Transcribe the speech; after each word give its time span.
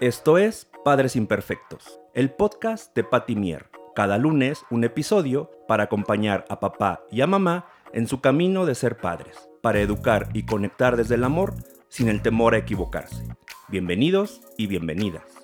Esto 0.00 0.38
es 0.38 0.68
Padres 0.84 1.14
Imperfectos, 1.14 2.00
el 2.14 2.32
podcast 2.32 2.92
de 2.96 3.04
Patty 3.04 3.36
Mier. 3.36 3.70
Cada 3.94 4.18
lunes 4.18 4.64
un 4.68 4.82
episodio 4.82 5.52
para 5.68 5.84
acompañar 5.84 6.44
a 6.48 6.58
papá 6.58 7.04
y 7.12 7.20
a 7.20 7.28
mamá 7.28 7.68
en 7.92 8.08
su 8.08 8.20
camino 8.20 8.66
de 8.66 8.74
ser 8.74 8.96
padres, 8.96 9.48
para 9.62 9.80
educar 9.80 10.30
y 10.34 10.46
conectar 10.46 10.96
desde 10.96 11.14
el 11.14 11.22
amor 11.22 11.54
sin 11.88 12.08
el 12.08 12.22
temor 12.22 12.54
a 12.54 12.58
equivocarse. 12.58 13.22
Bienvenidos 13.68 14.40
y 14.58 14.66
bienvenidas. 14.66 15.43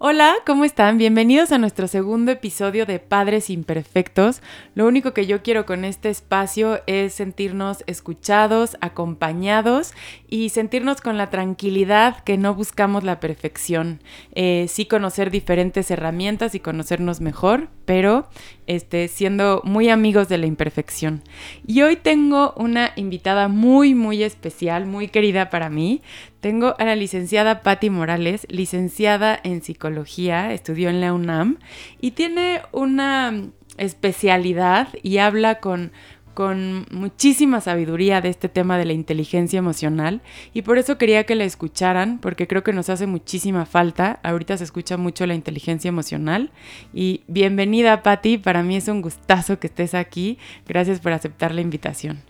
Hola, 0.00 0.36
¿cómo 0.46 0.64
están? 0.64 0.96
Bienvenidos 0.96 1.50
a 1.50 1.58
nuestro 1.58 1.88
segundo 1.88 2.30
episodio 2.30 2.86
de 2.86 3.00
Padres 3.00 3.50
Imperfectos. 3.50 4.42
Lo 4.76 4.86
único 4.86 5.12
que 5.12 5.26
yo 5.26 5.42
quiero 5.42 5.66
con 5.66 5.84
este 5.84 6.08
espacio 6.08 6.80
es 6.86 7.14
sentirnos 7.14 7.82
escuchados, 7.88 8.76
acompañados 8.80 9.94
y 10.28 10.50
sentirnos 10.50 11.00
con 11.00 11.18
la 11.18 11.30
tranquilidad 11.30 12.22
que 12.22 12.38
no 12.38 12.54
buscamos 12.54 13.02
la 13.02 13.18
perfección. 13.18 14.00
Eh, 14.36 14.66
sí 14.68 14.86
conocer 14.86 15.32
diferentes 15.32 15.90
herramientas 15.90 16.54
y 16.54 16.60
conocernos 16.60 17.20
mejor, 17.20 17.66
pero 17.84 18.28
este, 18.68 19.08
siendo 19.08 19.62
muy 19.64 19.88
amigos 19.88 20.28
de 20.28 20.38
la 20.38 20.46
imperfección. 20.46 21.22
Y 21.66 21.82
hoy 21.82 21.96
tengo 21.96 22.52
una 22.56 22.92
invitada 22.94 23.48
muy, 23.48 23.94
muy 23.94 24.22
especial, 24.22 24.86
muy 24.86 25.08
querida 25.08 25.50
para 25.50 25.70
mí. 25.70 26.02
Tengo 26.40 26.76
a 26.78 26.84
la 26.84 26.94
licenciada 26.94 27.62
Patti 27.62 27.90
Morales, 27.90 28.46
licenciada 28.50 29.40
en 29.42 29.62
psicología, 29.62 30.52
estudió 30.52 30.90
en 30.90 31.00
la 31.00 31.12
UNAM 31.12 31.58
y 32.00 32.12
tiene 32.12 32.60
una 32.70 33.50
especialidad 33.78 34.88
y 35.02 35.18
habla 35.18 35.60
con 35.60 35.92
con 36.38 36.86
muchísima 36.92 37.60
sabiduría 37.60 38.20
de 38.20 38.28
este 38.28 38.48
tema 38.48 38.78
de 38.78 38.84
la 38.84 38.92
inteligencia 38.92 39.58
emocional 39.58 40.20
y 40.54 40.62
por 40.62 40.78
eso 40.78 40.96
quería 40.96 41.24
que 41.24 41.34
la 41.34 41.42
escucharan 41.42 42.20
porque 42.20 42.46
creo 42.46 42.62
que 42.62 42.72
nos 42.72 42.90
hace 42.90 43.08
muchísima 43.08 43.66
falta. 43.66 44.20
Ahorita 44.22 44.56
se 44.56 44.62
escucha 44.62 44.96
mucho 44.96 45.26
la 45.26 45.34
inteligencia 45.34 45.88
emocional 45.88 46.52
y 46.94 47.22
bienvenida 47.26 48.04
Patti, 48.04 48.38
para 48.38 48.62
mí 48.62 48.76
es 48.76 48.86
un 48.86 49.02
gustazo 49.02 49.58
que 49.58 49.66
estés 49.66 49.94
aquí. 49.94 50.38
Gracias 50.68 51.00
por 51.00 51.10
aceptar 51.10 51.52
la 51.52 51.60
invitación. 51.60 52.27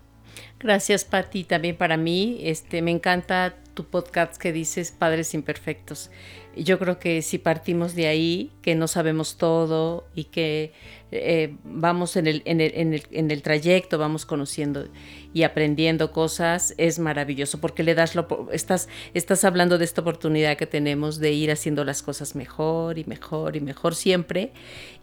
Gracias 0.61 1.05
Patti, 1.05 1.45
también 1.45 1.77
para 1.77 1.97
mí, 1.97 2.41
este 2.43 2.83
me 2.83 2.91
encanta 2.91 3.55
tu 3.75 3.85
podcast 3.85 4.37
que 4.37 4.53
dices 4.53 4.91
Padres 4.91 5.33
Imperfectos. 5.33 6.11
Yo 6.57 6.81
creo 6.81 6.99
que 6.99 7.23
si 7.23 7.39
partimos 7.39 7.95
de 7.95 8.09
ahí, 8.09 8.51
que 8.61 8.75
no 8.75 8.89
sabemos 8.89 9.37
todo 9.37 10.09
y 10.17 10.25
que 10.25 10.73
eh, 11.13 11.55
vamos 11.63 12.17
en 12.17 12.27
el, 12.27 12.43
en, 12.45 12.61
el, 12.61 12.73
en, 12.75 12.93
el, 12.93 13.03
en 13.13 13.31
el, 13.31 13.43
trayecto, 13.43 13.99
vamos 13.99 14.27
conociendo 14.27 14.89
y 15.33 15.45
aprendiendo 15.45 16.11
cosas, 16.11 16.75
es 16.77 16.99
maravilloso 16.99 17.61
porque 17.61 17.85
le 17.85 17.95
das 17.95 18.17
lo, 18.17 18.49
estás, 18.51 18.89
estás 19.15 19.45
hablando 19.45 19.79
de 19.79 19.85
esta 19.85 20.01
oportunidad 20.01 20.57
que 20.57 20.67
tenemos 20.67 21.21
de 21.21 21.31
ir 21.31 21.53
haciendo 21.53 21.85
las 21.85 22.03
cosas 22.03 22.35
mejor 22.35 22.99
y 22.99 23.05
mejor 23.05 23.55
y 23.55 23.61
mejor 23.61 23.95
siempre 23.95 24.51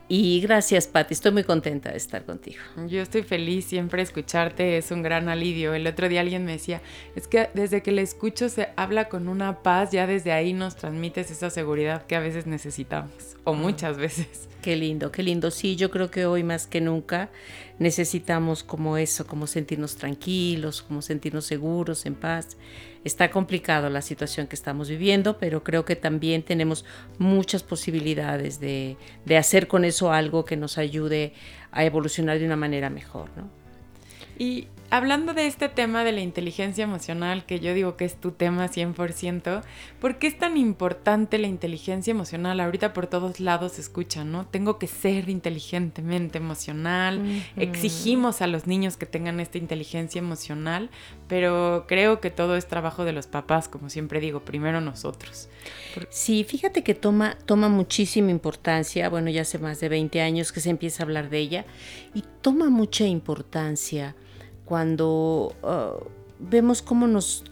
y 0.08 0.39
gracias, 0.42 0.88
Patti, 0.88 1.14
estoy 1.14 1.31
muy 1.31 1.44
contenta 1.44 1.92
de 1.92 1.98
estar 1.98 2.25
contigo. 2.25 2.59
Yo 2.88 3.02
estoy 3.02 3.23
feliz 3.23 3.66
siempre 3.66 4.02
escucharte, 4.02 4.78
es 4.78 4.92
un 4.92 5.02
gran 5.02 5.30
alivio. 5.30 5.73
El 5.73 5.88
otro 5.88 6.08
día 6.09 6.22
alguien 6.22 6.45
me 6.45 6.53
decía, 6.53 6.81
es 7.16 7.28
que 7.28 7.50
desde 7.56 7.81
que 7.81 7.92
le 7.92 8.03
escucho 8.03 8.50
se 8.50 8.70
habla 8.75 9.09
con 9.09 9.28
una 9.28 9.64
paz, 9.64 9.92
ya 9.92 10.06
desde 10.06 10.31
ahí 10.31 10.53
nos 10.53 10.75
transmites 10.75 11.31
esa 11.31 11.50
seguridad 11.50 12.06
que 12.06 12.16
a 12.16 12.20
veces 12.20 12.45
necesitamos, 12.45 13.36
o 13.44 13.53
ah. 13.53 13.58
muchas 13.58 13.97
veces. 13.97 14.47
Qué 14.62 14.75
lindo, 14.75 15.12
qué 15.12 15.22
lindo. 15.22 15.52
Sí, 15.52 15.75
yo 15.75 15.92
creo 15.92 16.09
que 16.09 16.25
hoy 16.25 16.44
más 16.44 16.66
que 16.66 16.81
nunca 16.81 17.30
necesitamos 17.78 18.64
como 18.64 18.97
eso, 18.97 19.28
como 19.28 19.47
sentirnos 19.47 19.95
tranquilos, 19.95 20.81
como 20.81 21.02
sentirnos 21.02 21.45
seguros, 21.45 22.06
en 22.06 22.16
paz. 22.16 22.58
Está 23.06 23.31
complicado 23.31 23.89
la 23.89 24.02
situación 24.02 24.48
que 24.48 24.56
estamos 24.56 24.89
viviendo, 24.89 25.38
pero 25.38 25.64
creo 25.64 25.86
que 25.86 25.95
también 25.95 26.44
tenemos 26.44 26.84
muchas 27.17 27.64
posibilidades 27.64 28.59
de, 28.59 28.97
de 29.23 29.38
hacer 29.38 29.67
con 29.70 29.86
eso 29.86 30.12
algo 30.12 30.44
que 30.44 30.58
nos 30.58 30.78
ayude 30.78 31.31
a 31.72 31.85
evolucionar 31.85 32.40
de 32.40 32.46
una 32.46 32.57
manera 32.57 32.90
mejor, 32.90 33.30
¿no? 33.38 33.50
Hablando 34.97 35.33
de 35.33 35.47
este 35.47 35.67
tema 35.67 36.03
de 36.03 36.11
la 36.11 36.22
inteligencia 36.22 36.83
emocional, 36.83 37.45
que 37.45 37.59
yo 37.59 37.73
digo 37.73 37.97
que 37.97 38.06
es 38.06 38.16
tu 38.16 38.31
tema 38.31 38.67
100%, 38.67 39.61
¿por 40.00 40.17
qué 40.17 40.28
es 40.28 40.38
tan 40.38 40.56
importante 40.57 41.38
la 41.38 41.47
inteligencia 41.47 42.11
emocional? 42.11 42.59
Ahorita 42.59 42.94
por 42.94 43.07
todos 43.07 43.39
lados 43.39 43.73
se 43.73 43.81
escucha, 43.81 44.23
¿no? 44.23 44.45
Tengo 44.47 44.79
que 44.79 44.88
ser 44.88 45.28
inteligentemente 45.29 46.38
emocional, 46.38 47.22
exigimos 47.57 48.41
a 48.41 48.47
los 48.47 48.67
niños 48.67 48.95
que 48.95 49.06
tengan 49.06 49.39
esta 49.39 49.57
inteligencia 49.57 50.19
emocional, 50.19 50.89
pero 51.27 51.85
creo 51.88 52.22
que 52.22 52.31
todo 52.31 52.56
es 52.56 52.67
trabajo 52.67 53.03
de 53.03 53.12
los 53.12 53.27
papás, 53.27 53.67
como 53.67 53.89
siempre 53.89 54.19
digo, 54.22 54.45
primero 54.45 54.79
nosotros. 54.79 55.50
Sí, 56.09 56.44
fíjate 56.44 56.83
que 56.83 56.94
toma, 56.94 57.38
toma 57.45 57.67
muchísima 57.67 58.31
importancia, 58.31 59.09
bueno, 59.09 59.29
ya 59.29 59.41
hace 59.41 59.59
más 59.59 59.79
de 59.79 59.89
20 59.89 60.22
años 60.22 60.51
que 60.51 60.62
se 60.62 60.69
empieza 60.69 61.03
a 61.03 61.06
hablar 61.06 61.29
de 61.29 61.39
ella, 61.39 61.66
y 62.13 62.23
toma 62.41 62.69
mucha 62.69 63.06
importancia 63.06 64.16
cuando 64.66 65.56
uh, 65.64 66.03
vemos 66.40 66.81
cómo 66.81 67.08
nos, 67.08 67.44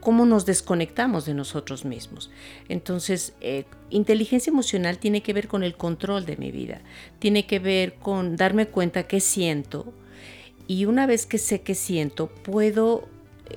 cómo 0.00 0.26
nos 0.26 0.46
desconectamos 0.46 1.26
de 1.26 1.34
nosotros 1.34 1.84
mismos. 1.84 2.30
Entonces, 2.68 3.34
eh, 3.40 3.64
inteligencia 3.90 4.50
emocional 4.50 4.98
tiene 4.98 5.22
que 5.22 5.32
ver 5.32 5.48
con 5.48 5.62
el 5.62 5.76
control 5.76 6.26
de 6.26 6.36
mi 6.36 6.50
vida, 6.50 6.80
tiene 7.18 7.46
que 7.46 7.58
ver 7.58 7.94
con 7.94 8.36
darme 8.36 8.66
cuenta 8.66 9.04
qué 9.04 9.20
siento 9.20 9.92
y 10.66 10.86
una 10.86 11.06
vez 11.06 11.26
que 11.26 11.38
sé 11.38 11.60
qué 11.62 11.74
siento, 11.74 12.28
puedo 12.28 13.08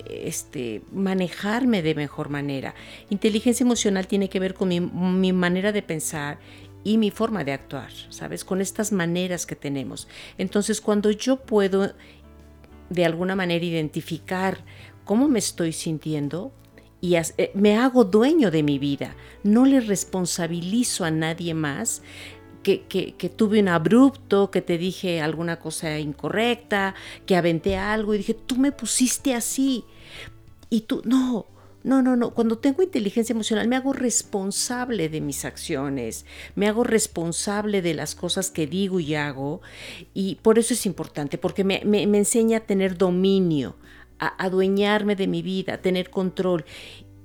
este, 0.09 0.81
manejarme 0.91 1.81
de 1.81 1.95
mejor 1.95 2.29
manera. 2.29 2.75
Inteligencia 3.09 3.63
emocional 3.63 4.07
tiene 4.07 4.29
que 4.29 4.39
ver 4.39 4.53
con 4.53 4.69
mi, 4.69 4.79
mi 4.79 5.33
manera 5.33 5.71
de 5.71 5.81
pensar 5.81 6.39
y 6.83 6.97
mi 6.97 7.09
forma 7.09 7.43
de 7.43 7.53
actuar, 7.53 7.91
¿sabes? 8.09 8.45
Con 8.45 8.61
estas 8.61 8.91
maneras 8.91 9.45
que 9.45 9.55
tenemos. 9.55 10.07
Entonces, 10.37 10.81
cuando 10.81 11.09
yo 11.11 11.37
puedo 11.37 11.93
de 12.95 13.05
alguna 13.05 13.35
manera 13.35 13.63
identificar 13.65 14.63
cómo 15.03 15.27
me 15.27 15.39
estoy 15.39 15.73
sintiendo 15.73 16.51
y 17.01 17.15
eh, 17.15 17.51
me 17.53 17.77
hago 17.77 18.05
dueño 18.05 18.49
de 18.49 18.63
mi 18.63 18.79
vida. 18.79 19.15
No 19.43 19.65
le 19.65 19.79
responsabilizo 19.81 21.05
a 21.05 21.11
nadie 21.11 21.53
más 21.53 22.01
que, 22.63 22.81
que, 22.87 23.29
tuve 23.29 23.59
un 23.59 23.67
abrupto, 23.67 24.49
que 24.49 24.61
te 24.63 24.79
dije 24.79 25.21
alguna 25.21 25.59
cosa 25.59 25.99
incorrecta, 25.99 26.95
que 27.27 27.35
aventé 27.35 27.77
algo 27.77 28.15
y 28.15 28.17
dije, 28.17 28.33
tú 28.33 28.55
me 28.55 28.71
pusiste 28.71 29.35
así. 29.35 29.83
Y 30.71 30.81
tú, 30.81 31.03
no, 31.05 31.45
no, 31.85 32.01
no, 32.01 32.15
no. 32.15 32.33
Cuando 32.33 32.57
tengo 32.57 32.81
inteligencia 32.81 33.33
emocional 33.33 33.67
me 33.67 33.75
hago 33.75 33.93
responsable 33.93 35.07
de 35.07 35.21
mis 35.21 35.45
acciones, 35.45 36.25
me 36.55 36.67
hago 36.67 36.83
responsable 36.83 37.83
de 37.83 37.93
las 37.93 38.15
cosas 38.15 38.49
que 38.49 38.65
digo 38.65 38.99
y 38.99 39.13
hago. 39.13 39.61
Y 40.15 40.39
por 40.41 40.57
eso 40.57 40.73
es 40.73 40.87
importante, 40.87 41.37
porque 41.37 41.63
me, 41.63 41.83
enseña 42.01 42.57
a 42.57 42.61
tener 42.61 42.97
dominio, 42.97 43.75
a 44.17 44.29
adueñarme 44.43 45.15
de 45.15 45.27
mi 45.27 45.43
vida, 45.43 45.75
a 45.75 45.81
tener 45.83 46.09
control. 46.09 46.65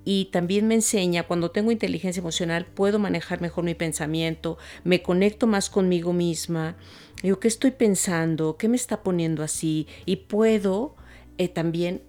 Y 0.04 0.26
también 0.26 0.68
me 0.68 0.74
enseña, 0.74 1.22
cuando 1.22 1.50
tengo 1.50 1.72
inteligencia 1.72 2.20
emocional, 2.20 2.66
puedo 2.66 2.98
manejar 2.98 3.40
mejor 3.40 3.64
mi 3.64 3.74
pensamiento, 3.74 4.58
me 4.84 5.00
conecto 5.02 5.46
más 5.46 5.70
conmigo 5.70 6.12
misma. 6.12 6.76
Digo, 7.22 7.40
¿qué 7.40 7.48
estoy 7.48 7.70
pensando? 7.70 8.58
¿Qué 8.58 8.68
me 8.68 8.76
está 8.76 9.02
poniendo 9.02 9.42
así? 9.42 9.86
Y 10.04 10.16
puedo 10.16 10.96
eh, 11.38 11.48
también 11.48 12.02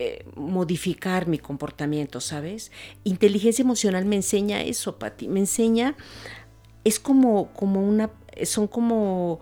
eh, 0.00 0.24
modificar 0.36 1.26
mi 1.26 1.38
comportamiento, 1.38 2.20
¿sabes? 2.20 2.70
Inteligencia 3.02 3.62
emocional 3.62 4.04
me 4.04 4.14
enseña 4.14 4.62
eso, 4.62 4.96
Pati, 4.96 5.26
me 5.26 5.40
enseña, 5.40 5.96
es 6.84 7.00
como, 7.00 7.52
como 7.52 7.82
una, 7.82 8.10
son 8.44 8.68
como, 8.68 9.40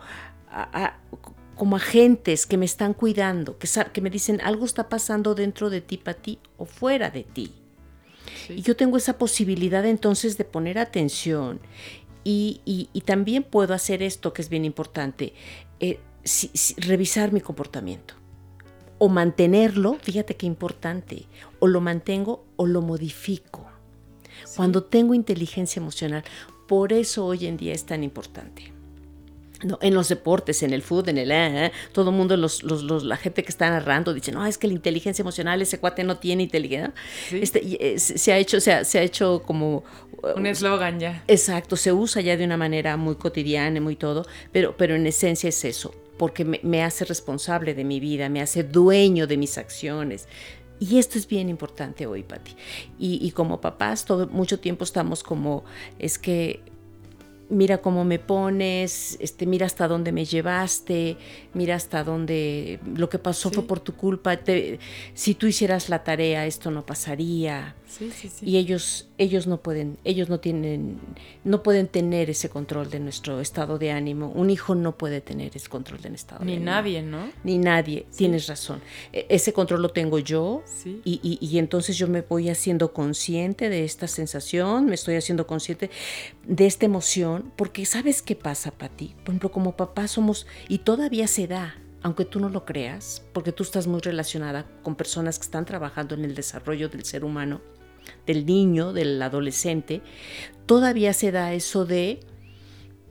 como 1.55 1.77
agentes 1.77 2.47
que 2.47 2.57
me 2.57 2.65
están 2.65 2.95
cuidando, 2.95 3.59
que, 3.59 3.69
que 3.93 4.01
me 4.01 4.09
dicen 4.09 4.41
algo 4.43 4.65
está 4.65 4.89
pasando 4.89 5.35
dentro 5.35 5.69
de 5.69 5.83
ti, 5.83 5.99
Pati, 5.99 6.39
o 6.57 6.65
fuera 6.65 7.11
de 7.11 7.25
ti. 7.25 7.53
Y 8.49 8.63
yo 8.63 8.77
tengo 8.77 8.97
esa 8.97 9.19
posibilidad 9.19 9.85
entonces 9.85 10.39
de 10.39 10.45
poner 10.45 10.79
atención 10.79 11.61
y, 12.25 12.63
y, 12.65 13.01
también 13.03 13.43
puedo 13.43 13.75
hacer 13.75 14.03
esto 14.03 14.33
que 14.33 14.41
es 14.41 14.49
bien 14.49 14.65
importante, 14.65 15.35
eh, 15.81 16.01
revisar 16.79 17.31
mi 17.33 17.43
comportamiento 17.43 18.15
o 18.99 19.09
mantenerlo, 19.09 19.99
fíjate 20.01 20.37
qué 20.37 20.47
importante, 20.47 21.27
o 21.59 21.67
lo 21.67 21.81
mantengo 21.81 22.45
o 22.57 22.67
lo 22.67 22.83
modifico. 22.83 23.67
Cuando 24.55 24.83
tengo 24.83 25.15
inteligencia 25.15 25.81
emocional, 25.81 26.25
por 26.67 26.93
eso 26.93 27.27
hoy 27.27 27.47
en 27.47 27.57
día 27.57 27.73
es 27.73 27.85
tan 27.85 28.03
importante. 28.03 28.73
No, 29.65 29.79
en 29.81 29.95
los 29.95 30.09
deportes, 30.09 30.63
en 30.63 30.75
el 30.75 30.83
fútbol, 30.83 31.11
en 31.11 31.19
el... 31.19 31.31
Eh, 31.31 31.67
eh, 31.67 31.73
todo 31.93 32.11
el 32.11 32.17
mundo, 32.17 32.37
los, 32.37 32.63
los, 32.63 33.05
la 33.05 33.17
gente 33.17 33.43
que 33.43 33.49
está 33.49 33.71
narrando, 33.71 34.13
dice, 34.13 34.31
no, 34.31 34.45
es 34.45 34.59
que 34.59 34.67
la 34.67 34.75
inteligencia 34.75 35.23
emocional, 35.23 35.63
ese 35.63 35.79
cuate 35.79 36.05
no 36.05 36.19
tiene 36.19 36.43
inteligencia. 36.43 36.93
Este, 37.33 37.61
eh, 37.81 37.99
se, 37.99 38.33
ha 38.33 38.39
hecho, 38.39 38.61
se 38.61 38.73
ha, 38.73 38.85
se 38.85 38.99
ha 38.99 39.03
hecho 39.03 39.43
como... 39.47 39.83
Un 40.35 40.45
eslogan 40.45 41.01
ya. 41.01 41.25
Exacto, 41.27 41.77
se 41.77 41.91
usa 41.93 42.21
ya 42.21 42.37
de 42.37 42.45
una 42.45 42.59
manera 42.59 42.99
muy 42.99 43.15
cotidiana, 43.15 43.81
muy 43.81 43.97
todo, 43.97 44.27
pero, 44.53 44.77
pero 44.77 44.95
en 44.95 45.07
esencia 45.07 45.49
es 45.49 45.65
eso, 45.65 45.95
porque 46.19 46.45
me, 46.45 46.83
hace 46.83 47.05
responsable 47.05 47.75
de 47.75 47.85
mi 47.85 48.01
vida, 48.01 48.29
me 48.29 48.41
hace 48.41 48.63
dueño 48.63 49.27
de 49.27 49.37
mis 49.37 49.59
acciones, 49.59 50.29
Y 50.79 50.99
esto 50.99 51.17
es 51.17 51.27
bien 51.27 51.49
importante 51.49 52.07
hoy, 52.07 52.23
Pati. 52.23 52.55
Y, 52.99 53.27
y 53.27 53.31
como 53.31 53.63
papás, 53.63 54.05
todo, 54.05 54.27
mucho 54.27 54.61
tiempo 54.61 54.85
estamos 54.85 55.23
como, 55.23 55.65
es 55.99 56.19
que 56.19 56.63
mira 57.49 57.79
cómo 57.79 58.05
me 58.05 58.19
pones, 58.19 59.17
este, 59.21 59.47
mira 59.47 59.67
hasta 59.67 59.89
dónde 59.89 60.13
me 60.13 60.25
llevaste, 60.25 61.17
mira 61.57 61.75
hasta 61.75 62.05
dónde 62.05 62.79
lo 62.95 63.09
que 63.09 63.19
pasó 63.19 63.51
fue 63.51 63.67
por 63.67 63.81
tu 63.81 63.95
culpa. 63.95 64.39
si 65.15 65.35
tú 65.35 65.47
hicieras 65.47 65.89
la 65.89 66.05
tarea, 66.05 66.47
esto 66.47 66.71
no 66.71 66.85
pasaría. 66.85 67.75
y 68.43 68.59
ellos, 68.59 69.09
ellos 69.17 69.47
no 69.47 69.63
pueden, 69.63 69.97
ellos 70.05 70.29
no 70.29 70.39
tienen, 70.39 70.99
no 71.45 71.63
pueden 71.63 71.89
tener 71.89 72.29
ese 72.29 72.51
control 72.51 72.91
de 72.91 73.01
nuestro 73.01 73.41
estado 73.41 73.79
de 73.79 73.91
ánimo. 73.91 74.29
Un 74.29 74.51
hijo 74.51 74.75
no 74.75 74.99
puede 74.99 75.23
tener 75.23 75.57
ese 75.57 75.69
control 75.71 76.03
del 76.03 76.15
estado 76.15 76.45
Ni 76.45 76.53
de 76.53 76.57
ánimo. 76.59 76.71
Ni 76.71 76.77
nadie, 76.77 77.03
¿no? 77.03 77.31
Ni 77.43 77.59
nadie. 77.59 78.07
Tienes 78.15 78.47
razón. 78.47 78.83
E, 79.13 79.27
ese 79.31 79.55
control 79.55 79.81
lo 79.81 79.89
tengo 79.89 80.19
yo. 80.19 80.63
Y, 80.85 81.21
y, 81.23 81.39
y 81.41 81.59
entonces 81.59 81.97
yo 81.97 82.07
me 82.07 82.21
voy 82.21 82.51
haciendo 82.51 82.93
consciente 82.93 83.71
de 83.71 83.85
esta 83.85 84.09
sensación, 84.09 84.87
me 84.87 84.95
estoy 84.95 85.15
haciendo 85.15 85.47
consciente 85.47 85.91
de 86.45 86.67
esta 86.67 86.85
emoción, 86.85 87.51
porque 87.57 87.87
¿sabes 87.87 88.21
qué 88.21 88.37
pasa, 88.37 88.71
Pati? 88.71 89.15
Por 89.25 89.31
ejemplo, 89.31 89.51
como 89.51 89.77
papá 89.77 90.07
somos, 90.07 90.47
y 90.69 90.79
todavía 90.79 91.27
se 91.27 91.46
da, 91.47 91.77
aunque 92.03 92.25
tú 92.25 92.41
no 92.41 92.49
lo 92.49 92.65
creas, 92.65 93.25
porque 93.33 93.53
tú 93.53 93.63
estás 93.63 93.87
muy 93.87 94.01
relacionada 94.01 94.67
con 94.83 94.95
personas 94.95 95.39
que 95.39 95.45
están 95.45 95.65
trabajando 95.65 96.15
en 96.15 96.25
el 96.25 96.35
desarrollo 96.35 96.89
del 96.89 97.05
ser 97.05 97.25
humano, 97.25 97.61
del 98.27 98.47
niño, 98.47 98.93
del 98.93 99.21
adolescente, 99.21 100.03
todavía 100.67 101.13
se 101.13 101.33
da 101.33 101.53
eso 101.53 101.85
de 101.85 102.21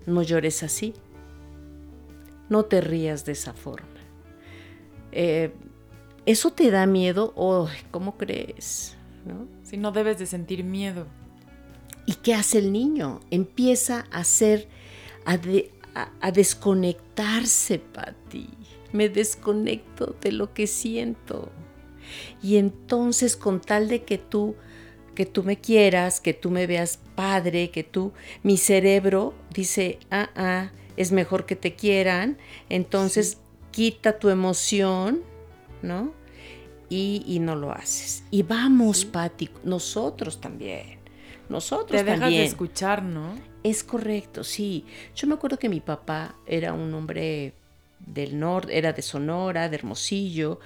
no 0.06 0.22
llores 0.22 0.64
así, 0.64 0.94
no 2.50 2.66
te 2.66 2.82
rías 2.82 3.26
de 3.26 3.34
esa 3.34 3.54
forma. 3.54 3.88
Eh, 5.12 5.54
eso 6.26 6.52
te 6.52 6.72
da 6.72 6.86
miedo, 6.86 7.34
oh, 7.36 7.70
¿cómo 7.92 8.18
crees? 8.18 8.98
¿No? 9.26 9.48
Si 9.64 9.78
no 9.78 9.92
debes 9.92 10.18
de 10.20 10.26
sentir 10.26 10.64
miedo. 10.64 11.08
¿Y 12.06 12.14
qué 12.16 12.34
hace 12.34 12.60
el 12.60 12.72
niño? 12.72 13.20
Empieza 13.32 14.06
a 14.12 14.20
hacer, 14.20 14.68
a, 15.26 15.38
a, 15.96 16.32
desconectarse, 16.32 17.80
Patti. 17.80 18.50
Me 18.92 19.10
desconecto 19.10 20.16
de 20.22 20.32
lo 20.32 20.54
que 20.54 20.68
siento. 20.68 21.52
Y 22.42 22.58
entonces, 22.58 23.36
con 23.36 23.62
tal 23.62 23.88
de 23.88 24.04
que 24.04 24.18
tú, 24.18 24.56
que 25.16 25.26
tú 25.26 25.44
me 25.44 25.58
quieras, 25.58 26.20
que 26.20 26.34
tú 26.34 26.52
me 26.52 26.68
veas 26.68 27.00
padre, 27.16 27.72
que 27.72 27.84
tú, 27.84 28.14
mi 28.44 28.58
cerebro 28.58 29.34
dice, 29.54 30.00
ah, 30.12 30.30
ah, 30.36 30.72
es 30.98 31.12
mejor 31.12 31.46
que 31.46 31.56
te 31.56 31.76
quieran. 31.76 32.38
Entonces, 32.70 33.40
quita 33.72 34.20
tu 34.20 34.30
emoción, 34.30 35.22
¿no? 35.82 36.14
Y, 36.90 37.40
no 37.42 37.56
lo 37.56 37.72
haces. 37.72 38.24
Y 38.32 38.44
vamos, 38.44 39.04
Patti, 39.04 39.50
nosotros 39.64 40.40
también 40.40 41.05
nosotros 41.50 42.00
Te 42.00 42.04
dejas 42.04 42.30
de 42.30 42.44
escuchar, 42.44 43.04
¿no? 43.04 43.36
Es 43.64 43.84
correcto, 43.84 44.44
sí. 44.44 44.86
Yo 45.16 45.28
me 45.28 45.36
acuerdo 45.36 45.58
que 45.58 45.70
mi 45.70 45.80
papá 45.80 46.36
era 46.46 46.74
un 46.74 46.94
hombre 46.94 47.54
del 48.00 48.40
norte, 48.40 48.78
era 48.78 48.94
de 48.94 49.02
Sonora, 49.02 49.70
de 49.70 49.76
Hermosillo, 49.76 50.60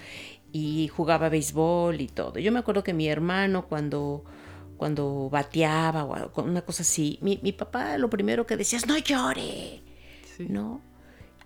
y 0.52 0.88
jugaba 0.90 1.30
béisbol 1.30 2.02
y 2.02 2.08
todo. 2.08 2.40
Yo 2.40 2.52
me 2.52 2.60
acuerdo 2.60 2.84
que 2.84 2.94
mi 2.94 3.08
hermano 3.08 3.68
cuando, 3.68 4.24
cuando 4.78 5.30
bateaba 5.30 6.04
o 6.06 6.42
una 6.42 6.62
cosa 6.62 6.84
así, 6.84 7.20
mi, 7.22 7.38
papá 7.54 7.98
lo 7.98 8.10
primero 8.10 8.46
que 8.46 8.58
decía 8.58 8.78
es, 8.78 8.88
no 8.88 8.98
llore, 8.98 9.82
¿no? 10.40 10.82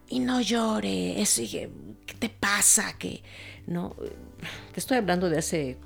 Y 0.09 0.19
no 0.19 0.41
llore, 0.41 1.21
eso, 1.21 1.41
¿qué 1.49 2.13
te 2.19 2.29
pasa? 2.29 2.97
Que, 2.97 3.23
¿no? 3.67 3.95
Te 4.73 4.79
estoy 4.79 4.97
hablando 4.97 5.29
de 5.29 5.37
hace 5.37 5.77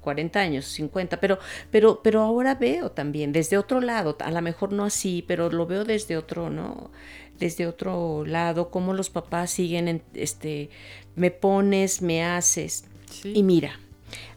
40 0.00 0.38
eh, 0.38 0.42
años, 0.42 0.66
50, 0.66 1.20
pero, 1.20 1.38
pero, 1.70 2.00
pero 2.02 2.22
ahora 2.22 2.54
veo 2.54 2.90
también 2.90 3.32
desde 3.32 3.58
otro 3.58 3.80
lado, 3.80 4.16
a 4.20 4.30
lo 4.30 4.42
mejor 4.42 4.72
no 4.72 4.84
así, 4.84 5.24
pero 5.26 5.50
lo 5.50 5.66
veo 5.66 5.84
desde 5.84 6.16
otro, 6.16 6.50
¿no? 6.50 6.90
Desde 7.38 7.66
otro 7.66 8.24
lado, 8.24 8.70
cómo 8.70 8.94
los 8.94 9.10
papás 9.10 9.50
siguen, 9.50 9.88
en, 9.88 10.02
este, 10.14 10.70
me 11.16 11.30
pones, 11.30 12.02
me 12.02 12.24
haces. 12.24 12.84
Y 13.24 13.42
mira, 13.42 13.78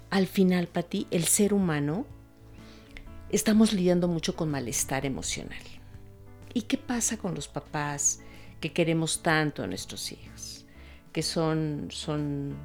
al 0.09 0.27
final, 0.27 0.67
para 0.67 0.87
ti, 0.87 1.07
el 1.11 1.25
ser 1.25 1.53
humano, 1.53 2.05
estamos 3.29 3.73
lidiando 3.73 4.07
mucho 4.07 4.35
con 4.35 4.49
malestar 4.49 5.05
emocional. 5.05 5.61
¿Y 6.53 6.63
qué 6.63 6.77
pasa 6.77 7.17
con 7.17 7.35
los 7.35 7.47
papás 7.47 8.21
que 8.61 8.71
queremos 8.71 9.21
tanto 9.21 9.61
a 9.61 9.67
nuestros 9.67 10.11
hijos? 10.11 10.65
Que 11.11 11.21
son, 11.21 11.87
son 11.89 12.55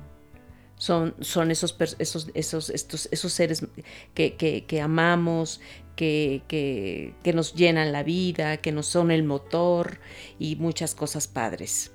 son, 0.81 1.15
son 1.21 1.51
esos, 1.51 1.77
esos, 1.99 2.31
esos, 2.33 2.71
estos, 2.71 3.09
esos 3.13 3.33
seres 3.35 3.67
que, 4.15 4.81
amamos, 4.83 5.61
que, 5.95 6.43
que, 6.49 7.33
nos 7.35 7.55
llenan 7.55 7.93
la 7.93 8.03
vida, 8.03 8.57
que 8.57 8.73
nos 8.73 8.87
son 8.87 9.11
el 9.11 9.23
motor 9.23 10.01
y 10.39 10.57
muchas 10.57 10.95
cosas 10.95 11.29
padres. 11.29 11.93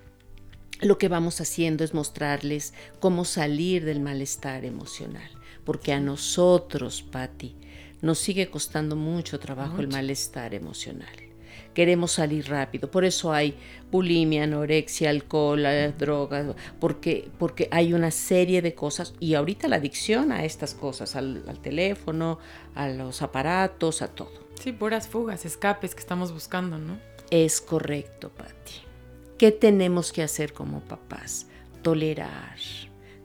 Lo 0.81 0.99
que 0.99 1.07
vamos 1.07 1.41
haciendo 1.41 1.83
es 1.83 1.95
mostrarles 1.95 2.75
cómo 2.99 3.25
salir 3.25 3.85
del 3.85 4.01
malestar 4.01 4.65
emocional, 4.65 5.31
porque 5.63 5.91
a 5.91 5.99
nosotros, 5.99 7.01
Patti, 7.01 7.55
nos 8.03 8.19
sigue 8.19 8.51
costando 8.51 8.95
mucho 8.95 9.39
trabajo 9.39 9.79
el 9.79 9.87
malestar 9.87 10.53
emocional 10.53 11.24
queremos 11.75 12.13
salir 12.13 12.49
rápido. 12.49 12.89
Por 12.89 13.05
eso 13.05 13.31
hay 13.31 13.55
bulimia, 13.91 14.45
anorexia, 14.45 15.11
alcohol, 15.11 15.63
eh, 15.67 15.93
drogas, 15.95 16.55
porque, 16.79 17.29
porque 17.37 17.67
hay 17.69 17.93
una 17.93 18.09
serie 18.09 18.63
de 18.63 18.73
cosas 18.73 19.13
y 19.19 19.35
ahorita 19.35 19.67
la 19.67 19.75
adicción 19.75 20.31
a 20.31 20.43
estas 20.43 20.73
cosas, 20.73 21.15
al, 21.15 21.43
teléfono, 21.61 22.39
a 22.73 22.87
los 22.87 23.21
aparatos, 23.21 24.01
a 24.01 24.07
todo. 24.07 24.45
Sí, 24.59 24.71
puras 24.71 25.07
fugas, 25.07 25.45
escapes 25.45 25.93
que 25.93 26.01
estamos 26.01 26.31
buscando, 26.31 26.79
¿no? 26.79 26.97
Es 27.29 27.61
correcto, 27.61 28.29
Patti. 28.29 28.81
¿Qué 29.37 29.51
tenemos 29.51 30.11
que 30.11 30.23
hacer 30.23 30.53
como 30.53 30.79
papás? 30.79 31.47
Tolerar. 31.83 32.57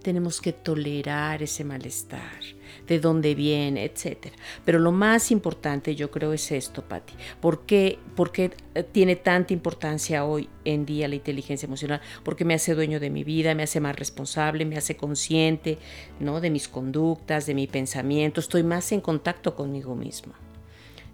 Tenemos 0.03 0.41
que 0.41 0.53
tolerar 0.53 1.43
ese 1.43 1.63
malestar 1.63 2.60
de 2.91 2.99
dónde 2.99 3.37
viene, 3.37 3.85
etc. 3.85 4.33
Pero 4.65 4.81
lo 4.81 4.91
más 4.91 5.31
importante 5.31 5.95
yo 5.95 6.11
creo 6.11 6.33
es 6.33 6.51
esto, 6.51 6.83
Patti. 6.83 7.15
¿Por 7.41 7.65
qué, 7.65 8.01
¿Por 8.17 8.33
qué 8.33 8.51
tiene 8.91 9.15
tanta 9.15 9.53
importancia 9.53 10.25
hoy 10.25 10.49
en 10.65 10.85
día 10.87 11.07
la 11.07 11.15
inteligencia 11.15 11.67
emocional? 11.67 12.01
Porque 12.25 12.45
me 12.45 12.55
hace 12.55 12.75
dueño 12.75 12.99
de 12.99 13.09
mi 13.09 13.23
vida, 13.23 13.55
me 13.55 13.63
hace 13.63 13.79
más 13.79 13.95
responsable, 13.95 14.65
me 14.65 14.77
hace 14.77 14.97
consciente 14.97 15.79
¿no? 16.19 16.41
de 16.41 16.51
mis 16.51 16.67
conductas, 16.67 17.47
de 17.47 17.55
mi 17.55 17.69
pensamiento, 17.69 18.41
estoy 18.41 18.65
más 18.65 18.91
en 18.91 19.01
contacto 19.01 19.55
conmigo 19.55 19.95
mismo. 19.95 20.35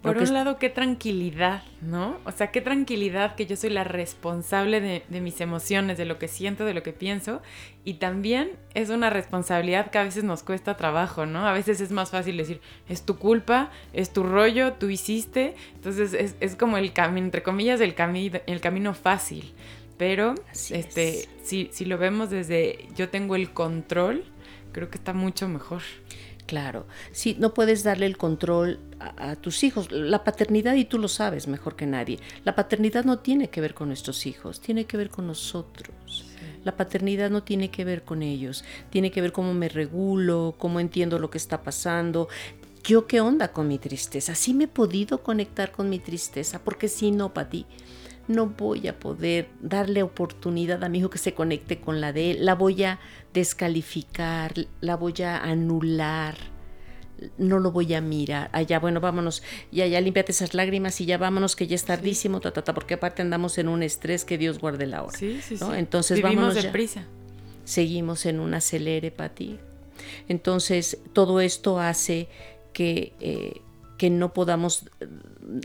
Por 0.06 0.22
un 0.22 0.34
lado, 0.34 0.58
qué 0.58 0.70
tranquilidad, 0.70 1.62
¿no? 1.80 2.18
O 2.24 2.32
sea, 2.32 2.50
qué 2.50 2.60
tranquilidad 2.60 3.34
que 3.34 3.46
yo 3.46 3.56
soy 3.56 3.70
la 3.70 3.84
responsable 3.84 4.80
de, 4.80 5.20
mis 5.20 5.40
emociones, 5.40 5.98
de 5.98 6.04
lo 6.04 6.18
que 6.18 6.28
siento, 6.28 6.64
de 6.64 6.74
lo 6.74 6.82
que 6.82 6.92
pienso. 6.92 7.42
Y 7.84 7.94
también 7.94 8.52
es 8.74 8.90
una 8.90 9.10
responsabilidad 9.10 9.90
que 9.90 9.98
a 9.98 10.04
veces 10.04 10.24
nos 10.24 10.42
cuesta 10.42 10.76
trabajo, 10.76 11.26
¿no? 11.26 11.46
A 11.46 11.52
veces 11.52 11.80
es 11.80 11.92
más 11.92 12.10
fácil 12.10 12.36
decir, 12.36 12.60
es 12.88 13.02
tu 13.02 13.18
culpa, 13.18 13.70
es 13.92 14.12
tu 14.12 14.22
rollo, 14.22 14.74
tú 14.74 14.88
hiciste. 14.88 15.54
Entonces 15.74 16.34
es, 16.40 16.56
como 16.56 16.76
el 16.78 16.92
camino, 16.92 17.26
entre 17.26 17.42
comillas, 17.42 17.80
el, 17.80 17.94
camino 17.94 18.38
el 18.46 18.60
camino 18.60 18.94
fácil. 18.94 19.52
Pero 19.98 20.34
este, 20.70 21.28
si, 21.42 21.70
si 21.72 21.84
lo 21.84 21.96
vemos 21.98 22.30
desde 22.30 22.86
yo 22.94 23.08
tengo 23.08 23.34
el 23.34 23.50
control, 23.52 24.24
creo 24.72 24.90
que 24.90 24.98
está 24.98 25.14
mucho 25.14 25.48
mejor. 25.48 25.82
Claro, 26.46 26.86
sí, 27.10 27.36
no 27.40 27.54
puedes 27.54 27.82
darle 27.82 28.06
el 28.06 28.16
control 28.16 28.78
a, 29.00 29.34
tus 29.34 29.64
hijos. 29.64 29.90
La 29.90 30.22
paternidad, 30.22 30.74
y 30.74 30.84
tú 30.84 30.98
lo 30.98 31.08
sabes 31.08 31.48
mejor 31.48 31.74
que 31.74 31.86
nadie, 31.86 32.20
la 32.44 32.54
paternidad 32.54 33.04
no 33.04 33.18
tiene 33.18 33.50
que 33.50 33.60
ver 33.60 33.74
con 33.74 33.88
nuestros 33.88 34.26
hijos, 34.26 34.60
tiene 34.60 34.84
que 34.84 34.96
ver 34.96 35.10
con 35.10 35.26
nosotros. 35.26 36.24
La 36.62 36.76
paternidad 36.76 37.30
no 37.30 37.42
tiene 37.42 37.70
que 37.70 37.84
ver 37.84 38.04
con 38.04 38.22
ellos, 38.22 38.64
tiene 38.90 39.10
que 39.10 39.20
ver 39.20 39.32
cómo 39.32 39.54
me 39.54 39.68
regulo, 39.68 40.54
cómo 40.56 40.78
entiendo 40.78 41.18
lo 41.18 41.30
que 41.30 41.38
está 41.38 41.62
pasando. 41.62 42.28
Yo 42.84 43.08
qué 43.08 43.20
onda 43.20 43.48
con 43.48 43.66
mi 43.66 43.78
tristeza, 43.78 44.36
sí 44.36 44.54
me 44.54 44.64
he 44.64 44.68
podido 44.68 45.24
conectar 45.24 45.72
con 45.72 45.90
mi 45.90 45.98
tristeza, 45.98 46.60
porque 46.62 46.86
si 46.86 47.10
no, 47.10 47.34
para 47.34 47.48
ti, 47.48 47.66
no 48.28 48.46
voy 48.46 48.88
a 48.88 48.98
poder 48.98 49.48
darle 49.60 50.02
oportunidad 50.02 50.82
a 50.82 50.88
mi 50.88 50.98
hijo 50.98 51.10
que 51.10 51.18
se 51.18 51.34
conecte 51.34 51.80
con 51.80 52.00
la 52.00 52.12
de 52.12 52.32
él, 52.32 52.44
la 52.44 52.54
voy 52.54 52.82
a 52.84 52.98
descalificar, 53.32 54.54
la 54.80 54.96
voy 54.96 55.14
a 55.22 55.38
anular, 55.38 56.36
no 57.38 57.58
lo 57.58 57.70
voy 57.70 57.94
a 57.94 58.00
mirar. 58.00 58.50
Allá, 58.52 58.78
bueno, 58.78 59.00
vámonos, 59.00 59.42
ya, 59.70 59.86
ya 59.86 60.00
límpiate 60.00 60.32
esas 60.32 60.54
lágrimas 60.54 61.00
y 61.00 61.06
ya 61.06 61.18
vámonos 61.18 61.56
que 61.56 61.66
ya 61.66 61.74
es 61.74 61.84
tardísimo, 61.84 62.40
ta, 62.40 62.52
porque 62.74 62.94
aparte 62.94 63.22
andamos 63.22 63.58
en 63.58 63.68
un 63.68 63.82
estrés 63.82 64.24
que 64.24 64.38
Dios 64.38 64.58
guarde 64.58 64.86
la 64.86 65.02
hora. 65.02 65.16
Sí, 65.16 65.40
sí, 65.42 65.56
sí. 65.56 65.64
Entonces 65.74 66.16
Vivimos 66.16 66.36
vámonos 66.36 66.62
deprisa. 66.62 67.04
Seguimos 67.64 68.26
en 68.26 68.40
un 68.40 68.54
acelere 68.54 69.10
para 69.10 69.34
ti. 69.34 69.58
Entonces, 70.28 70.98
todo 71.12 71.40
esto 71.40 71.80
hace 71.80 72.28
que, 72.72 73.14
eh, 73.20 73.60
que 73.98 74.10
no 74.10 74.32
podamos 74.32 74.84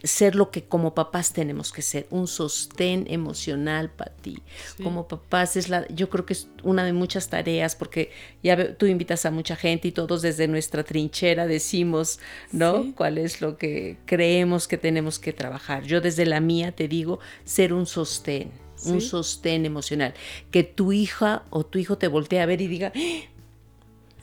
ser 0.03 0.35
lo 0.35 0.51
que 0.51 0.63
como 0.63 0.93
papás 0.93 1.33
tenemos 1.33 1.71
que 1.71 1.81
ser, 1.81 2.07
un 2.09 2.27
sostén 2.27 3.05
emocional 3.09 3.89
para 3.89 4.11
ti. 4.11 4.41
Como 4.83 5.07
papás 5.07 5.55
es 5.57 5.69
la, 5.69 5.87
yo 5.87 6.09
creo 6.09 6.25
que 6.25 6.33
es 6.33 6.47
una 6.63 6.85
de 6.85 6.93
muchas 6.93 7.29
tareas 7.29 7.75
porque 7.75 8.11
ya 8.43 8.75
tú 8.75 8.85
invitas 8.85 9.25
a 9.25 9.31
mucha 9.31 9.55
gente 9.55 9.87
y 9.87 9.91
todos 9.91 10.21
desde 10.21 10.47
nuestra 10.47 10.83
trinchera 10.83 11.47
decimos, 11.47 12.19
¿no? 12.51 12.93
¿Cuál 12.95 13.17
es 13.17 13.41
lo 13.41 13.57
que 13.57 13.97
creemos 14.05 14.67
que 14.67 14.77
tenemos 14.77 15.19
que 15.19 15.33
trabajar? 15.33 15.83
Yo 15.83 16.01
desde 16.01 16.25
la 16.25 16.39
mía 16.39 16.71
te 16.71 16.87
digo, 16.87 17.19
ser 17.43 17.73
un 17.73 17.85
sostén. 17.85 18.51
Un 18.83 18.99
sostén 18.99 19.67
emocional. 19.67 20.15
Que 20.49 20.63
tu 20.63 20.91
hija 20.91 21.43
o 21.51 21.63
tu 21.63 21.77
hijo 21.77 21.99
te 21.99 22.07
voltee 22.07 22.41
a 22.41 22.47
ver 22.47 22.61
y 22.61 22.67
diga, 22.67 22.91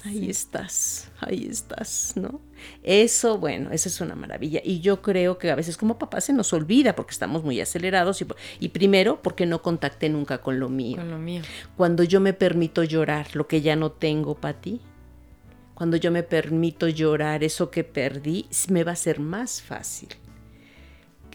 ahí 0.05 0.31
estás, 0.31 1.11
ahí 1.21 1.47
estás, 1.51 2.13
¿no? 2.17 2.41
Eso, 2.83 3.39
bueno, 3.39 3.71
eso 3.73 3.89
es 3.89 4.01
una 4.01 4.15
maravilla. 4.15 4.61
Y 4.65 4.81
yo 4.81 5.03
creo 5.03 5.39
que 5.39 5.51
a 5.51 5.55
veces 5.55 5.77
como 5.77 5.99
papá 5.99 6.21
se 6.21 6.33
nos 6.33 6.53
olvida 6.53 6.95
porque 6.95 7.13
estamos 7.13 7.43
muy 7.43 7.61
acelerados 7.61 8.25
y, 8.61 8.69
primero 8.69 9.21
porque 9.23 9.47
no 9.47 9.63
contacté 9.63 10.09
nunca 10.09 10.39
con 10.39 10.61
lo 10.61 10.69
mío. 10.69 10.97
Con 10.97 11.11
lo 11.11 11.19
mío. 11.19 11.43
Cuando 11.77 12.05
yo 12.05 12.21
me 12.21 12.33
permito 12.33 12.85
llorar 12.85 13.35
lo 13.35 13.49
que 13.49 13.61
ya 13.61 13.77
no 13.77 13.93
tengo 13.93 14.35
para 14.35 14.61
ti, 14.61 14.81
cuando 15.75 15.97
yo 15.97 16.11
me 16.11 16.23
permito 16.23 16.89
llorar 16.89 17.45
eso 17.45 17.71
que 17.71 17.85
perdí, 17.85 18.47
me 18.69 18.85
va 18.85 18.93
a 18.93 18.97
ser 18.97 19.21
más 19.21 19.63
fácil 19.63 20.09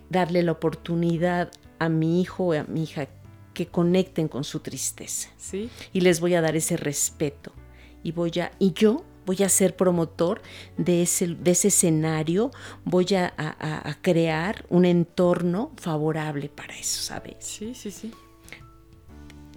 darle 0.10 0.44
la 0.44 0.52
oportunidad 0.52 1.52
a 1.80 1.90
mi 1.90 2.22
hijo 2.22 2.48
o 2.48 2.54
a 2.54 2.64
mi 2.66 2.84
hija 2.84 3.08
que 3.54 3.68
conecten 3.68 4.28
con 4.28 4.44
su 4.44 4.60
tristeza. 4.60 5.30
Sí. 5.38 5.70
Y 5.92 6.02
les 6.02 6.20
voy 6.20 6.36
a 6.36 6.42
dar 6.42 6.56
ese 6.56 6.78
respeto 6.78 7.54
y 8.04 8.12
voy 8.12 8.32
a 8.40 8.52
y 8.60 8.74
yo 8.74 9.04
voy 9.26 9.42
a 9.44 9.50
ser 9.50 9.76
promotor 9.76 10.42
de 10.78 11.04
ese, 11.04 11.28
de 11.28 11.52
ese 11.52 11.70
escenario, 11.70 12.52
voy 12.84 13.08
a, 13.16 13.34
a, 13.38 13.94
crear 14.02 14.66
un 14.70 14.86
entorno 14.86 15.72
favorable 15.78 16.50
para 16.50 16.76
eso, 16.76 17.02
¿sabes? 17.02 17.38
Sí, 17.40 17.74
sí, 17.74 17.92
sí. 17.92 18.12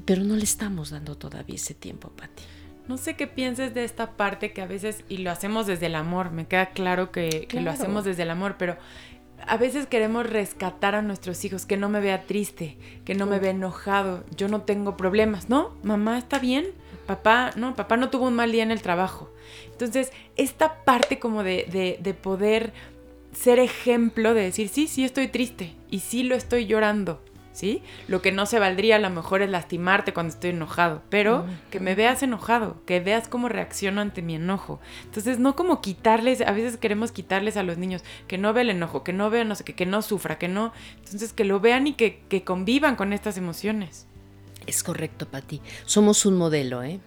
Pero 0.04 0.22
no 0.22 0.36
le 0.36 0.44
estamos 0.44 0.90
dando 0.90 1.16
todavía 1.16 1.56
ese 1.56 1.74
tiempo, 1.74 2.10
Pati. 2.10 2.44
No 2.86 2.96
sé 2.96 3.16
qué 3.16 3.26
pienses 3.26 3.74
de 3.74 3.82
esta 3.82 4.12
parte 4.12 4.52
que 4.52 4.62
a 4.62 4.66
veces, 4.66 5.02
y 5.08 5.18
lo 5.18 5.32
hacemos 5.32 5.66
desde 5.66 5.86
el 5.86 5.96
amor, 5.96 6.30
me 6.30 6.46
queda 6.46 6.70
claro 6.70 7.10
que, 7.10 7.46
que 7.48 7.60
lo 7.60 7.72
hacemos 7.72 8.04
desde 8.04 8.22
el 8.22 8.30
amor, 8.30 8.54
pero 8.56 8.76
a 9.44 9.56
veces 9.56 9.86
queremos 9.86 10.28
rescatar 10.28 10.94
a 10.94 11.02
nuestros 11.02 11.44
hijos, 11.44 11.66
que 11.66 11.76
no 11.76 11.88
me 11.88 12.00
vea 12.00 12.26
triste, 12.26 12.78
que 13.04 13.14
no 13.14 13.26
me 13.26 13.40
vea 13.40 13.50
enojado, 13.50 14.24
yo 14.36 14.46
no 14.46 14.62
tengo 14.62 14.96
problemas, 14.96 15.48
¿no? 15.48 15.74
Mamá 15.82 16.16
está 16.18 16.38
bien, 16.38 16.66
papá, 17.06 17.52
no, 17.56 17.74
papá 17.74 17.96
no 17.96 18.10
tuvo 18.10 18.26
un 18.26 18.34
mal 18.34 18.52
día 18.52 18.62
en 18.62 18.70
el 18.70 18.82
trabajo. 18.82 19.30
Entonces, 19.70 20.12
esta 20.36 20.84
parte 20.84 21.18
como 21.18 21.42
de, 21.42 21.98
de, 22.02 22.14
poder 22.14 22.72
ser 23.32 23.58
ejemplo, 23.58 24.34
de 24.34 24.42
decir, 24.42 24.68
sí, 24.68 24.86
sí 24.86 25.04
estoy 25.04 25.28
triste 25.28 25.74
y 25.90 26.00
sí 26.00 26.22
lo 26.22 26.34
estoy 26.34 26.66
llorando, 26.66 27.22
¿sí? 27.52 27.82
Lo 28.08 28.22
que 28.22 28.32
no 28.32 28.46
se 28.46 28.58
valdría 28.58 28.96
a 28.96 28.98
lo 28.98 29.10
mejor 29.10 29.42
es 29.42 29.50
lastimarte 29.50 30.12
cuando 30.14 30.32
estoy 30.32 30.50
enojado, 30.50 31.02
pero 31.10 31.44
que 31.70 31.78
me 31.78 31.94
veas 31.94 32.22
enojado, 32.22 32.82
que 32.86 33.00
veas 33.00 33.28
cómo 33.28 33.48
reacciono 33.48 34.00
ante 34.00 34.22
mi 34.22 34.34
enojo. 34.34 34.80
Entonces, 35.04 35.38
no 35.38 35.54
como 35.54 35.80
quitarles, 35.82 36.40
a 36.40 36.52
veces 36.52 36.78
queremos 36.78 37.12
quitarles 37.12 37.56
a 37.56 37.62
los 37.62 37.76
niños 37.76 38.02
que 38.26 38.38
no 38.38 38.52
vea 38.52 38.62
el 38.62 38.70
enojo, 38.70 39.04
que 39.04 39.12
no 39.12 39.30
vea, 39.30 39.44
no 39.44 39.54
sé 39.54 39.64
qué, 39.64 39.74
que 39.74 39.86
no 39.86 40.02
sufra, 40.02 40.38
que 40.38 40.48
no. 40.48 40.72
Entonces, 41.04 41.32
que 41.32 41.44
lo 41.44 41.60
vean 41.60 41.86
y 41.86 41.92
que, 41.92 42.22
que 42.28 42.44
convivan 42.44 42.96
con 42.96 43.12
estas 43.12 43.36
emociones. 43.36 44.06
Es 44.66 44.82
correcto, 44.82 45.26
Pati. 45.26 45.60
Somos 45.84 46.26
un 46.26 46.36
modelo, 46.36 46.82
¿eh? 46.82 47.00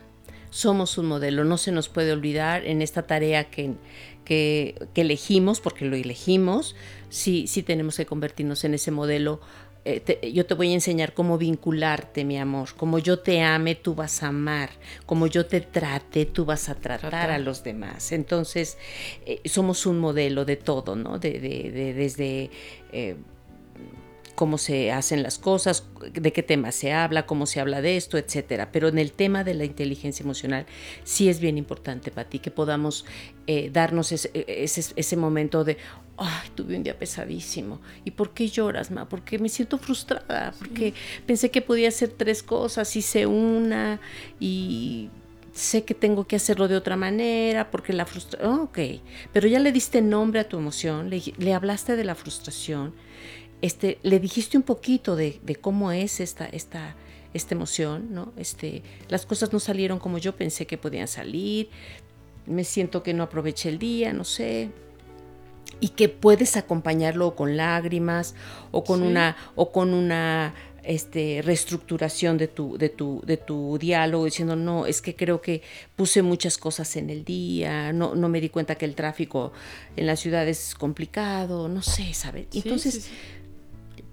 Somos 0.50 0.98
un 0.98 1.06
modelo. 1.08 1.44
No 1.44 1.58
se 1.58 1.72
nos 1.72 1.90
puede 1.90 2.12
olvidar 2.12 2.66
en 2.66 2.82
esta 2.82 3.06
tarea 3.06 3.50
que, 3.50 3.76
que, 4.26 4.76
elegimos, 4.96 5.60
porque 5.62 5.86
lo 5.86 5.96
elegimos, 5.96 6.76
sí, 7.10 7.48
sí 7.48 7.64
tenemos 7.64 7.98
que 7.98 8.06
convertirnos 8.06 8.64
en 8.64 8.74
ese 8.74 8.92
modelo 8.92 9.42
eh, 9.86 10.32
yo 10.34 10.46
te 10.46 10.54
voy 10.54 10.72
a 10.72 10.74
enseñar 10.74 11.14
cómo 11.14 11.38
vincularte, 11.38 12.26
mi 12.26 12.38
amor. 12.38 12.76
Como 12.76 13.00
yo 13.00 13.20
te 13.20 13.42
ame, 13.42 13.76
tú 13.76 13.96
vas 13.96 14.24
a 14.24 14.28
amar. 14.28 14.70
Como 15.06 15.28
yo 15.28 15.46
te 15.46 15.62
trate, 15.62 16.26
tú 16.26 16.46
vas 16.46 16.70
a 16.70 16.76
tratar, 16.76 17.32
a 17.32 17.40
los 17.40 17.64
demás. 17.64 18.12
Entonces, 18.12 18.78
eh, 19.26 19.42
somos 19.46 19.86
un 19.86 20.00
modelo 20.00 20.46
de 20.46 20.58
todo, 20.58 20.96
¿no? 20.96 21.18
De, 21.18 21.40
desde 21.96 22.52
eh, 22.92 23.16
cómo 24.40 24.58
se 24.58 24.94
hacen 24.94 25.22
las 25.22 25.38
cosas, 25.38 25.84
de 26.14 26.32
qué 26.32 26.44
tema 26.44 26.72
se 26.72 26.94
habla, 26.94 27.26
cómo 27.26 27.46
se 27.46 27.60
habla 27.60 27.82
de 27.82 27.98
esto, 27.98 28.18
etcétera. 28.18 28.72
Pero 28.72 28.88
en 28.88 28.98
el 28.98 29.12
tema 29.12 29.44
de 29.44 29.54
la 29.54 29.66
inteligencia 29.66 30.24
emocional 30.24 30.66
sí 31.04 31.28
es 31.28 31.42
bien 31.42 31.58
importante 31.58 32.10
para 32.10 32.30
ti 32.30 32.40
que 32.40 32.50
podamos 32.50 33.04
eh, 33.48 33.70
darnos 33.70 34.14
ese, 34.14 34.32
ese, 34.34 35.18
momento 35.18 35.66
de, 35.66 35.76
ay, 36.16 36.48
tuve 36.56 36.78
un 36.78 36.84
día 36.84 36.98
pesadísimo. 36.98 37.82
¿Y 38.06 38.12
por 38.12 38.34
qué 38.34 38.48
lloras, 38.48 38.92
ma? 38.92 39.10
Porque 39.10 39.40
me 39.40 39.50
siento 39.50 39.78
frustrada, 39.78 40.54
porque 40.58 40.94
pensé 41.26 41.52
que 41.52 41.62
podía 41.62 41.90
hacer 41.90 42.08
tres 42.08 42.42
cosas, 42.42 42.96
hice 42.96 43.26
una 43.26 44.00
y 44.40 45.10
sé 45.52 45.84
que 45.84 45.94
tengo 45.94 46.26
que 46.28 46.38
hacerlo 46.38 46.70
de 46.70 46.78
otra 46.78 46.96
manera 46.96 47.70
porque 47.72 47.92
la 47.92 48.06
frustración, 48.06 48.50
oh, 48.50 48.64
ok, 48.64 48.80
pero 49.34 49.50
ya 49.50 49.60
le 49.60 49.74
diste 49.74 50.02
nombre 50.02 50.40
a 50.40 50.48
tu 50.48 50.58
emoción, 50.58 51.10
le, 51.10 51.22
le 51.38 51.54
hablaste 51.54 51.98
de 51.98 52.06
la 52.06 52.16
frustración 52.16 52.94
este, 53.62 54.00
le 54.04 54.20
dijiste 54.20 54.58
un 54.58 54.64
poquito 54.64 55.16
de, 55.16 55.40
cómo 55.60 55.92
es 55.92 56.20
esta, 56.20 56.46
esta, 56.46 56.96
esta 57.34 57.56
emoción, 57.56 58.14
¿no? 58.14 58.34
Este, 58.38 58.84
las 59.08 59.26
cosas 59.26 59.52
no 59.52 59.60
salieron 59.60 60.00
como 60.00 60.18
yo 60.18 60.36
pensé 60.36 60.66
que 60.66 60.78
podían 60.78 61.08
salir, 61.08 61.70
me 62.46 62.64
siento 62.64 63.04
que 63.04 63.14
no 63.14 63.24
aproveché 63.24 63.70
el 63.70 63.80
día, 63.80 64.14
no 64.14 64.24
sé. 64.24 64.70
Y 65.82 65.90
que 65.90 66.10
puedes 66.10 66.58
acompañarlo 66.58 67.36
con 67.36 67.56
lágrimas 67.56 68.36
o 68.72 68.84
con 68.84 69.02
una, 69.02 69.38
o 69.56 69.72
con 69.72 69.94
una 69.94 70.54
este, 70.84 71.42
reestructuración 71.44 72.38
de 72.38 72.48
tu, 72.48 72.78
de, 72.78 72.90
tu, 72.90 73.22
de 73.26 73.38
tu 73.38 73.78
diálogo, 73.78 74.26
diciendo, 74.26 74.56
no, 74.56 74.86
es 74.86 75.02
que 75.02 75.16
creo 75.16 75.42
que 75.42 75.62
puse 75.96 76.22
muchas 76.22 76.58
cosas 76.58 76.96
en 76.96 77.10
el 77.10 77.24
día, 77.24 77.94
no, 77.94 78.16
no 78.16 78.30
me 78.30 78.42
di 78.42 78.50
cuenta 78.50 78.76
que 78.76 78.86
el 78.86 78.96
tráfico 78.96 79.54
en 79.96 80.08
la 80.08 80.16
ciudad 80.16 80.48
es 80.48 80.76
complicado, 80.76 81.70
no 81.70 81.82
sé, 81.82 82.14
¿sabes? 82.14 82.48
Entonces, 82.54 83.10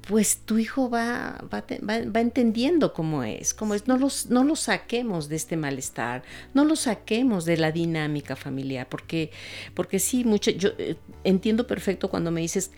pues 0.07 0.39
tu 0.45 0.59
hijo 0.59 0.89
va, 0.89 1.45
va, 1.53 2.21
entendiendo 2.21 2.93
cómo 2.93 3.25
es, 3.25 3.55
cómo 3.55 3.75
es. 3.75 3.89
No, 3.89 3.97
los, 3.99 4.31
no 4.31 4.45
lo 4.45 4.55
saquemos 4.55 5.29
de 5.29 5.37
este 5.37 5.57
malestar, 5.57 6.23
no 6.55 6.65
lo 6.65 6.77
saquemos 6.77 7.45
de 7.45 7.57
la 7.57 7.73
dinámica 7.73 8.37
familiar, 8.37 8.89
porque, 8.89 9.31
porque 9.75 9.99
sí, 9.99 10.25
mucho, 10.25 10.53
yo 10.53 10.71
eh, 10.79 10.97
entiendo 11.25 11.67
perfecto 11.67 12.09
cuando 12.09 12.31
me 12.31 12.41
dices, 12.41 12.71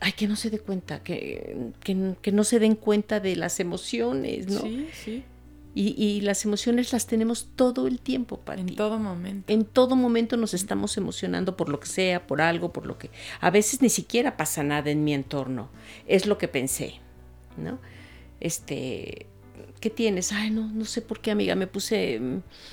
ay, 0.00 0.12
que 0.12 0.28
no 0.28 0.36
se 0.36 0.50
dé 0.50 0.58
cuenta, 0.58 1.02
que, 1.02 1.70
que, 1.80 2.14
que, 2.20 2.32
no 2.32 2.44
se 2.44 2.58
den 2.58 2.74
cuenta 2.74 3.20
de 3.20 3.36
las 3.36 3.58
emociones, 3.58 4.48
¿no? 4.48 4.60
Sí, 4.60 4.88
sí. 4.92 5.24
Y, 5.76 6.20
las 6.20 6.44
emociones 6.44 6.92
las 6.92 7.06
tenemos 7.06 7.48
todo 7.56 7.88
el 7.88 7.98
tiempo, 7.98 8.38
para 8.38 8.60
En 8.60 8.76
todo 8.76 8.98
momento. 8.98 9.52
En 9.52 9.64
todo 9.64 9.96
momento 9.96 10.36
nos 10.36 10.54
estamos 10.54 10.96
emocionando 10.96 11.56
por 11.56 11.68
lo 11.68 11.80
que 11.80 11.88
sea, 11.88 12.28
por 12.28 12.40
algo, 12.40 12.72
por 12.72 12.86
lo 12.86 12.96
que... 12.96 13.10
A 13.40 13.50
veces 13.50 13.82
ni 13.82 13.88
siquiera 13.88 14.36
pasa 14.36 14.62
nada 14.62 14.90
en 14.90 15.02
mi 15.02 15.14
entorno. 15.14 15.68
Es 16.06 16.26
lo 16.26 16.38
que 16.38 16.46
pensé, 16.46 17.00
¿no? 17.56 17.78
Este... 18.40 19.26
¿Qué 19.80 19.90
tienes? 19.90 20.32
Ay, 20.32 20.50
no, 20.50 20.68
no 20.68 20.84
sé 20.84 21.02
por 21.02 21.20
qué, 21.20 21.32
amiga, 21.32 21.56
me 21.56 21.66
puse... 21.66 22.20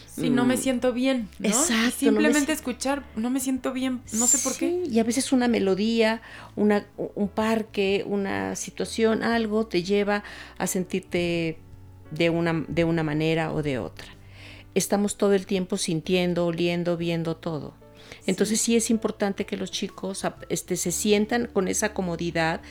Sí, 0.05 0.29
no 0.29 0.45
me 0.45 0.55
mm, 0.55 0.59
siento 0.59 0.93
bien. 0.93 1.27
¿no? 1.39 1.49
Exacto. 1.49 1.97
Simplemente 1.97 2.51
escuchar, 2.51 3.03
no 3.15 3.31
me 3.31 3.39
siento 3.39 3.73
bien, 3.73 4.01
no 4.13 4.27
sé 4.27 4.37
por 4.37 4.55
qué. 4.55 4.83
Y 4.89 4.99
a 4.99 5.03
veces 5.03 5.31
una 5.31 5.47
melodía, 5.47 6.21
una, 6.55 6.85
un 6.97 7.27
parque, 7.29 8.03
una 8.05 8.55
situación, 8.55 9.23
algo 9.23 9.65
te 9.65 9.83
lleva 9.83 10.23
a 10.57 10.67
sentirte 10.67 11.57
de 12.11 12.29
una, 12.29 12.65
de 12.67 12.83
una 12.83 13.03
manera 13.03 13.51
o 13.51 13.63
de 13.63 13.79
otra. 13.79 14.07
Estamos 14.75 15.17
todo 15.17 15.33
el 15.33 15.45
tiempo 15.45 15.77
sintiendo, 15.77 16.45
oliendo, 16.45 16.95
viendo 16.97 17.35
todo. 17.35 17.73
Entonces 18.25 18.61
sí, 18.61 18.75
es 18.75 18.89
importante 18.89 19.45
que 19.45 19.57
los 19.57 19.71
chicos 19.71 20.23
este, 20.49 20.75
se 20.75 20.91
sientan 20.91 21.47
con 21.47 21.67
esa 21.67 21.93
comodidad 21.93 22.61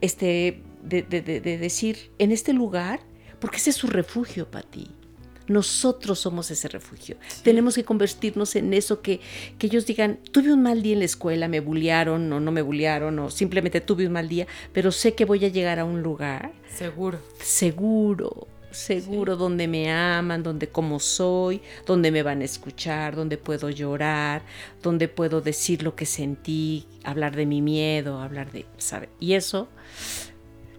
este, 0.00 0.62
de, 0.82 1.02
decir, 1.02 2.10
en 2.18 2.32
este 2.32 2.52
lugar, 2.52 3.00
porque 3.40 3.58
ese 3.58 3.70
es 3.70 3.76
su 3.76 3.86
refugio 3.86 4.50
para 4.50 4.66
ti. 4.66 4.88
Nosotros 5.46 6.18
somos 6.18 6.50
ese 6.50 6.68
refugio. 6.68 7.16
Tenemos 7.42 7.74
que 7.74 7.84
convertirnos 7.84 8.54
en 8.54 8.74
eso 8.74 9.00
que, 9.00 9.20
que 9.58 9.68
ellos 9.68 9.86
digan, 9.86 10.18
tuve 10.30 10.52
un 10.52 10.62
mal 10.62 10.82
día 10.82 10.92
en 10.92 10.98
la 10.98 11.06
escuela, 11.06 11.48
me 11.48 11.60
bullearon 11.60 12.30
o 12.32 12.40
no 12.40 12.52
me 12.52 12.60
bullearon 12.60 13.18
o 13.18 13.30
simplemente 13.30 13.80
tuve 13.80 14.06
un 14.06 14.12
mal 14.12 14.28
día, 14.28 14.46
pero 14.74 14.92
sé 14.92 15.14
que 15.14 15.24
voy 15.24 15.44
a 15.46 15.48
llegar 15.48 15.78
a 15.78 15.86
un 15.86 16.02
lugar. 16.02 16.52
Seguro. 16.74 17.18
Seguro 17.40 18.46
seguro, 18.70 19.36
donde 19.36 19.66
me 19.68 19.90
aman, 19.90 20.42
donde 20.42 20.68
como 20.68 21.00
soy, 21.00 21.62
donde 21.86 22.10
me 22.10 22.22
van 22.22 22.42
a 22.42 22.44
escuchar, 22.44 23.16
donde 23.16 23.38
puedo 23.38 23.70
llorar, 23.70 24.42
donde 24.82 25.08
puedo 25.08 25.40
decir 25.40 25.82
lo 25.82 25.94
que 25.94 26.06
sentí, 26.06 26.86
hablar 27.04 27.36
de 27.36 27.46
mi 27.46 27.62
miedo, 27.62 28.20
hablar 28.20 28.52
de, 28.52 28.66
¿sabe? 28.76 29.08
Y 29.20 29.34
eso, 29.34 29.68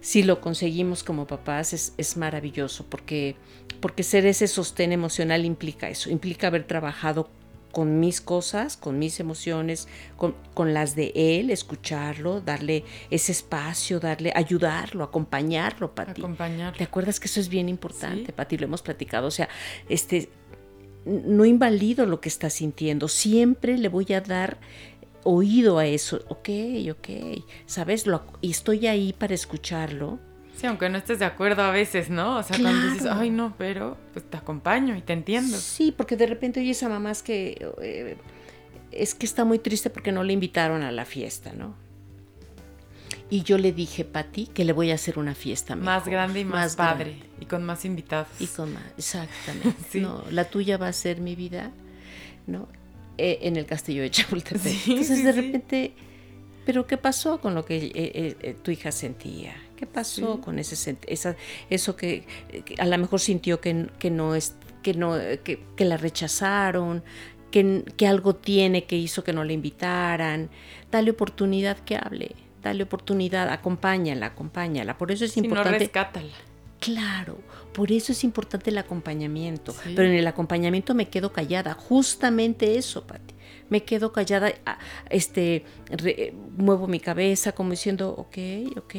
si 0.00 0.22
lo 0.22 0.40
conseguimos 0.40 1.04
como 1.04 1.26
papás, 1.26 1.72
es, 1.72 1.94
es 1.96 2.16
maravilloso, 2.16 2.86
porque, 2.88 3.36
porque 3.80 4.02
ser 4.02 4.26
ese 4.26 4.46
sostén 4.46 4.92
emocional 4.92 5.44
implica 5.44 5.88
eso, 5.88 6.10
implica 6.10 6.46
haber 6.46 6.66
trabajado 6.66 7.30
con 7.72 8.00
mis 8.00 8.20
cosas, 8.20 8.76
con 8.76 8.98
mis 8.98 9.20
emociones, 9.20 9.88
con, 10.16 10.34
con, 10.54 10.74
las 10.74 10.94
de 10.94 11.12
él, 11.14 11.50
escucharlo, 11.50 12.40
darle 12.40 12.84
ese 13.10 13.32
espacio, 13.32 14.00
darle, 14.00 14.32
ayudarlo, 14.34 15.04
acompañarlo, 15.04 15.94
Pati. 15.94 16.20
Acompañarlo. 16.20 16.76
¿Te 16.76 16.84
acuerdas 16.84 17.20
que 17.20 17.26
eso 17.26 17.40
es 17.40 17.48
bien 17.48 17.68
importante, 17.68 18.26
¿Sí? 18.26 18.32
Pati? 18.32 18.58
Lo 18.58 18.64
hemos 18.64 18.82
platicado. 18.82 19.26
O 19.26 19.30
sea, 19.30 19.48
este, 19.88 20.30
no 21.04 21.44
invalido 21.44 22.06
lo 22.06 22.20
que 22.20 22.28
está 22.28 22.50
sintiendo, 22.50 23.08
siempre 23.08 23.78
le 23.78 23.88
voy 23.88 24.12
a 24.12 24.20
dar 24.20 24.58
oído 25.24 25.78
a 25.78 25.86
eso. 25.86 26.20
Ok, 26.28 26.48
ok, 26.90 27.44
¿sabes? 27.66 28.06
Lo, 28.06 28.22
y 28.40 28.50
estoy 28.50 28.86
ahí 28.86 29.12
para 29.12 29.34
escucharlo 29.34 30.18
Sí, 30.60 30.66
aunque 30.66 30.90
no 30.90 30.98
estés 30.98 31.18
de 31.18 31.24
acuerdo 31.24 31.62
a 31.62 31.70
veces, 31.70 32.10
¿no? 32.10 32.36
O 32.36 32.42
sea, 32.42 32.54
claro. 32.54 32.76
cuando 32.76 32.92
dices, 32.92 33.10
ay, 33.10 33.30
no, 33.30 33.54
pero 33.56 33.96
pues 34.12 34.28
te 34.28 34.36
acompaño 34.36 34.94
y 34.94 35.00
te 35.00 35.14
entiendo. 35.14 35.56
Sí, 35.56 35.90
porque 35.90 36.16
de 36.18 36.26
repente 36.26 36.60
oyes 36.60 36.82
a 36.82 36.90
mamás 36.90 37.22
que 37.22 37.72
eh, 37.80 38.18
es 38.92 39.14
que 39.14 39.24
está 39.24 39.46
muy 39.46 39.58
triste 39.58 39.88
porque 39.88 40.12
no 40.12 40.22
le 40.22 40.34
invitaron 40.34 40.82
a 40.82 40.92
la 40.92 41.06
fiesta, 41.06 41.54
¿no? 41.54 41.74
Y 43.30 43.42
yo 43.42 43.56
le 43.56 43.72
dije, 43.72 44.04
Pati, 44.04 44.48
que 44.48 44.66
le 44.66 44.74
voy 44.74 44.90
a 44.90 44.96
hacer 44.96 45.18
una 45.18 45.34
fiesta 45.34 45.76
mejor, 45.76 45.86
más 45.86 46.06
grande 46.06 46.40
y 46.40 46.44
más, 46.44 46.54
más 46.54 46.76
padre 46.76 47.12
grande. 47.12 47.26
y 47.40 47.46
con 47.46 47.64
más 47.64 47.86
invitados. 47.86 48.28
Y 48.38 48.46
con 48.46 48.74
más, 48.74 48.84
exactamente. 48.98 49.76
sí. 49.90 50.00
No, 50.00 50.24
la 50.30 50.44
tuya 50.44 50.76
va 50.76 50.88
a 50.88 50.92
ser 50.92 51.22
mi 51.22 51.36
vida, 51.36 51.70
¿no? 52.46 52.68
Eh, 53.16 53.38
en 53.42 53.56
el 53.56 53.64
castillo 53.64 54.02
de 54.02 54.10
Chapultepec. 54.10 54.60
Sí, 54.60 54.90
Entonces 54.90 55.18
sí, 55.18 55.22
de 55.24 55.32
repente, 55.32 55.94
pero 56.66 56.86
¿qué 56.86 56.98
pasó 56.98 57.40
con 57.40 57.54
lo 57.54 57.64
que 57.64 57.76
eh, 57.76 58.36
eh, 58.40 58.56
tu 58.62 58.72
hija 58.72 58.92
sentía? 58.92 59.54
¿Qué 59.80 59.86
pasó 59.86 60.34
sí. 60.34 60.40
con 60.42 60.58
ese 60.58 60.98
esa, 61.06 61.36
eso 61.70 61.96
que, 61.96 62.26
que, 62.66 62.74
a 62.78 62.84
lo 62.84 62.98
mejor 62.98 63.18
sintió 63.18 63.62
que, 63.62 63.86
que 63.98 64.10
no 64.10 64.34
es 64.34 64.54
que 64.82 64.92
no 64.92 65.14
que, 65.42 65.64
que 65.74 65.84
la 65.86 65.96
rechazaron, 65.96 67.02
que, 67.50 67.82
que, 67.96 68.06
algo 68.06 68.36
tiene 68.36 68.84
que 68.84 68.96
hizo 68.96 69.24
que 69.24 69.32
no 69.32 69.42
le 69.42 69.54
invitaran? 69.54 70.50
Dale 70.90 71.12
oportunidad 71.12 71.78
que 71.78 71.96
hable, 71.96 72.36
dale 72.62 72.82
oportunidad, 72.82 73.48
acompáñala, 73.48 74.26
acompáñala. 74.26 74.98
Por 74.98 75.12
eso 75.12 75.24
es 75.24 75.32
si 75.32 75.40
importante. 75.40 75.70
No, 75.70 75.78
rescátala. 75.78 76.34
Claro, 76.78 77.38
por 77.72 77.90
eso 77.90 78.12
es 78.12 78.22
importante 78.22 78.68
el 78.68 78.76
acompañamiento. 78.76 79.72
Sí. 79.72 79.94
Pero 79.96 80.10
en 80.10 80.14
el 80.14 80.26
acompañamiento 80.26 80.94
me 80.94 81.08
quedo 81.08 81.32
callada, 81.32 81.72
justamente 81.72 82.76
eso, 82.76 83.06
Pati. 83.06 83.34
Me 83.70 83.82
quedo 83.84 84.12
callada, 84.12 84.52
este, 85.08 85.64
re, 85.86 86.34
muevo 86.58 86.86
mi 86.86 87.00
cabeza 87.00 87.52
como 87.52 87.70
diciendo, 87.70 88.10
ok, 88.10 88.76
ok, 88.76 88.94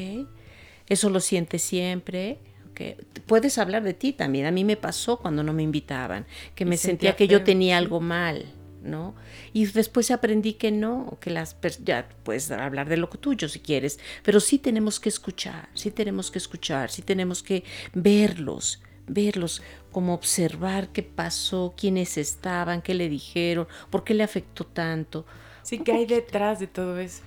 eso 0.91 1.10
lo 1.10 1.21
sientes 1.21 1.62
siempre. 1.62 2.38
Okay. 2.71 2.98
Puedes 3.25 3.57
hablar 3.57 3.83
de 3.83 3.93
ti 3.93 4.12
también. 4.12 4.45
A 4.45 4.51
mí 4.51 4.65
me 4.65 4.75
pasó 4.75 5.17
cuando 5.17 5.41
no 5.41 5.53
me 5.53 5.63
invitaban, 5.63 6.25
que 6.53 6.65
me 6.65 6.75
sentía, 6.75 7.12
sentía 7.12 7.15
que 7.15 7.27
yo 7.27 7.43
tenía 7.43 7.77
algo 7.77 8.01
mal, 8.01 8.45
¿no? 8.83 9.15
Y 9.53 9.65
después 9.67 10.12
aprendí 10.12 10.53
que 10.53 10.69
no, 10.71 11.17
que 11.21 11.29
las 11.29 11.55
ya 11.83 12.10
puedes 12.24 12.51
hablar 12.51 12.89
de 12.89 12.98
lo 12.98 13.07
tuyo 13.07 13.48
si 13.48 13.60
quieres, 13.60 14.00
pero 14.24 14.41
sí 14.41 14.60
tenemos 14.60 15.00
que 15.00 15.07
escuchar, 15.07 15.69
sí 15.75 15.91
tenemos 15.91 16.29
que 16.29 16.39
escuchar, 16.39 16.91
sí 16.91 17.01
tenemos 17.01 17.41
que 17.41 17.63
verlos, 17.93 18.81
verlos, 19.07 19.62
como 19.93 20.13
observar 20.13 20.89
qué 20.89 21.03
pasó, 21.03 21.74
quiénes 21.77 22.17
estaban, 22.17 22.81
qué 22.81 22.95
le 22.95 23.07
dijeron, 23.07 23.65
por 23.89 24.03
qué 24.03 24.13
le 24.13 24.24
afectó 24.24 24.65
tanto. 24.65 25.25
Sí, 25.63 25.79
¿qué 25.79 25.93
hay 25.93 26.05
detrás 26.05 26.60
de 26.60 26.67
todo 26.67 27.00
eso? 27.00 27.21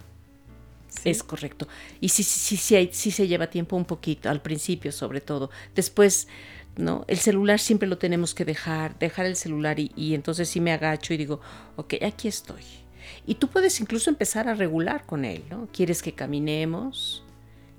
Sí. 1.03 1.11
Es 1.11 1.23
correcto. 1.23 1.69
Y 2.01 2.09
sí, 2.09 2.23
sí, 2.23 2.57
sí, 2.57 2.77
hay, 2.77 2.91
sí 2.93 3.11
se 3.11 3.27
lleva 3.27 3.49
tiempo 3.49 3.77
un 3.77 3.85
poquito, 3.85 4.31
al 4.31 4.43
principio 4.43 4.93
sobre 4.93 5.21
todo. 5.21 5.51
Después, 5.75 6.29
¿no? 6.77 7.05
El 7.09 7.19
celular 7.19 7.59
siempre 7.59 7.89
lo 7.89 7.99
tenemos 7.99 8.35
que 8.35 8.45
dejar, 8.45 8.99
dejar 8.99 9.27
el 9.27 9.37
celular 9.37 9.79
y, 9.79 9.93
y, 9.97 10.15
entonces 10.15 10.49
sí 10.49 10.61
me 10.61 10.73
agacho 10.73 11.15
y 11.15 11.17
digo, 11.17 11.41
ok, 11.77 11.95
aquí 12.03 12.29
estoy. 12.29 12.63
Y 13.27 13.37
tú 13.37 13.49
puedes 13.49 13.81
incluso 13.81 14.11
empezar 14.11 14.49
a 14.49 14.55
regular 14.55 15.05
con 15.05 15.25
él, 15.25 15.45
¿no? 15.51 15.69
¿Quieres 15.73 16.03
que 16.03 16.13
caminemos? 16.13 17.23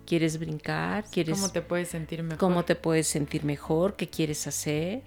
¿Quieres 0.05 0.37
brincar? 0.39 1.05
¿Quieres, 1.11 1.35
¿Cómo 1.35 1.51
te 1.51 1.61
puedes 1.61 1.89
sentir 1.89 2.21
mejor? 2.21 2.37
¿Cómo 2.37 2.65
te 2.65 2.75
puedes 2.75 3.07
sentir 3.07 3.43
mejor? 3.43 3.95
¿Qué 3.95 4.07
quieres 4.07 4.45
hacer? 4.45 5.01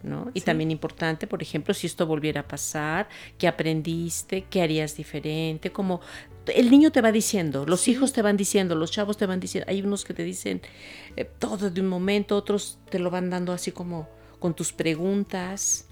¿No? 0.00 0.30
Y 0.32 0.40
sí. 0.40 0.46
también 0.46 0.70
importante, 0.70 1.26
por 1.26 1.42
ejemplo, 1.42 1.74
si 1.74 1.88
esto 1.88 2.06
volviera 2.06 2.42
a 2.42 2.46
pasar, 2.46 3.08
¿qué 3.36 3.48
aprendiste? 3.48 4.44
¿Qué 4.48 4.62
harías 4.62 4.96
diferente? 4.96 5.72
Como 5.72 6.00
el 6.46 6.70
niño 6.70 6.92
te 6.92 7.00
va 7.00 7.10
diciendo, 7.10 7.66
los 7.66 7.80
sí. 7.80 7.92
hijos 7.92 8.12
te 8.12 8.22
van 8.22 8.36
diciendo, 8.36 8.76
los 8.76 8.92
chavos 8.92 9.16
te 9.16 9.26
van 9.26 9.40
diciendo, 9.40 9.68
hay 9.68 9.82
unos 9.82 10.04
que 10.04 10.14
te 10.14 10.22
dicen 10.22 10.62
eh, 11.16 11.24
todo 11.24 11.70
de 11.70 11.80
un 11.80 11.88
momento, 11.88 12.36
otros 12.36 12.78
te 12.90 13.00
lo 13.00 13.10
van 13.10 13.28
dando 13.28 13.52
así 13.52 13.72
como 13.72 14.08
con 14.38 14.54
tus 14.54 14.72
preguntas, 14.72 15.88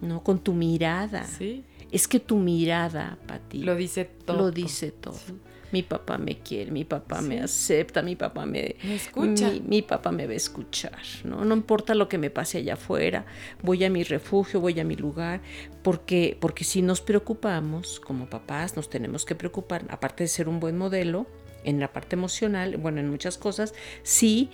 ¿no? 0.00 0.22
Con 0.22 0.38
tu 0.40 0.52
mirada. 0.52 1.24
Sí. 1.24 1.64
Es 1.90 2.06
que 2.06 2.20
tu 2.20 2.36
mirada, 2.36 3.18
Pati, 3.26 3.62
lo 3.62 3.74
dice 3.74 4.04
todo. 4.04 4.36
Lo 4.36 4.50
dice 4.50 4.92
todo. 4.92 5.14
Sí. 5.14 5.32
Mi 5.72 5.82
papá 5.82 6.18
me 6.18 6.38
quiere, 6.38 6.70
mi 6.70 6.84
papá 6.84 7.20
sí. 7.20 7.28
me 7.28 7.40
acepta, 7.40 8.02
mi 8.02 8.16
papá 8.16 8.46
me, 8.46 8.76
me 8.82 8.94
escucha. 8.94 9.50
Mi, 9.50 9.60
mi, 9.60 9.82
papá 9.82 10.12
me 10.12 10.26
va 10.26 10.32
a 10.32 10.36
escuchar, 10.36 10.98
¿no? 11.24 11.44
No 11.44 11.54
importa 11.54 11.94
lo 11.94 12.08
que 12.08 12.18
me 12.18 12.30
pase 12.30 12.58
allá 12.58 12.74
afuera, 12.74 13.26
voy 13.62 13.84
a 13.84 13.90
mi 13.90 14.04
refugio, 14.04 14.60
voy 14.60 14.80
a 14.80 14.84
mi 14.84 14.96
lugar, 14.96 15.40
porque, 15.82 16.36
porque 16.40 16.64
si 16.64 16.82
nos 16.82 17.00
preocupamos, 17.00 18.00
como 18.00 18.28
papás, 18.30 18.76
nos 18.76 18.88
tenemos 18.88 19.24
que 19.24 19.34
preocupar, 19.34 19.84
aparte 19.88 20.24
de 20.24 20.28
ser 20.28 20.48
un 20.48 20.60
buen 20.60 20.78
modelo, 20.78 21.26
en 21.64 21.80
la 21.80 21.92
parte 21.92 22.16
emocional, 22.16 22.76
bueno, 22.76 23.00
en 23.00 23.10
muchas 23.10 23.36
cosas, 23.36 23.74
sí 24.02 24.50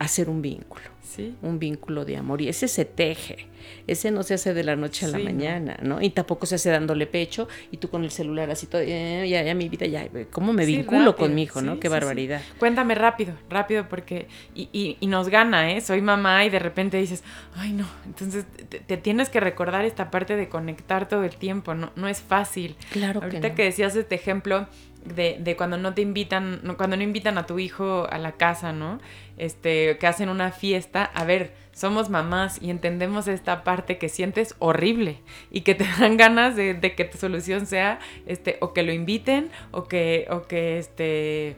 hacer 0.00 0.30
un 0.30 0.40
vínculo, 0.40 0.82
sí. 1.02 1.36
un 1.42 1.58
vínculo 1.58 2.06
de 2.06 2.16
amor. 2.16 2.40
Y 2.40 2.48
ese 2.48 2.68
se 2.68 2.86
teje, 2.86 3.46
ese 3.86 4.10
no 4.10 4.22
se 4.22 4.32
hace 4.32 4.54
de 4.54 4.64
la 4.64 4.74
noche 4.74 5.04
a 5.04 5.10
la 5.10 5.18
mañana, 5.18 5.76
¿no? 5.82 5.96
¿no? 5.96 6.02
Y 6.02 6.08
tampoco 6.08 6.46
se 6.46 6.54
hace 6.54 6.70
dándole 6.70 7.06
pecho 7.06 7.48
y 7.70 7.76
tú 7.76 7.90
con 7.90 8.02
el 8.02 8.10
celular 8.10 8.50
así 8.50 8.66
todo, 8.66 8.80
eh, 8.80 9.28
ya, 9.28 9.42
ya 9.42 9.54
mi 9.54 9.68
vida, 9.68 9.84
ya, 9.84 10.08
¿cómo 10.32 10.54
me 10.54 10.64
sí, 10.64 10.76
vinculo 10.76 11.00
rápido, 11.00 11.16
con 11.16 11.34
mi 11.34 11.42
hijo, 11.42 11.60
no? 11.60 11.78
Qué 11.78 11.90
barbaridad. 11.90 12.40
Cuéntame 12.58 12.94
rápido, 12.94 13.34
rápido, 13.50 13.90
porque, 13.90 14.26
y, 14.54 14.70
y, 14.72 14.96
y, 15.00 15.06
nos 15.06 15.28
gana, 15.28 15.70
¿eh? 15.70 15.82
Soy 15.82 16.00
mamá 16.00 16.46
y 16.46 16.50
de 16.50 16.60
repente 16.60 16.96
dices, 16.96 17.22
ay 17.54 17.72
no, 17.74 17.86
entonces 18.06 18.46
te, 18.70 18.80
te, 18.80 18.96
tienes 18.96 19.28
que 19.28 19.38
recordar 19.38 19.84
esta 19.84 20.10
parte 20.10 20.34
de 20.34 20.48
conectar 20.48 21.08
todo 21.08 21.24
el 21.24 21.36
tiempo, 21.36 21.74
no, 21.74 21.92
no 21.94 22.08
es 22.08 22.22
fácil. 22.22 22.74
Claro 22.90 23.20
Ahorita 23.22 23.40
que, 23.42 23.48
no. 23.50 23.54
que 23.54 23.64
decías 23.64 23.94
este 23.96 24.14
ejemplo, 24.14 24.66
de, 25.04 25.38
de, 25.40 25.56
cuando 25.56 25.76
no 25.78 25.94
te 25.94 26.02
invitan, 26.02 26.60
cuando 26.76 26.96
no 26.96 27.02
invitan 27.02 27.38
a 27.38 27.46
tu 27.46 27.58
hijo 27.58 28.06
a 28.10 28.18
la 28.18 28.32
casa, 28.32 28.72
¿no? 28.72 29.00
Este, 29.38 29.96
que 29.98 30.06
hacen 30.06 30.28
una 30.28 30.52
fiesta. 30.52 31.04
A 31.04 31.24
ver, 31.24 31.52
somos 31.72 32.10
mamás 32.10 32.60
y 32.60 32.70
entendemos 32.70 33.26
esta 33.28 33.64
parte 33.64 33.98
que 33.98 34.08
sientes 34.08 34.54
horrible 34.58 35.20
y 35.50 35.62
que 35.62 35.74
te 35.74 35.86
dan 35.98 36.16
ganas 36.16 36.56
de, 36.56 36.74
de 36.74 36.94
que 36.94 37.04
tu 37.04 37.18
solución 37.18 37.66
sea, 37.66 37.98
este, 38.26 38.58
o 38.60 38.72
que 38.72 38.82
lo 38.82 38.92
inviten 38.92 39.50
o 39.70 39.84
que, 39.84 40.26
o 40.30 40.42
que, 40.42 40.78
este, 40.78 41.56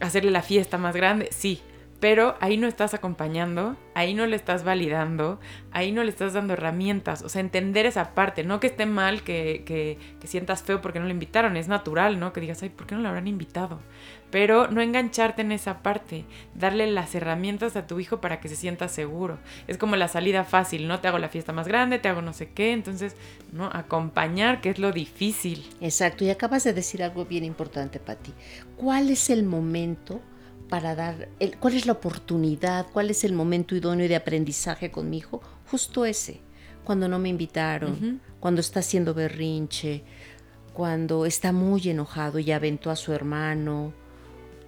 hacerle 0.00 0.30
la 0.30 0.42
fiesta 0.42 0.78
más 0.78 0.94
grande. 0.96 1.28
Sí, 1.30 1.60
pero 2.00 2.36
ahí 2.40 2.56
no 2.56 2.68
estás 2.68 2.94
acompañando, 2.94 3.76
ahí 3.94 4.14
no 4.14 4.26
le 4.26 4.36
estás 4.36 4.62
validando, 4.62 5.40
ahí 5.72 5.90
no 5.90 6.04
le 6.04 6.10
estás 6.10 6.32
dando 6.32 6.52
herramientas, 6.52 7.22
o 7.22 7.28
sea, 7.28 7.40
entender 7.40 7.86
esa 7.86 8.14
parte, 8.14 8.44
no 8.44 8.60
que 8.60 8.68
esté 8.68 8.86
mal 8.86 9.22
que, 9.22 9.64
que, 9.66 9.98
que, 10.20 10.26
sientas 10.28 10.62
feo 10.62 10.80
porque 10.80 11.00
no 11.00 11.06
le 11.06 11.12
invitaron, 11.12 11.56
es 11.56 11.66
natural, 11.66 12.20
¿no? 12.20 12.32
Que 12.32 12.40
digas, 12.40 12.62
ay, 12.62 12.68
¿por 12.68 12.86
qué 12.86 12.94
no 12.94 13.00
lo 13.00 13.08
habrán 13.08 13.26
invitado? 13.26 13.80
Pero 14.30 14.68
no 14.68 14.80
engancharte 14.80 15.42
en 15.42 15.50
esa 15.50 15.82
parte, 15.82 16.24
darle 16.54 16.86
las 16.86 17.14
herramientas 17.14 17.74
a 17.76 17.86
tu 17.86 17.98
hijo 17.98 18.20
para 18.20 18.40
que 18.40 18.48
se 18.48 18.56
sienta 18.56 18.88
seguro. 18.88 19.38
Es 19.66 19.78
como 19.78 19.96
la 19.96 20.06
salida 20.06 20.44
fácil, 20.44 20.86
¿no? 20.86 21.00
Te 21.00 21.08
hago 21.08 21.18
la 21.18 21.30
fiesta 21.30 21.52
más 21.52 21.66
grande, 21.66 21.98
te 21.98 22.08
hago 22.08 22.22
no 22.22 22.32
sé 22.32 22.50
qué, 22.50 22.72
entonces, 22.72 23.16
¿no? 23.52 23.70
Acompañar, 23.72 24.60
que 24.60 24.70
es 24.70 24.78
lo 24.78 24.92
difícil. 24.92 25.66
Exacto, 25.80 26.24
y 26.24 26.30
acabas 26.30 26.62
de 26.64 26.74
decir 26.74 27.02
algo 27.02 27.24
bien 27.24 27.42
importante, 27.42 27.98
Pati. 27.98 28.32
¿Cuál 28.76 29.10
es 29.10 29.30
el 29.30 29.44
momento? 29.44 30.20
Para 30.68 30.94
dar, 30.94 31.28
el, 31.38 31.56
cuál 31.58 31.74
es 31.74 31.86
la 31.86 31.92
oportunidad, 31.92 32.86
cuál 32.92 33.10
es 33.10 33.24
el 33.24 33.32
momento 33.32 33.74
idóneo 33.74 34.08
de 34.08 34.16
aprendizaje 34.16 34.90
con 34.90 35.08
mi 35.10 35.18
hijo, 35.18 35.40
justo 35.70 36.04
ese, 36.04 36.40
cuando 36.84 37.08
no 37.08 37.18
me 37.18 37.28
invitaron, 37.28 37.92
uh 37.92 37.96
-huh. 37.96 38.18
cuando 38.40 38.60
está 38.60 38.80
haciendo 38.80 39.14
berrinche, 39.14 40.02
cuando 40.72 41.26
está 41.26 41.52
muy 41.52 41.88
enojado 41.88 42.38
y 42.38 42.52
aventó 42.52 42.90
a 42.90 42.96
su 42.96 43.12
hermano 43.12 43.92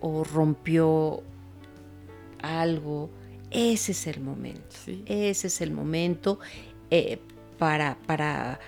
o 0.00 0.24
rompió 0.24 1.22
algo, 2.42 3.10
ese 3.50 3.92
es 3.92 4.06
el 4.06 4.20
momento, 4.20 4.76
sí. 4.84 5.02
ese 5.06 5.48
es 5.48 5.60
el 5.60 5.70
momento 5.70 6.38
eh, 6.90 7.18
para, 7.58 7.98
para, 8.06 8.58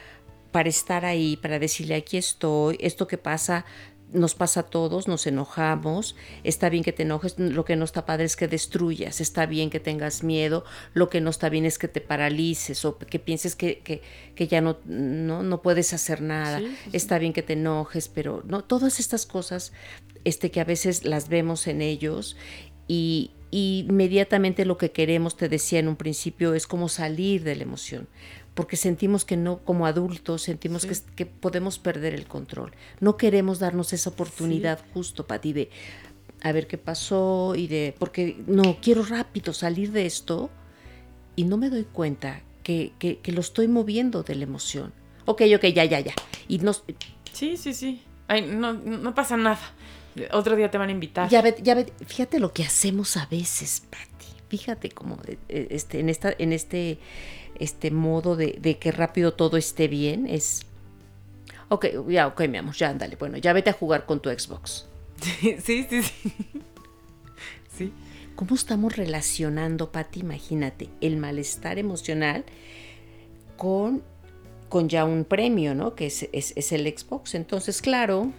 para 0.51 0.69
estar 0.69 1.05
ahí, 1.05 1.37
para 1.37 1.59
decirle 1.59 1.95
aquí 1.95 2.19
estoy, 2.19 2.77
esto 2.81 3.07
que 3.07 3.19
pasa 3.19 3.65
nos 4.13 4.35
pasa 4.35 4.61
a 4.61 4.63
todos, 4.65 5.09
nos 5.09 5.27
enojamos, 5.27 6.17
está 6.45 6.69
bien 6.69 6.85
que 6.85 6.93
te 6.93 7.03
enojes, 7.03 7.39
lo 7.39 7.65
que 7.65 7.77
no 7.77 7.85
está 7.85 8.05
padre 8.05 8.25
es 8.25 8.37
que 8.37 8.49
destruyas, 8.49 9.21
está 9.21 9.47
bien 9.47 9.71
que 9.71 9.81
tengas 9.81 10.23
miedo, 10.23 10.65
lo 10.95 11.09
que 11.09 11.21
no 11.21 11.31
está 11.31 11.49
bien 11.49 11.65
es 11.65 11.79
que 11.79 11.89
te 11.89 12.01
paralices 12.01 12.85
o 12.85 12.99
que 12.99 13.19
pienses 13.19 13.57
que, 13.57 13.81
que, 13.81 14.03
que 14.35 14.49
ya 14.49 14.61
no, 14.61 14.79
no, 14.85 15.43
no, 15.43 15.63
puedes 15.63 15.93
hacer 15.93 16.21
nada, 16.21 16.59
sí, 16.59 16.77
sí. 16.85 16.91
está 16.93 17.19
bien 17.19 17.33
que 17.33 17.43
te 17.43 17.55
enojes, 17.55 18.09
pero 18.09 18.43
no, 18.47 18.63
todas 18.65 19.01
estas 19.01 19.27
cosas 19.27 19.73
este, 20.25 20.51
que 20.51 20.61
a 20.61 20.65
veces 20.65 21.05
las 21.05 21.29
vemos 21.29 21.67
en 21.67 21.83
ellos 21.83 22.37
y, 22.89 23.31
y 23.51 23.87
inmediatamente 23.89 24.65
lo 24.65 24.79
que 24.79 24.93
queremos, 24.93 25.37
te 25.37 25.49
decía 25.49 25.79
en 25.79 25.89
un 25.89 25.97
principio, 25.97 26.55
es 26.55 26.67
como 26.67 26.89
salir 26.89 27.45
de 27.45 27.57
la 27.57 27.65
emoción. 27.65 28.09
Porque 28.55 28.77
sentimos 28.77 29.25
que 29.25 29.37
no, 29.37 29.59
como 29.59 29.87
adultos, 29.87 30.43
sentimos 30.43 30.85
que, 30.85 30.95
que, 31.17 31.27
podemos 31.27 31.79
perder 31.79 32.15
el 32.15 32.27
control. 32.27 32.73
No 33.01 33.17
queremos 33.17 33.59
darnos 33.59 33.93
esa 33.93 34.11
oportunidad 34.11 34.81
justo, 34.93 35.27
Pati, 35.27 35.53
de 35.53 35.71
a 36.43 36.53
ver 36.53 36.67
qué 36.67 36.77
pasó 36.77 37.55
y 37.57 37.67
de, 37.69 37.95
porque 37.99 38.37
no, 38.47 38.79
quiero 38.83 39.05
rápido 39.05 39.53
salir 39.53 39.93
de 39.93 40.07
esto 40.07 40.51
y 41.37 41.45
no 41.45 41.57
me 41.57 41.71
doy 41.71 41.85
cuenta 41.85 42.43
que, 42.63 42.93
que, 42.99 43.19
que 43.19 43.33
lo 43.33 43.41
estoy 43.41 43.69
moviendo 43.69 44.23
de 44.23 44.35
la 44.35 44.45
emoción. 44.45 44.93
Ok, 45.25 45.43
ok, 45.55 45.67
ya, 45.67 45.85
ya, 45.85 46.01
ya. 46.01 46.15
Y 46.49 46.59
no... 46.59 46.73
Sí, 47.33 47.57
sí, 47.57 47.73
sí. 47.73 48.03
Ay, 48.29 48.43
no, 48.43 48.75
no 48.75 49.15
pasa 49.15 49.37
nada. 49.37 49.61
Otro 50.33 50.57
día 50.57 50.71
te 50.71 50.79
van 50.79 50.91
a 50.91 50.93
invitar. 50.93 51.29
Ya 51.31 51.41
ve, 51.43 51.57
ya 51.63 51.75
ve, 51.75 51.93
fíjate 52.05 52.39
lo 52.39 52.53
que 52.53 52.65
hacemos 52.65 53.17
a 53.17 53.27
veces, 53.27 53.85
Patti. 53.89 54.27
Fíjate 54.49 54.91
cómo 54.91 55.19
eh, 55.27 55.69
este, 55.71 56.01
en 56.01 56.11
esta, 56.11 56.35
en 56.37 56.53
este 56.53 56.99
este 57.63 57.91
modo 57.91 58.37
de, 58.37 58.59
de, 58.61 58.79
que 58.79 58.93
rápido 58.93 59.35
todo 59.35 59.57
esté 59.57 59.89
bien 59.89 60.27
es... 60.27 60.67
Ok, 61.69 61.87
ya, 62.09 62.27
ok, 62.27 62.49
mi 62.49 62.59
amor, 62.59 62.75
ya 62.75 62.91
ándale. 62.91 63.17
Bueno, 63.17 63.39
ya 63.39 63.53
vete 63.53 63.71
a 63.71 63.73
jugar 63.73 64.05
con 64.07 64.21
tu 64.21 64.31
Xbox. 64.31 64.87
Sí, 65.23 65.57
sí, 65.63 65.87
sí. 65.91 66.03
Sí. 67.77 67.91
¿Cómo 68.35 68.55
estamos 68.55 68.97
relacionando, 68.97 69.93
Pati? 69.93 70.21
Imagínate, 70.21 70.91
el 71.01 71.17
malestar 71.17 71.79
emocional 71.79 72.45
con, 73.57 74.03
con 74.69 74.91
ya 74.91 75.07
un 75.07 75.25
premio, 75.25 75.75
¿no? 75.75 75.95
Que 75.95 76.07
es, 76.07 76.29
es, 76.33 76.53
es 76.55 76.73
el 76.73 76.87
Xbox. 76.87 77.35
Entonces, 77.35 77.81
claro, 77.81 78.31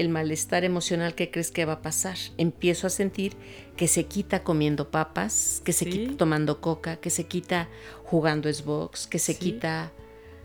el 0.00 0.08
malestar 0.08 0.64
emocional, 0.64 1.14
¿qué 1.14 1.30
crees 1.30 1.50
que 1.50 1.64
va 1.64 1.74
a 1.74 1.82
pasar? 1.82 2.16
Empiezo 2.36 2.86
a 2.86 2.90
sentir 2.90 3.34
que 3.76 3.88
se 3.88 4.06
quita 4.06 4.42
comiendo 4.44 4.90
papas, 4.90 5.60
que 5.64 5.72
se 5.72 5.84
Sí. 5.84 5.90
quita 5.90 6.16
tomando 6.16 6.60
coca, 6.60 6.96
que 6.96 7.10
se 7.10 7.26
quita 7.26 7.68
jugando 8.04 8.52
Xbox, 8.52 9.06
que 9.06 9.18
se 9.18 9.34
Sí. 9.34 9.38
quita 9.38 9.92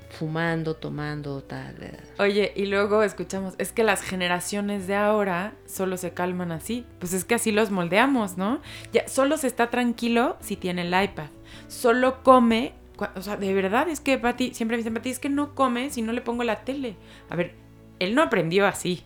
fumando, 0.09 0.75
tomando, 0.75 1.41
tal. 1.43 1.75
eh. 1.81 1.97
Oye, 2.19 2.53
y 2.55 2.67
luego 2.67 3.01
escuchamos, 3.03 3.55
es 3.57 3.71
que 3.71 3.83
las 3.83 4.01
generaciones 4.03 4.85
de 4.85 4.95
ahora 4.95 5.55
solo 5.65 5.97
se 5.97 6.11
calman 6.13 6.51
así. 6.51 6.85
Pues 6.99 7.13
es 7.13 7.25
que 7.25 7.33
así 7.35 7.51
los 7.51 7.71
moldeamos, 7.71 8.37
¿no? 8.37 8.61
Ya, 8.91 9.07
solo 9.07 9.37
se 9.37 9.47
está 9.47 9.69
tranquilo 9.71 10.37
si 10.39 10.55
tiene 10.55 10.83
el 10.83 10.89
iPad. 11.03 11.29
Solo 11.67 12.21
come, 12.21 12.73
o 13.15 13.21
sea, 13.23 13.37
de 13.37 13.53
verdad 13.55 13.89
es 13.89 13.99
que 14.01 14.19
Pati, 14.19 14.53
siempre 14.53 14.77
me 14.77 14.83
dicen, 14.83 14.93
Pati, 14.93 15.09
es 15.09 15.17
que 15.19 15.29
no 15.29 15.55
come 15.55 15.89
si 15.89 16.03
no 16.03 16.13
le 16.13 16.21
pongo 16.21 16.43
la 16.43 16.63
tele. 16.63 16.95
A 17.31 17.35
ver, 17.35 17.55
él 17.97 18.13
no 18.13 18.21
aprendió 18.21 18.67
así. 18.67 19.03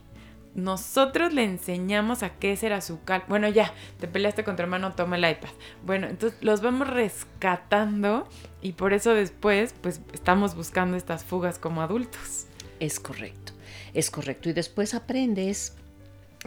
Nosotros 0.55 1.33
le 1.33 1.43
enseñamos 1.43 2.23
a 2.23 2.29
qué 2.29 2.55
será 2.57 2.81
su 2.81 3.03
cal. 3.03 3.23
Bueno, 3.27 3.47
ya, 3.47 3.73
te 3.99 4.07
peleaste 4.07 4.43
con 4.43 4.55
tu 4.55 4.63
hermano, 4.63 4.93
toma 4.93 5.15
el 5.17 5.29
iPad. 5.29 5.49
Bueno, 5.85 6.07
entonces 6.07 6.39
los 6.41 6.61
vamos 6.61 6.87
rescatando 6.89 8.27
y 8.61 8.71
por 8.73 8.93
eso 8.93 9.13
después, 9.13 9.75
pues 9.81 10.01
estamos 10.13 10.55
buscando 10.55 10.97
estas 10.97 11.23
fugas 11.23 11.59
como 11.59 11.81
adultos. 11.81 12.47
Es 12.79 12.99
correcto, 12.99 13.53
es 13.93 14.09
correcto. 14.09 14.49
Y 14.49 14.53
después 14.53 14.93
aprendes 14.95 15.75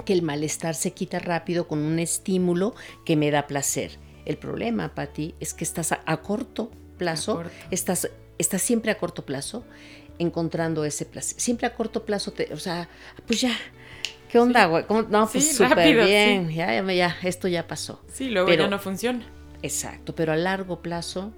que 0.05 0.13
el 0.13 0.23
malestar 0.23 0.75
se 0.75 0.93
quita 0.93 1.19
rápido 1.19 1.69
con 1.69 1.79
un 1.79 1.99
estímulo 1.99 2.75
que 3.05 3.17
me 3.17 3.31
da 3.31 3.47
placer. 3.47 3.99
El 4.25 4.39
problema, 4.39 4.95
Patti, 4.95 5.35
es 5.41 5.55
que 5.55 5.65
estás 5.65 5.93
a, 5.93 6.01
a 6.07 6.19
corto 6.19 6.71
plazo, 6.99 7.33
A 7.33 7.37
corto. 7.37 7.53
estás, 7.71 8.11
estás 8.39 8.63
siempre 8.63 8.91
a 8.91 8.99
corto 8.99 9.25
plazo 9.25 9.65
encontrando 10.19 10.85
ese 10.85 11.07
placer. 11.07 11.41
Siempre 11.41 11.67
a 11.67 11.75
corto 11.75 12.05
plazo, 12.05 12.33
te, 12.33 12.53
o 12.53 12.59
sea, 12.59 12.89
pues 13.27 13.41
ya, 13.41 13.57
¿qué 14.31 14.39
onda, 14.39 14.67
güey? 14.67 14.85
¿Cómo? 14.87 15.03
No, 15.03 15.29
pues 15.29 15.45
Sí, 15.49 15.53
súper 15.55 15.77
rápido, 15.79 16.05
bien, 16.05 16.49
ya, 16.51 16.83
ya, 16.83 16.93
ya, 16.93 17.17
esto 17.23 17.49
ya 17.49 17.67
pasó. 17.67 18.01
Sí, 18.13 18.31
luego 18.31 18.49
Pero- 18.49 18.65
ya 18.65 18.71
no 18.71 18.79
funciona. 18.79 19.25
Exacto, 19.63 20.15
pero 20.15 20.33
a 20.33 20.37
largo 20.37 20.81
plazo 20.81 21.33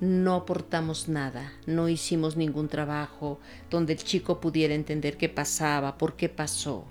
no 0.00 0.34
aportamos 0.34 1.08
nada, 1.08 1.52
no 1.66 1.88
hicimos 1.88 2.36
ningún 2.36 2.68
trabajo 2.68 3.40
donde 3.70 3.92
el 3.94 3.98
chico 4.00 4.40
pudiera 4.40 4.74
entender 4.74 5.16
qué 5.16 5.28
pasaba, 5.28 5.96
por 5.98 6.14
qué 6.16 6.28
pasó, 6.28 6.84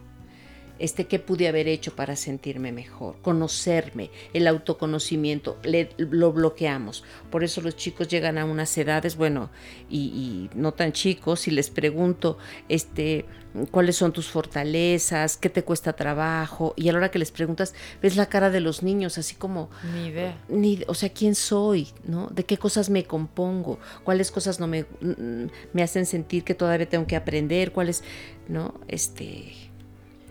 este 0.81 1.05
qué 1.05 1.19
pude 1.19 1.47
haber 1.47 1.67
hecho 1.67 1.95
para 1.95 2.15
sentirme 2.15 2.71
mejor, 2.71 3.15
conocerme, 3.21 4.09
el 4.33 4.47
autoconocimiento, 4.47 5.57
le- 5.63 5.89
lo 5.97 6.33
bloqueamos. 6.33 7.03
Por 7.29 7.43
eso 7.43 7.61
los 7.61 7.75
chicos 7.75 8.07
llegan 8.07 8.37
a 8.37 8.45
unas 8.45 8.77
edades, 8.77 9.15
bueno, 9.15 9.49
y, 9.89 9.99
y 9.99 10.49
no 10.55 10.73
tan 10.73 10.91
chicos, 10.91 11.47
y 11.47 11.51
les 11.51 11.69
pregunto, 11.69 12.37
este, 12.67 13.25
cuáles 13.69 13.95
son 13.97 14.11
tus 14.13 14.27
fortalezas, 14.29 15.37
qué 15.37 15.49
te 15.49 15.63
cuesta 15.63 15.93
trabajo, 15.93 16.73
y 16.77 16.89
a 16.89 16.91
la 16.93 16.97
hora 16.99 17.11
que 17.11 17.19
les 17.19 17.31
preguntas, 17.31 17.73
ves 18.01 18.15
la 18.15 18.27
cara 18.27 18.49
de 18.49 18.59
los 18.61 18.81
niños, 18.83 19.17
así 19.17 19.35
como, 19.35 19.69
Ni 19.93 20.07
idea. 20.07 20.37
ni, 20.49 20.81
o 20.87 20.93
sea, 20.93 21.09
quién 21.09 21.35
soy, 21.35 21.89
¿no? 22.05 22.27
De 22.27 22.43
qué 22.45 22.57
cosas 22.57 22.89
me 22.89 23.03
compongo, 23.03 23.77
cuáles 24.03 24.31
cosas 24.31 24.59
no 24.59 24.67
me, 24.67 24.83
mm, 25.01 25.47
me 25.73 25.83
hacen 25.83 26.05
sentir 26.05 26.43
que 26.43 26.55
todavía 26.55 26.87
tengo 26.89 27.05
que 27.07 27.15
aprender, 27.15 27.71
cuáles, 27.71 28.03
¿no? 28.47 28.73
Este, 28.87 29.53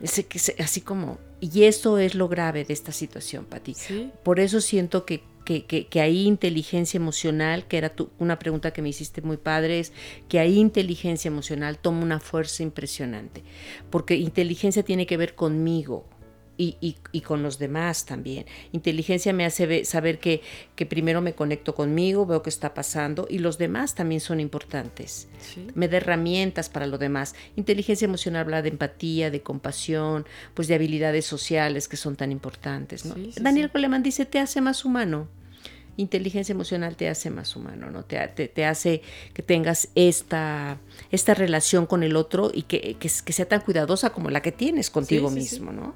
ese 0.00 0.24
que 0.26 0.38
se- 0.38 0.56
así 0.62 0.80
como, 0.80 1.18
y 1.40 1.64
eso 1.64 1.98
es 1.98 2.14
lo 2.14 2.28
grave 2.28 2.64
de 2.64 2.72
esta 2.72 2.92
situación, 2.92 3.44
Pati. 3.44 3.74
Sí. 3.74 4.10
Por 4.22 4.40
eso 4.40 4.60
siento 4.60 5.04
que, 5.04 5.22
que, 5.44 5.64
que, 5.64 5.86
que 5.86 6.00
ahí 6.00 6.26
inteligencia 6.26 6.98
emocional, 6.98 7.66
que 7.66 7.78
era 7.78 7.88
tu- 7.90 8.10
una 8.18 8.38
pregunta 8.38 8.72
que 8.72 8.82
me 8.82 8.88
hiciste 8.90 9.22
muy 9.22 9.36
padre, 9.36 9.80
es 9.80 9.92
que 10.28 10.38
ahí 10.38 10.58
inteligencia 10.58 11.28
emocional 11.28 11.78
toma 11.78 12.02
una 12.02 12.20
fuerza 12.20 12.62
impresionante, 12.62 13.42
porque 13.90 14.16
inteligencia 14.16 14.82
tiene 14.82 15.06
que 15.06 15.16
ver 15.16 15.34
conmigo. 15.34 16.04
Y, 16.60 16.76
y- 16.82 16.96
y 17.12 17.22
con 17.22 17.42
los 17.42 17.58
demás 17.58 18.04
también. 18.04 18.44
Inteligencia 18.72 19.32
me 19.32 19.46
hace 19.46 19.86
saber 19.86 20.18
que, 20.18 20.42
que 20.76 20.84
primero 20.84 21.22
me 21.22 21.32
conecto 21.32 21.74
conmigo, 21.74 22.26
veo 22.26 22.42
qué 22.42 22.50
está 22.50 22.74
pasando 22.74 23.26
y 23.30 23.38
los 23.38 23.56
demás 23.56 23.94
también 23.94 24.20
son 24.20 24.40
importantes 24.40 25.26
Sí. 25.40 25.66
me 25.74 25.88
da 25.88 25.96
herramientas 25.96 26.68
para 26.68 26.86
lo 26.86 26.98
demás. 26.98 27.34
Inteligencia 27.56 28.04
emocional 28.04 28.42
habla 28.42 28.60
de 28.60 28.68
empatía, 28.68 29.30
de 29.30 29.40
compasión, 29.42 30.26
pues 30.52 30.68
de 30.68 30.74
habilidades 30.74 31.24
sociales 31.24 31.88
que 31.88 31.96
son 31.96 32.14
tan 32.16 32.30
importantes. 32.30 33.06
¿no? 33.06 33.14
Sí, 33.14 33.30
sí, 33.34 33.40
Daniel. 33.42 33.70
Coleman 33.70 34.02
dice, 34.02 34.26
te 34.26 34.38
hace 34.38 34.60
más 34.60 34.84
humano. 34.84 35.28
Inteligencia 35.96 36.52
emocional 36.52 36.96
te 36.96 37.08
hace 37.08 37.30
más 37.30 37.56
humano, 37.56 37.90
¿no? 37.90 38.04
Te, 38.04 38.18
te- 38.28 38.48
te 38.48 38.64
hace 38.64 39.02
que 39.34 39.42
tengas 39.42 39.88
esta, 39.94 40.78
esta 41.10 41.32
relación 41.34 41.86
con 41.86 42.02
el 42.02 42.16
otro 42.16 42.50
y 42.52 42.62
que, 42.62 42.96
que, 43.00 43.10
que 43.24 43.32
sea 43.32 43.46
tan 43.46 43.60
cuidadosa 43.62 44.10
como 44.10 44.28
la 44.30 44.40
que 44.42 44.52
tienes 44.52 44.90
contigo 44.90 45.28
sí, 45.30 45.34
sí. 45.42 45.54
mismo, 45.56 45.72
¿no? 45.72 45.94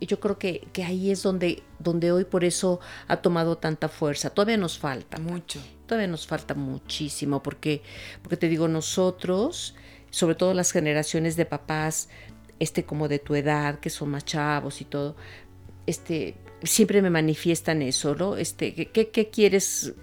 Y, 0.00 0.06
yo 0.06 0.20
creo 0.20 0.38
que, 0.38 0.68
que 0.72 0.84
ahí 0.84 1.10
es 1.10 1.22
donde, 1.22 1.62
donde 1.78 2.12
hoy 2.12 2.24
por 2.24 2.44
eso 2.44 2.80
ha 3.06 3.18
tomado 3.18 3.58
tanta 3.58 3.88
fuerza. 3.88 4.30
Todavía 4.30 4.56
nos 4.56 4.78
falta. 4.78 5.18
Mucho. 5.18 5.60
Todavía 5.86 6.08
nos 6.08 6.26
falta 6.26 6.54
muchísimo 6.54 7.42
porque, 7.42 7.82
porque 8.22 8.36
te 8.36 8.48
digo, 8.48 8.68
nosotros, 8.68 9.74
sobre 10.10 10.34
todo 10.34 10.54
las 10.54 10.72
generaciones 10.72 11.36
de 11.36 11.46
papás, 11.46 12.08
este 12.60 12.84
como 12.84 13.08
de 13.08 13.18
tu 13.18 13.34
edad, 13.34 13.80
que 13.80 13.90
son 13.90 14.10
más 14.10 14.24
chavos 14.24 14.80
y 14.80 14.84
todo, 14.84 15.16
este, 15.86 16.36
siempre 16.62 17.02
me 17.02 17.10
manifiestan 17.10 17.82
eso, 17.82 18.14
¿no? 18.14 18.36
Este, 18.36 18.74
¿qué, 18.74 19.08
qué, 19.08 19.30
quieres? 19.30 19.94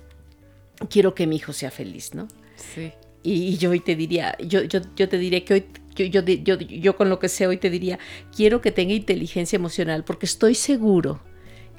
Quiero 0.89 1.13
que 1.13 1.27
mi 1.27 1.37
hijo 1.37 1.53
sea 1.53 1.71
feliz, 1.71 2.13
¿no? 2.13 2.27
Sí. 2.55 2.91
Y, 3.23 3.49
y 3.49 3.57
yo 3.57 3.71
hoy 3.71 3.79
te 3.79 3.95
diría, 3.95 4.35
yo, 4.39 4.63
yo, 4.63 4.79
yo 4.95 5.09
te 5.09 5.17
diría 5.17 5.43
que 5.45 5.53
hoy, 5.53 5.65
yo, 5.95 6.21
yo, 6.21 6.21
yo, 6.21 6.55
yo 6.59 6.95
con 6.95 7.09
lo 7.09 7.19
que 7.19 7.29
sé 7.29 7.47
hoy 7.47 7.57
te 7.57 7.69
diría, 7.69 7.99
quiero 8.35 8.61
que 8.61 8.71
tenga 8.71 8.93
inteligencia 8.93 9.55
emocional, 9.57 10.03
porque 10.03 10.25
estoy 10.25 10.55
seguro 10.55 11.21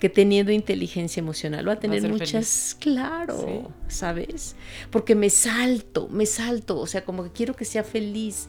que 0.01 0.09
teniendo 0.11 0.53
inteligencia 0.53 1.21
emocional 1.21 1.67
va 1.67 1.75
a 1.75 1.79
tener 1.81 2.03
muchas, 2.09 2.77
claro, 2.79 3.39
Sí. 3.39 3.61
¿sabes? 3.89 4.57
Porque 4.91 5.15
me 5.15 5.31
salto, 5.31 6.09
me 6.09 6.27
salto, 6.27 6.79
o 6.79 6.87
sea, 6.87 7.05
como 7.05 7.25
que 7.25 7.31
quiero 7.31 7.55
que 7.55 7.65
sea 7.65 7.83
feliz, 7.83 8.49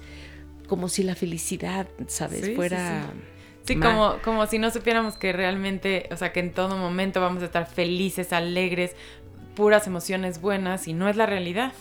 como 0.68 0.90
si 0.90 1.04
la 1.04 1.16
felicidad, 1.16 1.88
¿sabes? 2.08 2.42
Sí, 2.42 2.46
sí, 2.48 2.56
Fuera... 2.56 3.06
Sí, 3.66 3.76
ma- 3.76 3.86
como, 3.86 4.16
como 4.24 4.48
si 4.48 4.60
no 4.60 4.72
supiéramos 4.72 5.18
que 5.18 5.32
realmente, 5.34 6.08
o 6.12 6.18
sea, 6.18 6.32
que 6.34 6.40
en 6.42 6.54
todo 6.54 6.78
momento 6.78 7.20
vamos 7.22 7.42
a 7.44 7.46
estar 7.48 7.66
felices, 7.70 8.32
alegres, 8.34 8.92
puras 9.56 9.88
emociones 9.88 10.40
buenas 10.42 10.88
y 10.88 10.94
no 10.94 11.08
es 11.10 11.16
la 11.16 11.26
realidad. 11.26 11.72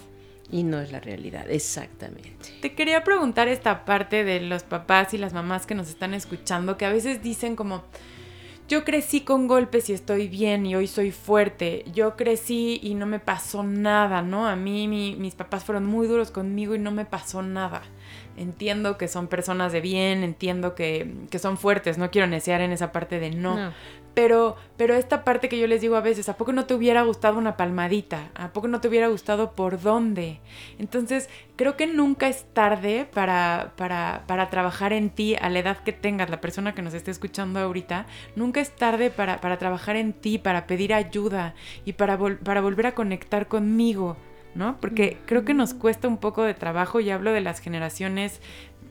Y 0.51 0.63
no 0.63 0.79
es 0.81 0.93
la 0.93 1.01
realidad, 1.01 1.51
exactamente. 1.51 2.31
Te 2.63 2.75
quería 2.75 3.03
preguntar 3.03 3.49
esta 3.49 3.85
parte 3.85 4.23
de 4.25 4.41
los 4.41 4.63
papás 4.63 5.13
y 5.13 5.19
las 5.19 5.33
mamás 5.33 5.67
que 5.67 5.75
nos 5.75 5.89
están 5.89 6.15
escuchando, 6.15 6.77
que 6.77 6.87
a 6.87 6.93
veces 6.93 7.21
dicen 7.23 7.57
como, 7.57 7.83
yo 8.69 8.85
crecí 8.85 9.21
con 9.23 9.49
golpes 9.49 9.91
y 9.91 9.93
estoy 9.93 10.29
bien 10.29 10.65
y 10.67 10.75
hoy 10.77 10.87
soy 10.87 11.11
fuerte, 11.13 11.85
yo 11.93 12.17
crecí 12.17 12.79
y 12.83 12.95
no 12.95 13.07
me 13.07 13.19
pasó 13.21 13.63
nada, 13.65 14.23
¿no? 14.23 14.47
A 14.49 14.57
mí 14.57 14.87
mi- 14.89 15.17
mis 15.17 15.35
papás 15.35 15.65
fueron 15.65 15.85
muy 15.87 16.07
duros 16.07 16.31
conmigo 16.31 16.75
y 16.75 16.79
no 16.79 16.91
me 16.93 17.05
pasó 17.05 17.43
nada. 17.43 17.83
Entiendo 18.37 18.99
que 18.99 19.09
son 19.09 19.29
personas 19.29 19.73
de 19.73 19.81
bien, 19.81 20.23
entiendo 20.23 20.75
que, 20.75 21.11
que 21.31 21.39
son 21.39 21.57
fuertes, 21.57 21.97
no 21.99 22.11
quiero 22.11 22.27
necear 22.27 22.61
en 22.61 22.73
esa 22.73 22.93
parte 22.93 23.19
de 23.19 23.31
no. 23.31 23.57
Pero, 24.15 24.57
pero 24.79 24.95
esta 24.95 25.25
parte 25.25 25.51
que 25.51 25.59
yo 25.59 25.67
les 25.67 25.83
digo 25.83 25.95
a 25.95 26.01
veces, 26.01 26.31
¿a 26.31 26.39
poco 26.39 26.53
no 26.55 26.65
te 26.65 26.73
hubiera 26.73 27.03
gustado 27.03 27.37
una 27.37 27.59
palmadita? 27.59 28.31
¿A 28.35 28.49
poco 28.55 28.67
no 28.67 28.81
te 28.81 28.89
hubiera 28.89 29.09
gustado 29.09 29.53
por 29.53 29.79
dónde? 29.81 30.41
Entonces, 30.79 31.29
creo 31.57 31.77
que 31.77 31.87
nunca 31.87 32.27
es 32.29 32.45
tarde 32.55 33.07
para, 33.13 33.73
para, 33.77 34.25
para 34.27 34.49
trabajar 34.49 34.95
en 34.95 35.11
ti 35.11 35.35
a 35.39 35.51
la 35.51 35.59
edad 35.59 35.79
que 35.79 35.93
tengas, 35.93 36.31
la 36.31 36.41
persona 36.41 36.75
que 36.75 36.81
nos 36.81 36.95
esté 36.95 37.11
escuchando 37.11 37.61
ahorita. 37.61 38.07
Nunca 38.37 38.61
es 38.63 38.75
tarde 38.75 39.11
para, 39.11 39.43
para 39.43 39.59
trabajar 39.59 39.97
en 39.97 40.15
ti, 40.15 40.39
para 40.39 40.67
pedir 40.67 40.95
ayuda 40.95 41.55
y 41.85 41.93
para, 41.93 42.19
vol- 42.19 42.39
para 42.39 42.63
volver 42.63 42.87
a 42.87 42.95
conectar 42.95 43.49
conmigo 43.49 44.17
¿no? 44.57 44.79
Porque 44.81 45.19
creo 45.27 45.45
que 45.45 45.55
nos 45.55 45.75
cuesta 45.75 46.09
un 46.09 46.19
poco 46.19 46.43
de 46.43 46.55
trabajo 46.55 47.01
y 47.01 47.11
hablo 47.11 47.33
de 47.33 47.41
las 47.41 47.61
generaciones, 47.61 48.41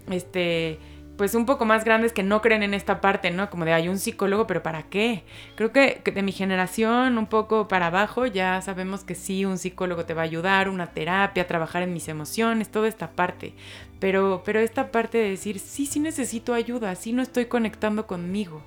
este 0.09 0.79
pues 1.17 1.33
un 1.35 1.45
poco 1.45 1.65
más 1.65 1.85
grandes 1.85 2.13
que 2.13 2.23
no 2.23 2.41
creen 2.41 2.63
en 2.63 2.73
esta 2.73 2.99
parte, 3.01 3.31
¿no? 3.31 3.49
Como 3.49 3.65
de 3.65 3.73
hay 3.73 3.87
un 3.87 3.97
psicólogo, 3.97 4.47
pero 4.47 4.63
¿para 4.63 4.83
qué? 4.83 5.23
Creo 5.55 5.71
que, 5.71 6.01
de 6.03 6.21
mi 6.21 6.31
generación 6.31 7.17
un 7.17 7.27
poco 7.27 7.67
para 7.67 7.87
abajo 7.87 8.25
ya 8.25 8.61
sabemos 8.61 9.03
que 9.03 9.15
sí, 9.15 9.45
un 9.45 9.57
psicólogo 9.57 10.05
te 10.05 10.13
va 10.13 10.23
a 10.23 10.25
ayudar, 10.25 10.69
una 10.69 10.87
terapia, 10.87 11.47
trabajar 11.47 11.83
en 11.83 11.93
mis 11.93 12.07
emociones, 12.07 12.69
toda 12.69 12.87
esta 12.87 13.11
parte. 13.11 13.53
Pero, 13.99 14.43
pero 14.45 14.59
esta 14.59 14.91
parte 14.91 15.17
de 15.17 15.29
decir, 15.29 15.59
sí, 15.59 15.85
sí 15.85 15.99
necesito 15.99 16.53
ayuda, 16.53 16.95
sí 16.95 17.13
no 17.13 17.21
estoy 17.21 17.45
conectando 17.45 18.07
conmigo 18.07 18.61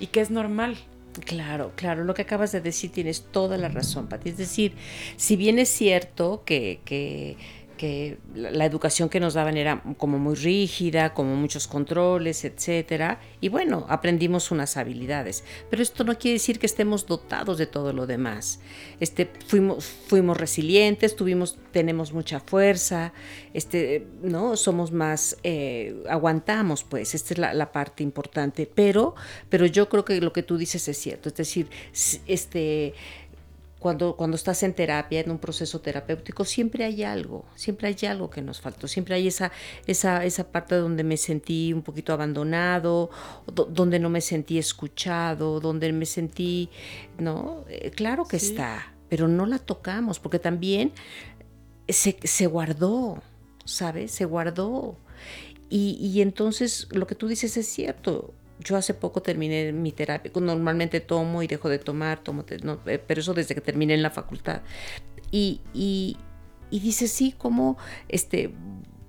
y 0.00 0.08
que 0.08 0.20
es 0.20 0.30
normal. 0.30 0.76
Claro, 1.20 1.72
claro, 1.76 2.04
lo 2.04 2.14
que 2.14 2.22
acabas 2.22 2.52
de 2.52 2.62
decir 2.62 2.90
tienes 2.90 3.24
toda 3.30 3.58
la 3.58 3.68
razón, 3.68 4.08
Pati. 4.08 4.30
Es 4.30 4.38
decir, 4.38 4.74
si 5.16 5.36
bien 5.36 5.58
es 5.58 5.68
cierto 5.68 6.42
que, 6.46 6.80
que 6.86 7.36
la, 8.34 8.64
educación 8.64 9.08
que 9.08 9.20
nos 9.20 9.34
daban 9.34 9.56
era 9.56 9.82
como 9.96 10.18
muy 10.18 10.34
rígida, 10.34 11.14
como 11.14 11.34
muchos 11.34 11.66
controles, 11.66 12.44
etcétera, 12.44 13.20
y 13.40 13.48
bueno, 13.48 13.86
aprendimos 13.88 14.50
unas 14.50 14.76
habilidades, 14.76 15.44
pero 15.70 15.82
esto 15.82 16.04
no 16.04 16.16
quiere 16.16 16.34
decir 16.34 16.58
que 16.58 16.66
estemos 16.66 17.06
dotados 17.06 17.58
de 17.58 17.66
todo 17.66 17.92
lo 17.92 18.06
demás. 18.06 18.60
Este, 19.00 19.30
fuimos, 19.46 19.84
fuimos 19.84 20.36
resilientes, 20.36 21.16
tuvimos, 21.16 21.58
tenemos 21.72 22.12
mucha 22.12 22.40
fuerza, 22.40 23.12
este, 23.52 24.06
¿no? 24.22 24.56
Somos 24.56 24.92
más, 24.92 25.36
eh, 25.42 26.02
aguantamos, 26.08 26.84
pues, 26.84 27.14
esta 27.14 27.34
es 27.34 27.38
la, 27.38 27.54
la, 27.54 27.72
parte 27.72 28.02
importante, 28.02 28.70
pero, 28.72 29.14
pero 29.48 29.66
yo 29.66 29.88
creo 29.88 30.04
que 30.04 30.20
lo 30.20 30.32
que 30.32 30.42
tú 30.42 30.56
dices 30.56 30.86
es 30.88 30.98
cierto, 30.98 31.28
es 31.28 31.34
decir, 31.34 31.68
este 32.26 32.94
cuando, 33.82 34.16
cuando 34.16 34.36
estás 34.36 34.62
en 34.62 34.72
terapia, 34.72 35.20
en 35.20 35.30
un 35.30 35.38
proceso 35.38 35.80
terapéutico, 35.80 36.44
siempre 36.44 36.84
hay 36.84 37.02
algo, 37.02 37.44
siempre 37.56 37.88
hay 37.88 38.08
algo 38.08 38.30
que 38.30 38.40
nos 38.40 38.60
faltó, 38.60 38.88
siempre 38.88 39.16
hay 39.16 39.26
esa, 39.26 39.52
esa, 39.86 40.24
esa 40.24 40.50
parte 40.50 40.76
donde 40.76 41.04
me 41.04 41.16
sentí 41.16 41.72
un 41.72 41.82
poquito 41.82 42.12
abandonado, 42.12 43.10
donde 43.46 43.98
no 43.98 44.08
me 44.08 44.20
sentí 44.20 44.56
escuchado, 44.56 45.60
donde 45.60 45.92
me 45.92 46.06
sentí, 46.06 46.70
¿no? 47.18 47.64
Eh, 47.68 47.90
claro 47.90 48.24
que 48.24 48.36
está, 48.36 48.94
pero 49.08 49.28
no 49.28 49.44
la 49.44 49.58
tocamos, 49.58 50.20
porque 50.20 50.38
también 50.38 50.92
se, 51.88 52.16
se 52.22 52.46
guardó, 52.46 53.20
¿sabes? 53.64 54.12
Se 54.12 54.24
guardó. 54.24 54.96
Y, 55.68 55.98
y 56.00 56.22
entonces 56.22 56.86
lo 56.92 57.06
que 57.06 57.14
tú 57.14 57.26
dices 57.26 57.56
es 57.56 57.66
cierto, 57.66 58.32
yo 58.62 58.76
hace 58.76 58.94
poco 58.94 59.22
terminé 59.22 59.72
mi 59.72 59.92
terapia, 59.92 60.30
normalmente 60.34 61.00
tomo 61.00 61.42
y 61.42 61.46
dejo 61.46 61.68
de 61.68 61.78
tomar, 61.78 62.22
tomo, 62.22 62.44
eh, 62.86 62.98
pero 63.06 63.20
eso 63.20 63.34
desde 63.34 63.54
que 63.54 63.60
terminé 63.60 63.94
en 63.94 64.02
la 64.02 64.10
facultad. 64.10 64.62
Y, 65.30 65.60
y, 65.72 66.16
y 66.70 66.80
dice, 66.80 67.08
sí, 67.08 67.34
como 67.36 67.78
este, 68.08 68.52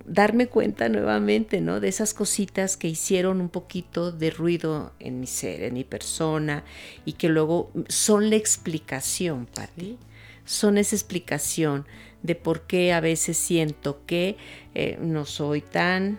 darme 0.06 0.46
cuenta 0.46 0.88
nuevamente, 0.88 1.60
¿no? 1.60 1.80
De 1.80 1.88
esas 1.88 2.14
cositas 2.14 2.76
que 2.76 2.88
hicieron 2.88 3.40
un 3.40 3.48
poquito 3.48 4.12
de 4.12 4.30
ruido 4.30 4.92
en 5.00 5.20
mi 5.20 5.26
ser, 5.26 5.62
en 5.62 5.74
mi 5.74 5.84
persona, 5.84 6.64
y 7.04 7.14
que 7.14 7.28
luego 7.28 7.70
son 7.88 8.30
la 8.30 8.36
explicación, 8.36 9.46
Pati. 9.46 9.98
Son 10.44 10.76
esa 10.76 10.94
explicación 10.94 11.86
de 12.22 12.34
por 12.34 12.66
qué 12.66 12.92
a 12.92 13.00
veces 13.00 13.36
siento 13.36 14.02
que 14.06 14.36
eh, 14.74 14.98
no 15.00 15.24
soy 15.24 15.62
tan 15.62 16.18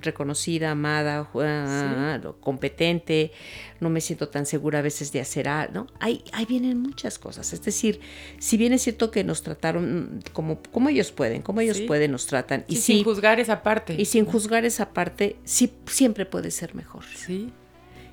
reconocida, 0.00 0.70
amada, 0.70 1.28
competente, 2.40 3.32
no 3.80 3.90
me 3.90 4.00
siento 4.00 4.28
tan 4.28 4.46
segura 4.46 4.80
a 4.80 4.82
veces 4.82 5.12
de 5.12 5.20
hacer 5.20 5.48
algo, 5.48 5.72
¿no? 5.74 5.86
Ahí, 6.00 6.22
ahí 6.32 6.44
vienen 6.44 6.78
muchas 6.78 7.18
cosas. 7.18 7.52
Es 7.52 7.62
decir, 7.62 8.00
si 8.38 8.56
bien 8.56 8.72
es 8.72 8.82
cierto 8.82 9.10
que 9.10 9.24
nos 9.24 9.42
trataron 9.42 10.22
como, 10.32 10.60
como 10.70 10.88
ellos 10.88 11.12
pueden, 11.12 11.42
como 11.42 11.60
ellos 11.60 11.80
pueden, 11.80 12.12
nos 12.12 12.26
tratan. 12.26 12.64
y 12.68 12.76
sin 12.76 13.04
juzgar 13.04 13.40
esa 13.40 13.62
parte. 13.62 13.94
Y 13.98 14.04
sin 14.04 14.24
juzgar 14.24 14.64
esa 14.64 14.92
parte, 14.92 15.36
sí, 15.44 15.72
siempre 15.86 16.26
puede 16.26 16.50
ser 16.50 16.74
mejor. 16.74 17.04
Sí 17.04 17.52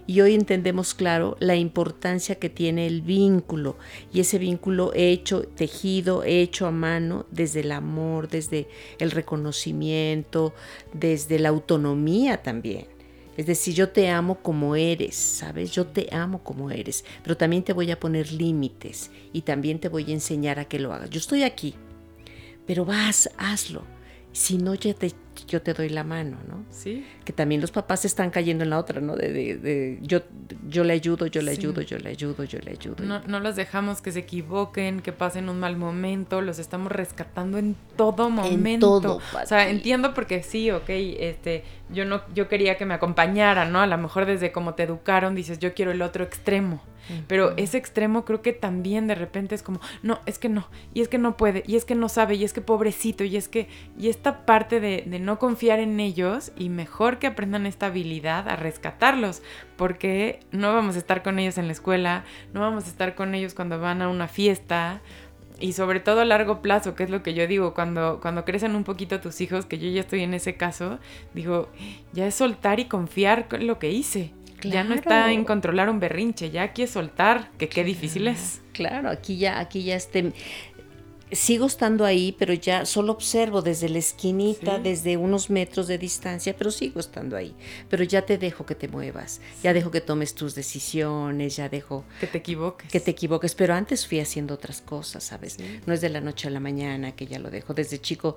y 0.09 0.21
hoy 0.21 0.33
entendemos 0.33 0.95
claro 0.95 1.37
la 1.39 1.55
importancia 1.55 2.33
que 2.39 2.49
tiene 2.49 2.87
el 2.87 3.03
vínculo 3.03 3.77
y 4.11 4.21
ese 4.21 4.39
vínculo 4.39 4.91
hecho, 4.95 5.43
tejido, 5.43 6.23
hecho 6.23 6.65
a 6.65 6.71
mano 6.71 7.27
desde 7.29 7.59
el 7.59 7.71
amor, 7.71 8.27
desde 8.27 8.67
el 8.97 9.11
reconocimiento, 9.11 10.55
desde 10.93 11.37
la 11.37 11.49
autonomía 11.49 12.41
también. 12.41 12.87
Es 13.37 13.45
decir, 13.45 13.75
yo 13.75 13.89
te 13.89 14.09
amo 14.09 14.39
como 14.41 14.75
eres, 14.75 15.13
¿sabes? 15.13 15.69
Yo 15.73 15.85
te 15.85 16.07
amo 16.11 16.43
como 16.43 16.71
eres, 16.71 17.05
pero 17.21 17.37
también 17.37 17.61
te 17.61 17.73
voy 17.73 17.91
a 17.91 17.99
poner 17.99 18.31
límites 18.31 19.11
y 19.31 19.41
también 19.41 19.77
te 19.77 19.89
voy 19.89 20.09
a 20.09 20.13
enseñar 20.13 20.57
a 20.57 20.65
que 20.65 20.79
lo 20.79 20.91
hagas. 20.91 21.11
Yo 21.11 21.19
estoy 21.19 21.43
aquí, 21.43 21.75
pero 22.65 22.83
vas, 22.83 23.29
hazlo. 23.37 23.83
Si 24.31 24.57
no, 24.57 24.73
ya 24.73 24.95
te 24.95 25.11
yo 25.49 25.61
te 25.61 25.73
doy 25.73 25.89
la 25.89 26.03
mano, 26.03 26.37
¿no? 26.47 26.63
Sí. 26.69 27.05
Que 27.25 27.33
también 27.33 27.59
los 27.59 27.71
papás 27.71 28.05
están 28.05 28.29
cayendo 28.29 28.63
en 28.63 28.69
la 28.69 28.79
otra, 28.79 29.01
¿no? 29.01 29.15
De, 29.15 29.31
de, 29.57 29.99
yo, 30.01 30.21
yo 30.67 30.83
le 30.83 30.93
ayudo, 30.93 31.27
yo 31.27 31.41
le 31.41 31.51
ayudo, 31.51 31.81
yo 31.81 31.97
le 31.97 32.09
ayudo, 32.09 32.43
yo 32.43 32.59
le 32.59 32.71
ayudo. 32.71 33.03
No, 33.03 33.21
no 33.27 33.39
los 33.39 33.55
dejamos 33.55 34.01
que 34.01 34.11
se 34.11 34.19
equivoquen, 34.19 35.01
que 35.01 35.11
pasen 35.11 35.49
un 35.49 35.59
mal 35.59 35.75
momento, 35.75 36.41
los 36.41 36.59
estamos 36.59 36.91
rescatando 36.91 37.57
en 37.57 37.75
todo 37.97 38.29
momento. 38.29 38.69
En 38.69 38.79
todo, 38.79 39.17
o 39.17 39.45
sea, 39.45 39.69
entiendo 39.69 40.13
porque 40.13 40.43
sí, 40.43 40.71
ok, 40.71 40.89
este, 40.89 41.63
yo 41.91 42.05
no, 42.05 42.21
yo 42.33 42.47
quería 42.47 42.77
que 42.77 42.85
me 42.85 42.93
acompañaran, 42.93 43.71
¿no? 43.71 43.81
A 43.81 43.87
lo 43.87 43.97
mejor 43.97 44.25
desde 44.25 44.51
cómo 44.51 44.75
te 44.75 44.83
educaron 44.83 45.35
dices, 45.35 45.59
yo 45.59 45.73
quiero 45.73 45.91
el 45.91 46.01
otro 46.01 46.23
extremo. 46.23 46.81
Pero 47.27 47.53
ese 47.57 47.77
extremo 47.77 48.25
creo 48.25 48.41
que 48.41 48.53
también 48.53 49.07
de 49.07 49.15
repente 49.15 49.55
es 49.55 49.63
como, 49.63 49.79
no, 50.03 50.19
es 50.25 50.39
que 50.39 50.49
no, 50.49 50.67
y 50.93 51.01
es 51.01 51.07
que 51.07 51.17
no 51.17 51.37
puede, 51.37 51.63
y 51.67 51.75
es 51.75 51.85
que 51.85 51.95
no 51.95 52.09
sabe, 52.09 52.35
y 52.35 52.43
es 52.43 52.53
que 52.53 52.61
pobrecito, 52.61 53.23
y 53.23 53.37
es 53.37 53.47
que, 53.47 53.67
y 53.97 54.09
esta 54.09 54.45
parte 54.45 54.79
de, 54.79 55.05
no 55.19 55.39
confiar 55.39 55.79
en 55.79 55.99
ellos 55.99 56.51
y 56.57 56.69
mejor 56.69 57.19
que 57.19 57.27
aprendan 57.27 57.65
esta 57.65 57.87
habilidad 57.87 58.47
a 58.47 58.55
rescatarlos, 58.55 59.41
porque 59.75 60.39
no 60.51 60.73
vamos 60.73 60.95
a 60.95 60.99
estar 60.99 61.23
con 61.23 61.39
ellos 61.39 61.57
en 61.57 61.67
la 61.67 61.73
escuela, 61.73 62.23
no 62.53 62.61
vamos 62.61 62.85
a 62.85 62.87
estar 62.87 63.15
con 63.15 63.35
ellos 63.35 63.53
cuando 63.53 63.79
van 63.79 64.01
a 64.01 64.09
una 64.09 64.27
fiesta, 64.27 65.01
y 65.59 65.73
sobre 65.73 65.99
todo 65.99 66.21
a 66.21 66.25
largo 66.25 66.61
plazo, 66.61 66.95
que 66.95 67.03
es 67.03 67.09
lo 67.09 67.21
que 67.21 67.33
yo 67.33 67.45
digo, 67.47 67.73
cuando, 67.73 68.19
cuando 68.21 68.45
crecen 68.45 68.75
un 68.75 68.83
poquito 68.83 69.19
tus 69.19 69.41
hijos, 69.41 69.65
que 69.65 69.77
yo 69.77 69.89
ya 69.89 70.01
estoy 70.01 70.21
en 70.23 70.33
ese 70.33 70.55
caso, 70.55 70.99
digo, 71.33 71.69
ya 72.13 72.27
es 72.27 72.35
soltar 72.35 72.79
y 72.79 72.85
confiar 72.85 73.47
lo 73.61 73.79
que 73.79 73.91
hice. 73.91 74.31
Ya 74.63 74.83
no 74.83 74.95
está 74.95 75.31
en 75.31 75.45
controlar 75.45 75.89
un 75.89 75.99
berrinche, 75.99 76.49
ya 76.49 76.63
aquí 76.63 76.83
es 76.83 76.91
soltar, 76.91 77.49
que 77.57 77.69
qué 77.69 77.83
difícil 77.83 78.27
es. 78.27 78.61
Claro, 78.73 79.09
aquí 79.09 79.37
ya, 79.37 79.59
aquí 79.59 79.83
ya 79.83 79.95
este, 79.95 80.33
sigo 81.31 81.67
estando 81.67 82.05
ahí, 82.05 82.35
pero 82.37 82.53
ya 82.53 82.85
solo 82.85 83.11
observo 83.11 83.61
desde 83.61 83.89
la 83.89 83.99
esquinita, 83.99 84.79
desde 84.79 85.17
unos 85.17 85.49
metros 85.49 85.87
de 85.87 85.97
distancia, 85.97 86.55
pero 86.57 86.71
sigo 86.71 86.99
estando 86.99 87.35
ahí. 87.35 87.53
Pero 87.89 88.03
ya 88.03 88.25
te 88.25 88.37
dejo 88.37 88.65
que 88.65 88.75
te 88.75 88.87
muevas, 88.87 89.41
ya 89.63 89.73
dejo 89.73 89.91
que 89.91 90.01
tomes 90.01 90.33
tus 90.33 90.55
decisiones, 90.55 91.55
ya 91.55 91.69
dejo... 91.69 92.03
Que 92.19 92.27
te 92.27 92.39
equivoques. 92.39 92.91
Que 92.91 92.99
te 92.99 93.11
equivoques, 93.11 93.55
pero 93.55 93.73
antes 93.73 94.07
fui 94.07 94.19
haciendo 94.19 94.53
otras 94.53 94.81
cosas, 94.81 95.23
¿sabes? 95.23 95.57
No 95.85 95.93
es 95.93 96.01
de 96.01 96.09
la 96.09 96.21
noche 96.21 96.47
a 96.47 96.51
la 96.51 96.59
mañana 96.59 97.11
que 97.13 97.27
ya 97.27 97.39
lo 97.39 97.49
dejo. 97.49 97.73
Desde 97.73 97.99
chico 97.99 98.35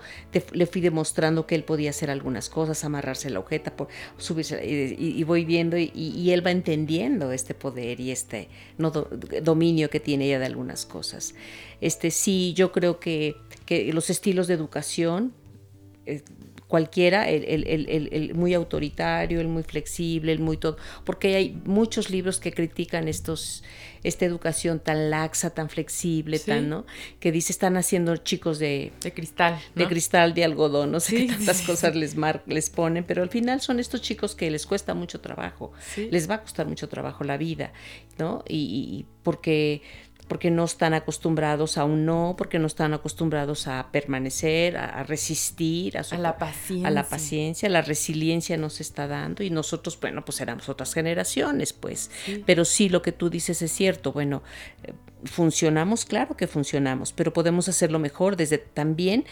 le 0.52 0.66
fui 0.66 0.80
demostrando 0.80 1.46
que 1.46 1.54
él 1.54 1.64
podía 1.64 1.90
hacer 1.90 2.10
algunas 2.10 2.48
cosas, 2.48 2.84
amarrarse 2.84 3.30
la 3.30 3.40
ojeta, 3.40 3.74
por, 3.74 3.88
subirse, 4.18 4.64
y, 4.64 5.22
voy 5.24 5.44
viendo 5.44 5.76
y, 5.78 6.30
él 6.30 6.44
va 6.44 6.50
entendiendo 6.50 7.32
este 7.32 7.54
poder 7.54 8.00
y 8.00 8.10
este 8.10 8.48
no, 8.78 8.90
dominio 8.90 9.90
que 9.90 10.00
tiene 10.00 10.26
ella 10.26 10.38
de 10.38 10.46
algunas 10.46 10.86
cosas. 10.86 11.34
Este, 11.82 12.12
sí, 12.12 12.54
yo 12.54 12.70
creo 12.70 13.00
que, 13.00 13.36
los 13.92 14.08
estilos 14.08 14.46
de 14.46 14.54
educación, 14.54 15.32
eh, 16.06 16.22
cualquiera, 16.68 17.28
el, 17.28 18.32
muy 18.34 18.54
autoritario, 18.54 19.40
el 19.40 19.48
muy 19.48 19.62
flexible, 19.62 20.30
el 20.32 20.38
muy 20.38 20.58
todo, 20.58 20.76
porque 21.04 21.34
hay 21.34 21.60
muchos 21.64 22.08
libros 22.08 22.38
que 22.38 22.52
critican 22.52 23.08
estos, 23.08 23.64
esta 24.04 24.24
educación 24.26 24.78
tan 24.78 25.10
laxa, 25.10 25.50
tan 25.50 25.68
flexible, 25.68 26.38
tan, 26.38 26.68
¿no? 26.68 26.86
Que 27.18 27.32
dice 27.32 27.52
están 27.52 27.76
haciendo 27.76 28.16
chicos 28.18 28.58
de, 28.58 28.92
de 29.00 29.12
cristal, 29.12 29.58
de 29.74 29.88
cristal, 29.88 30.34
de 30.34 30.44
algodón, 30.44 30.92
no 30.92 31.00
sé 31.00 31.26
qué 31.26 31.32
tantas 31.32 31.62
cosas 31.62 31.96
les 31.96 32.14
mar, 32.14 32.44
les 32.46 32.70
ponen, 32.70 33.04
pero 33.04 33.22
al 33.22 33.28
final 33.28 33.60
son 33.60 33.80
estos 33.80 34.02
chicos 34.02 34.34
que 34.36 34.50
les 34.50 34.66
cuesta 34.66 34.94
mucho 34.94 35.20
trabajo, 35.20 35.72
les 35.96 36.30
va 36.30 36.36
a 36.36 36.42
costar 36.42 36.66
mucho 36.68 36.88
trabajo 36.88 37.24
la 37.24 37.38
vida, 37.38 37.72
¿no? 38.18 38.44
y 38.46 39.04
porque 39.24 39.82
porque 40.28 40.50
no 40.50 40.64
están 40.64 40.94
acostumbrados 40.94 41.78
a 41.78 41.84
un 41.84 42.06
no, 42.06 42.34
porque 42.38 42.58
no 42.58 42.66
están 42.66 42.94
acostumbrados 42.94 43.66
a 43.66 43.88
permanecer, 43.92 44.76
a, 44.76 45.02
resistir, 45.02 45.98
a, 45.98 46.02
la 46.16 46.38
paciencia. 46.38 46.88
A 46.88 46.90
la 46.90 47.04
paciencia, 47.04 47.68
la 47.68 47.82
resiliencia 47.82 48.56
nos 48.56 48.80
está 48.80 49.06
dando 49.06 49.42
y 49.42 49.50
nosotros, 49.50 49.98
bueno, 50.00 50.24
pues 50.24 50.40
éramos 50.40 50.68
otras 50.68 50.94
generaciones, 50.94 51.72
pues. 51.72 52.10
Pero 52.46 52.64
sí, 52.64 52.88
lo 52.88 53.02
que 53.02 53.12
tú 53.12 53.30
dices 53.30 53.60
es 53.62 53.72
cierto, 53.72 54.12
bueno, 54.12 54.42
eh, 54.84 54.92
funcionamos, 55.24 56.04
claro 56.04 56.36
que 56.36 56.46
funcionamos, 56.46 57.12
pero 57.12 57.32
podemos 57.32 57.68
hacerlo 57.68 57.98
mejor 57.98 58.36
desde 58.36 58.58
también 58.58 59.24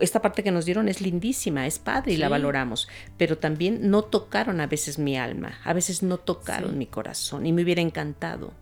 esta 0.00 0.22
parte 0.22 0.42
que 0.42 0.50
nos 0.50 0.64
dieron 0.64 0.88
es 0.88 1.00
lindísima, 1.00 1.66
es 1.66 1.78
padre 1.78 2.14
y 2.14 2.16
la 2.16 2.28
valoramos, 2.28 2.88
pero 3.18 3.38
también 3.38 3.90
no 3.90 4.02
tocaron 4.02 4.60
a 4.60 4.66
veces 4.66 4.98
mi 4.98 5.16
alma, 5.16 5.60
a 5.62 5.72
veces 5.72 6.02
no 6.02 6.18
tocaron 6.18 6.78
mi 6.78 6.86
corazón 6.86 7.46
y 7.46 7.52
me 7.52 7.62
hubiera 7.62 7.82
encantado 7.82 8.54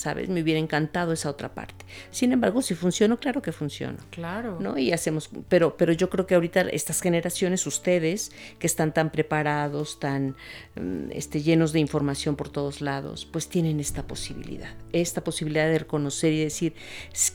¿sabes? 0.00 0.28
Me 0.28 0.42
hubiera 0.42 0.58
encantado 0.58 1.12
esa 1.12 1.30
otra 1.30 1.54
parte. 1.54 1.84
Sin 2.10 2.32
embargo, 2.32 2.62
si 2.62 2.74
funcionó, 2.74 3.18
claro 3.18 3.42
que 3.42 3.52
funciona. 3.52 3.98
Claro. 4.10 4.58
¿no? 4.60 4.78
Y 4.78 4.92
hacemos, 4.92 5.30
pero, 5.48 5.76
pero 5.76 5.92
yo 5.92 6.10
creo 6.10 6.26
que 6.26 6.34
ahorita 6.34 6.62
estas 6.62 7.00
generaciones, 7.00 7.66
ustedes, 7.66 8.32
que 8.58 8.66
están 8.66 8.92
tan 8.92 9.10
preparados, 9.10 10.00
tan 10.00 10.36
mm, 10.76 11.10
este, 11.12 11.42
llenos 11.42 11.72
de 11.72 11.80
información 11.80 12.36
por 12.36 12.48
todos 12.48 12.80
lados, 12.80 13.26
pues 13.26 13.48
tienen 13.48 13.80
esta 13.80 14.06
posibilidad, 14.06 14.74
esta 14.92 15.22
posibilidad 15.22 15.66
de 15.66 15.78
reconocer 15.78 16.32
y 16.32 16.42
decir, 16.42 16.74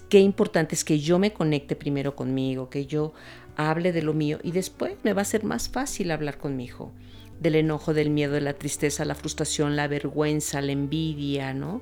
qué 0.10 0.20
importante 0.20 0.76
es 0.76 0.84
que 0.84 1.00
yo 1.00 1.20
me 1.20 1.34
conecte 1.34 1.76
primero 1.76 2.16
conmigo, 2.16 2.70
que 2.70 2.86
yo 2.86 3.14
hable 3.56 3.92
de 3.92 4.02
lo 4.02 4.14
mío 4.14 4.40
y 4.44 4.52
después 4.52 4.96
me 5.04 5.14
va 5.14 5.22
a 5.22 5.26
ser 5.26 5.44
más 5.44 5.70
fácil 5.70 6.12
hablar 6.12 6.38
con 6.38 6.58
mi 6.58 6.66
hijo 6.66 6.92
del 7.40 7.56
enojo, 7.56 7.94
del 7.94 8.10
miedo, 8.10 8.34
de 8.34 8.42
la 8.42 8.54
tristeza, 8.54 9.06
la 9.06 9.16
frustración, 9.16 9.76
la 9.76 9.88
vergüenza, 9.88 10.62
la 10.62 10.72
envidia, 10.72 11.54
¿no? 11.54 11.82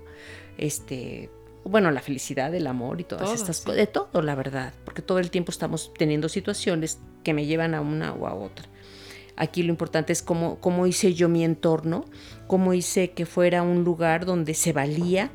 Este, 0.57 1.29
bueno, 1.63 1.91
la 1.91 2.01
felicidad, 2.01 2.53
el 2.53 2.67
amor 2.67 3.01
y 3.01 3.03
todas 3.03 3.33
estas 3.33 3.61
cosas, 3.61 3.77
de 3.77 3.87
todo, 3.87 4.21
la 4.21 4.35
verdad, 4.35 4.73
porque 4.85 5.01
todo 5.01 5.19
el 5.19 5.31
tiempo 5.31 5.51
estamos 5.51 5.91
teniendo 5.97 6.29
situaciones 6.29 6.99
que 7.23 7.33
me 7.33 7.45
llevan 7.45 7.73
a 7.73 7.81
una 7.81 8.13
o 8.13 8.27
a 8.27 8.33
otra. 8.33 8.65
Aquí 9.35 9.63
lo 9.63 9.69
importante 9.69 10.13
es 10.13 10.21
cómo, 10.21 10.59
cómo 10.59 10.85
hice 10.85 11.13
yo 11.13 11.27
mi 11.27 11.43
entorno, 11.43 12.05
cómo 12.47 12.73
hice 12.73 13.11
que 13.11 13.25
fuera 13.25 13.63
un 13.63 13.83
lugar 13.83 14.25
donde 14.25 14.53
se 14.53 14.73
valía 14.73 15.31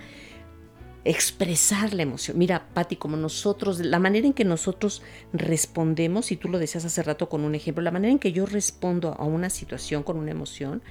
expresar 1.04 1.94
la 1.94 2.02
emoción. 2.02 2.38
Mira, 2.38 2.68
Patti, 2.74 2.96
como 2.96 3.16
nosotros, 3.16 3.81
la 3.81 3.98
manera 3.98 4.26
en 4.26 4.35
que 4.35 4.44
nosotros 4.44 5.02
respondemos, 5.33 6.31
y 6.33 6.37
tú 6.37 6.48
lo 6.48 6.59
decías 6.59 6.85
hace 6.85 7.02
rato 7.02 7.28
con 7.28 7.44
un 7.44 7.54
ejemplo, 7.54 7.83
la 7.83 7.90
manera 7.90 8.12
en 8.12 8.18
que 8.18 8.33
yo 8.33 8.46
respondo 8.46 9.14
a 9.18 9.24
una 9.24 9.50
situación 9.50 10.02
con 10.02 10.18
una 10.18 10.31
emoción 10.31 10.83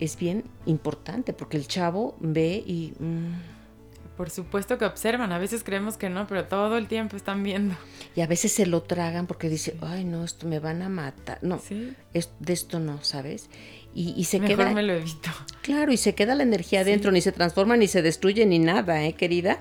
es 0.00 0.16
bien 0.16 0.44
importante, 0.66 1.32
porque 1.32 1.56
el 1.56 1.66
chavo 1.66 2.16
ve 2.20 2.62
y... 2.66 2.92
Mm, 2.98 3.58
por 4.16 4.30
supuesto 4.30 4.78
que 4.78 4.84
observan, 4.84 5.30
a 5.30 5.38
veces 5.38 5.62
creemos 5.62 5.96
que 5.96 6.10
no, 6.10 6.26
pero 6.26 6.46
todo 6.46 6.76
el 6.76 6.88
tiempo 6.88 7.16
están 7.16 7.44
viendo. 7.44 7.76
Y 8.16 8.20
a 8.20 8.26
veces 8.26 8.50
se 8.50 8.66
lo 8.66 8.82
tragan 8.82 9.28
porque 9.28 9.48
dicen, 9.48 9.78
ay 9.80 10.04
no, 10.04 10.24
esto 10.24 10.48
me 10.48 10.58
van 10.58 10.82
a 10.82 10.88
matar. 10.88 11.38
No, 11.40 11.62
es, 12.12 12.30
de 12.40 12.52
esto 12.52 12.80
no, 12.80 13.00
¿sabes? 13.04 13.48
Y, 13.94 14.24
se 14.24 14.38
Mejor 14.38 14.56
queda... 14.56 14.70
me 14.72 14.82
lo 14.82 14.94
evito. 14.94 15.30
Claro, 15.62 15.92
y 15.92 15.96
se 15.96 16.14
queda 16.14 16.34
la 16.34 16.42
energía 16.42 16.80
adentro, 16.80 17.10
ni 17.10 17.20
se 17.20 17.32
transforma, 17.32 17.76
ni 17.76 17.88
se 17.88 18.02
destruye, 18.02 18.44
ni 18.46 18.58
nada, 18.58 19.04
¿eh, 19.04 19.14
querida? 19.14 19.60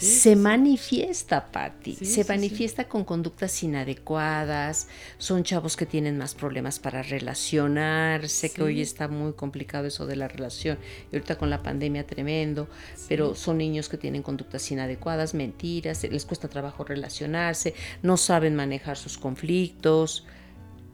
Se 0.00 0.34
manifiesta, 0.36 1.52
Patti. 1.52 1.94
se 1.94 2.24
manifiesta 2.24 2.88
con 2.88 3.04
conductas 3.04 3.62
inadecuadas. 3.62 4.88
Son 5.18 5.44
chavos 5.44 5.76
que 5.76 5.86
tienen 5.86 6.16
más 6.16 6.34
problemas 6.34 6.78
para 6.78 7.02
relacionarse, 7.02 8.50
que 8.50 8.62
hoy 8.62 8.80
está 8.80 9.08
muy 9.08 9.34
complicado 9.34 9.86
eso 9.86 10.06
de 10.06 10.16
la 10.16 10.28
relación. 10.28 10.78
Y 11.12 11.16
ahorita 11.16 11.36
con 11.36 11.50
la 11.50 11.62
pandemia 11.62 12.06
tremendo. 12.06 12.68
Pero 13.08 13.34
son 13.34 13.58
niños 13.58 13.88
que 13.88 13.98
tienen 13.98 14.22
conductas 14.22 14.70
inadecuadas, 14.70 15.34
mentiras, 15.34 16.02
les 16.04 16.24
cuesta 16.24 16.48
trabajo 16.48 16.84
relacionarse, 16.84 17.74
no 18.02 18.16
saben 18.16 18.56
manejar 18.56 18.96
sus 18.96 19.18
conflictos 19.18 20.24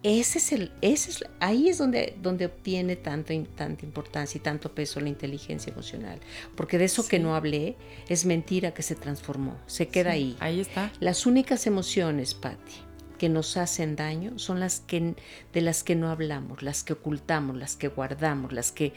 ese 0.06 0.38
es 0.38 0.52
el, 0.52 0.70
ese 0.82 1.10
es, 1.10 1.24
ahí 1.40 1.68
es 1.68 1.78
donde, 1.78 2.16
donde 2.22 2.46
obtiene 2.46 2.94
tanto, 2.94 3.34
tanta 3.56 3.84
importancia 3.84 4.38
y 4.38 4.40
tanto 4.40 4.72
peso 4.72 5.00
la 5.00 5.08
inteligencia 5.08 5.72
emocional. 5.72 6.20
Porque 6.54 6.78
de 6.78 6.84
eso 6.84 7.08
que 7.08 7.18
no 7.18 7.34
hablé 7.34 7.76
es 8.08 8.24
mentira 8.24 8.72
que 8.72 8.84
se 8.84 8.94
transformó, 8.94 9.58
se 9.66 9.88
queda 9.88 10.12
ahí. 10.12 10.36
Ahí 10.38 10.60
está. 10.60 10.92
Las 11.00 11.26
únicas 11.26 11.66
emociones, 11.66 12.34
Patti, 12.34 12.74
que 13.18 13.28
nos 13.28 13.56
hacen 13.56 13.96
daño 13.96 14.38
son 14.38 14.60
las 14.60 14.78
que 14.78 15.16
de 15.52 15.60
las 15.60 15.82
que 15.82 15.96
no 15.96 16.08
hablamos, 16.08 16.62
las 16.62 16.84
que 16.84 16.92
ocultamos, 16.92 17.56
las 17.56 17.74
que 17.74 17.88
guardamos, 17.88 18.52
las 18.52 18.70
que 18.70 18.92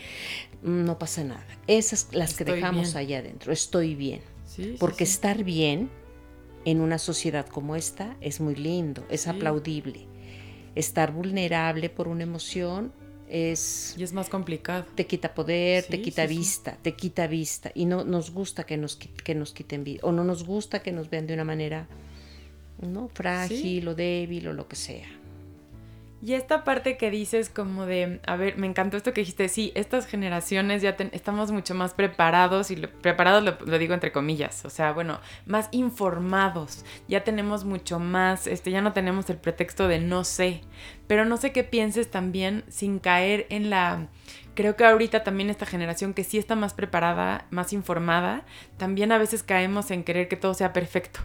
mm, 0.61 0.83
no 0.85 0.99
pasa 0.99 1.23
nada. 1.23 1.47
Esas 1.65 2.09
las 2.11 2.35
que 2.35 2.45
dejamos 2.45 2.95
allá 2.95 3.17
adentro. 3.17 3.51
Estoy 3.51 3.95
bien. 3.95 4.21
Porque 4.77 5.05
estar 5.05 5.43
bien 5.43 5.89
en 6.65 6.81
una 6.81 6.99
sociedad 6.99 7.47
como 7.47 7.75
esta 7.75 8.15
es 8.21 8.41
muy 8.41 8.53
lindo, 8.55 9.05
es 9.09 9.27
aplaudible 9.27 10.08
estar 10.79 11.11
vulnerable 11.11 11.89
por 11.89 12.07
una 12.07 12.23
emoción 12.23 12.91
es... 13.29 13.95
Y 13.97 14.03
es 14.03 14.13
más 14.13 14.29
complicado. 14.29 14.85
Te 14.95 15.05
quita 15.05 15.33
poder, 15.33 15.83
te 15.85 16.01
quita 16.01 16.25
vista, 16.25 16.77
te 16.81 16.93
quita 16.93 17.27
vista. 17.27 17.71
Y 17.75 17.85
no 17.85 18.03
nos 18.03 18.31
gusta 18.31 18.63
que 18.63 18.77
nos, 18.77 18.95
que 18.95 19.35
nos 19.35 19.53
quiten 19.53 19.83
vida. 19.83 19.99
O 20.03 20.11
no 20.11 20.23
nos 20.23 20.43
gusta 20.43 20.81
que 20.81 20.91
nos 20.91 21.09
vean 21.09 21.27
de 21.27 21.33
una 21.35 21.43
manera 21.43 21.87
¿no? 22.81 23.09
frágil 23.09 23.87
o 23.87 23.95
débil 23.95 24.47
o 24.47 24.53
lo 24.53 24.67
que 24.67 24.75
sea. 24.75 25.07
Y 26.21 26.33
esta 26.33 26.65
parte 26.65 26.97
que 26.97 27.09
dices 27.09 27.49
como 27.49 27.85
de, 27.85 28.19
a 28.27 28.35
ver, 28.35 28.57
me 28.57 28.67
encantó 28.67 28.97
esto 28.97 29.13
que 29.13 29.21
dijiste, 29.21 29.47
sí, 29.47 29.71
estas 29.73 30.05
generaciones 30.05 30.81
ya 30.81 30.97
estamos 31.13 31.51
mucho 31.51 31.75
más 31.75 31.93
preparados, 31.93 32.71
y 32.71 32.75
preparados 32.75 33.43
lo, 33.43 33.77
digo 33.77 33.93
entre 33.93 34.11
comillas, 34.11 34.65
o 34.65 34.69
sea, 34.69 34.91
bueno, 34.91 35.21
más 35.45 35.69
informados, 35.71 36.83
ya 37.07 37.23
tenemos 37.23 37.63
mucho 37.63 37.99
más, 37.99 38.47
este, 38.47 38.69
ya 38.69 38.81
no 38.81 38.91
tenemos 38.91 39.29
el 39.29 39.37
pretexto 39.37 39.87
de 39.87 39.99
no 39.99 40.25
sé, 40.25 40.61
pero 41.07 41.23
no 41.23 41.37
sé 41.37 41.53
qué 41.53 41.63
pienses 41.63 42.11
también 42.11 42.65
sin 42.67 42.99
caer 42.99 43.47
en 43.49 43.69
la... 43.69 44.07
Creo 44.55 44.75
que 44.75 44.83
ahorita 44.83 45.23
también 45.23 45.49
esta 45.49 45.65
generación 45.65 46.13
que 46.13 46.25
sí 46.25 46.37
está 46.37 46.55
más 46.55 46.73
preparada, 46.73 47.47
más 47.49 47.71
informada, 47.71 48.43
también 48.75 49.13
a 49.13 49.17
veces 49.17 49.41
caemos 49.41 49.89
en 49.89 50.03
querer 50.03 50.27
que 50.27 50.35
todo 50.35 50.53
sea 50.53 50.73
perfecto. 50.73 51.21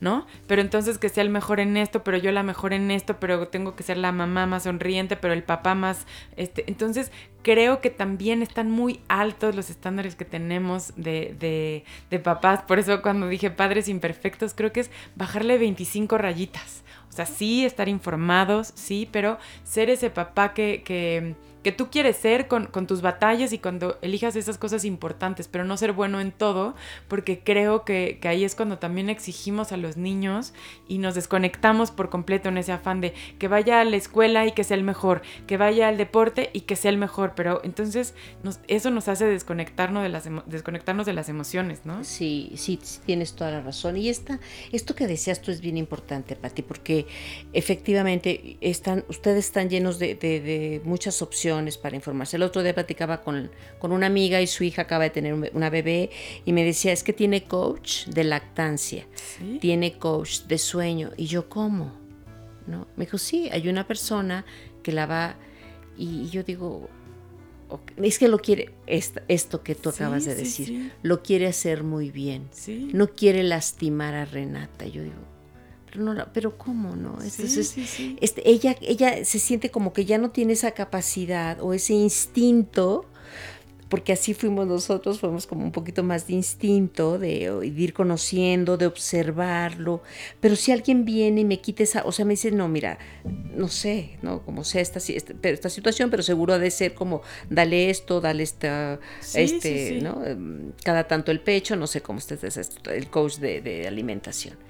¿No? 0.00 0.26
Pero 0.46 0.62
entonces 0.62 0.98
que 0.98 1.08
sea 1.08 1.22
el 1.22 1.30
mejor 1.30 1.60
en 1.60 1.76
esto, 1.76 2.02
pero 2.02 2.16
yo 2.16 2.32
la 2.32 2.42
mejor 2.42 2.72
en 2.72 2.90
esto, 2.90 3.20
pero 3.20 3.48
tengo 3.48 3.76
que 3.76 3.82
ser 3.82 3.98
la 3.98 4.12
mamá 4.12 4.46
más 4.46 4.64
sonriente, 4.64 5.16
pero 5.16 5.34
el 5.34 5.42
papá 5.42 5.74
más, 5.74 6.06
este, 6.36 6.64
entonces 6.66 7.12
creo 7.42 7.80
que 7.80 7.90
también 7.90 8.42
están 8.42 8.70
muy 8.70 9.00
altos 9.08 9.54
los 9.54 9.70
estándares 9.70 10.16
que 10.16 10.24
tenemos 10.24 10.92
de, 10.96 11.36
de, 11.38 11.84
de 12.10 12.18
papás, 12.18 12.62
por 12.62 12.78
eso 12.78 13.02
cuando 13.02 13.28
dije 13.28 13.50
padres 13.50 13.88
imperfectos, 13.88 14.54
creo 14.54 14.72
que 14.72 14.80
es 14.80 14.90
bajarle 15.16 15.58
25 15.58 16.16
rayitas, 16.18 16.82
o 17.08 17.12
sea, 17.12 17.26
sí 17.26 17.64
estar 17.64 17.88
informados, 17.88 18.72
sí, 18.74 19.08
pero 19.10 19.38
ser 19.64 19.90
ese 19.90 20.10
papá 20.10 20.54
que, 20.54 20.82
que 20.84 21.34
que 21.62 21.72
tú 21.72 21.90
quieres 21.90 22.16
ser 22.16 22.48
con, 22.48 22.70
tus 22.86 23.02
batallas 23.02 23.52
y 23.52 23.58
cuando 23.58 23.98
elijas 24.00 24.34
esas 24.36 24.56
cosas 24.56 24.84
importantes, 24.84 25.48
pero 25.48 25.64
no 25.64 25.76
ser 25.76 25.92
bueno 25.92 26.20
en 26.20 26.32
todo, 26.32 26.74
porque 27.08 27.40
creo 27.40 27.84
que, 27.84 28.18
ahí 28.24 28.44
es 28.44 28.54
cuando 28.54 28.78
también 28.78 29.10
exigimos 29.10 29.72
a 29.72 29.76
los 29.76 29.96
niños 29.96 30.54
y 30.88 30.98
nos 30.98 31.14
desconectamos 31.14 31.90
por 31.90 32.08
completo 32.08 32.48
en 32.48 32.58
ese 32.58 32.72
afán 32.72 33.00
de 33.00 33.12
que 33.38 33.48
vaya 33.48 33.80
a 33.80 33.84
la 33.84 33.96
escuela 33.96 34.46
y 34.46 34.52
que 34.52 34.64
sea 34.64 34.76
el 34.76 34.84
mejor, 34.84 35.20
que 35.46 35.58
vaya 35.58 35.88
al 35.88 35.98
deporte 35.98 36.50
y 36.52 36.62
que 36.62 36.76
sea 36.76 36.90
el 36.90 36.96
mejor, 36.96 37.34
pero 37.36 37.60
entonces 37.62 38.14
eso 38.68 38.90
nos 38.90 39.08
hace 39.08 39.26
desconectarnos 39.26 40.02
de, 40.02 40.08
las, 40.08 40.28
desconectarnos 40.46 41.04
de 41.04 41.12
las 41.12 41.28
emociones, 41.28 41.80
¿no? 41.84 42.04
Sí, 42.04 42.52
sí, 42.56 42.80
tienes 43.04 43.34
toda 43.34 43.50
la 43.50 43.60
razón. 43.60 43.96
Y 43.98 44.08
esta, 44.08 44.40
esto 44.72 44.94
que 44.94 45.06
decías 45.06 45.42
tú 45.42 45.50
es 45.50 45.60
bien 45.60 45.76
importante, 45.76 46.36
Pati, 46.36 46.62
porque 46.62 47.06
efectivamente 47.52 48.56
están, 48.60 49.04
ustedes 49.08 49.46
están 49.46 49.68
llenos 49.68 49.98
de 49.98 50.80
muchas 50.84 51.20
opciones 51.20 51.49
para 51.78 51.96
informarse. 51.96 52.36
El 52.36 52.42
otro 52.42 52.62
día 52.62 52.74
platicaba 52.74 53.22
con, 53.22 53.50
con 53.78 53.92
una 53.92 54.06
amiga 54.06 54.40
y 54.40 54.46
su 54.46 54.64
hija 54.64 54.82
acaba 54.82 55.04
de 55.04 55.10
tener 55.10 55.34
una 55.34 55.70
bebé 55.70 56.10
y 56.44 56.52
me 56.52 56.64
decía, 56.64 56.92
es 56.92 57.02
que 57.02 57.12
tiene 57.12 57.44
coach 57.44 58.06
de 58.06 58.24
lactancia, 58.24 59.06
tiene 59.60 59.98
coach 59.98 60.42
de 60.42 60.58
sueño. 60.58 61.10
Y 61.16 61.26
yo, 61.26 61.48
¿cómo? 61.48 61.92
¿No? 62.66 62.86
Me 62.96 63.04
dijo, 63.04 63.18
sí, 63.18 63.48
hay 63.52 63.68
una 63.68 63.86
persona 63.86 64.44
que 64.82 64.92
la 64.92 65.06
va... 65.06 65.36
Y 65.96 66.30
yo 66.30 66.42
digo, 66.42 66.88
es 67.96 68.18
que 68.18 68.28
lo 68.28 68.38
quiere, 68.38 68.70
esto, 68.86 69.62
que 69.62 69.74
tú 69.74 69.90
acabas 69.90 70.24
de 70.24 70.34
decir, 70.34 70.92
lo 71.02 71.22
quiere 71.22 71.46
hacer 71.46 71.84
muy 71.84 72.10
bien. 72.10 72.48
No 72.92 73.08
quiere 73.08 73.42
lastimar 73.42 74.14
a 74.14 74.24
Renata. 74.24 74.86
Yo 74.86 75.02
digo, 75.02 75.16
pero, 75.90 76.14
no, 76.14 76.26
pero 76.32 76.56
¿cómo 76.56 76.96
no? 76.96 77.18
Entonces, 77.22 77.76
Este, 78.20 78.48
ella, 78.48 78.76
ella 78.80 79.24
se 79.24 79.38
siente 79.38 79.70
como 79.70 79.92
que 79.92 80.04
ya 80.04 80.18
no 80.18 80.30
tiene 80.30 80.52
esa 80.52 80.72
capacidad 80.72 81.60
o 81.60 81.72
ese 81.74 81.94
instinto, 81.94 83.06
porque 83.88 84.12
así 84.12 84.34
fuimos 84.34 84.68
nosotros, 84.68 85.18
fuimos 85.18 85.48
como 85.48 85.64
un 85.64 85.72
poquito 85.72 86.04
más 86.04 86.28
de 86.28 86.34
instinto, 86.34 87.18
de, 87.18 87.72
ir 87.76 87.92
conociendo, 87.92 88.76
de 88.76 88.86
observarlo, 88.86 90.00
pero 90.38 90.54
si 90.54 90.70
alguien 90.70 91.04
viene 91.04 91.40
y 91.40 91.44
me 91.44 91.60
quita 91.60 91.82
esa, 91.82 92.04
o 92.04 92.12
sea, 92.12 92.24
me 92.24 92.34
dice, 92.34 92.52
no, 92.52 92.68
mira, 92.68 92.98
no 93.56 93.66
sé, 93.66 94.18
¿no? 94.22 94.42
Como 94.44 94.62
sea 94.62 94.80
esta, 94.80 95.00
esta, 95.00 95.68
situación, 95.68 96.08
pero 96.08 96.22
seguro 96.22 96.54
ha 96.54 96.60
de 96.60 96.70
ser 96.70 96.94
como, 96.94 97.22
dale 97.48 97.90
esto, 97.90 98.20
dale 98.20 98.44
esta, 98.44 99.00
este, 99.34 100.00
¿no? 100.00 100.22
Cada 100.84 101.08
tanto 101.08 101.32
el 101.32 101.40
pecho, 101.40 101.74
no 101.74 101.88
sé 101.88 102.00
cómo 102.00 102.20
esté 102.20 102.38
el 102.94 103.08
coach 103.08 103.38
de, 103.38 103.60
de 103.60 103.88
alimentación 103.88 104.69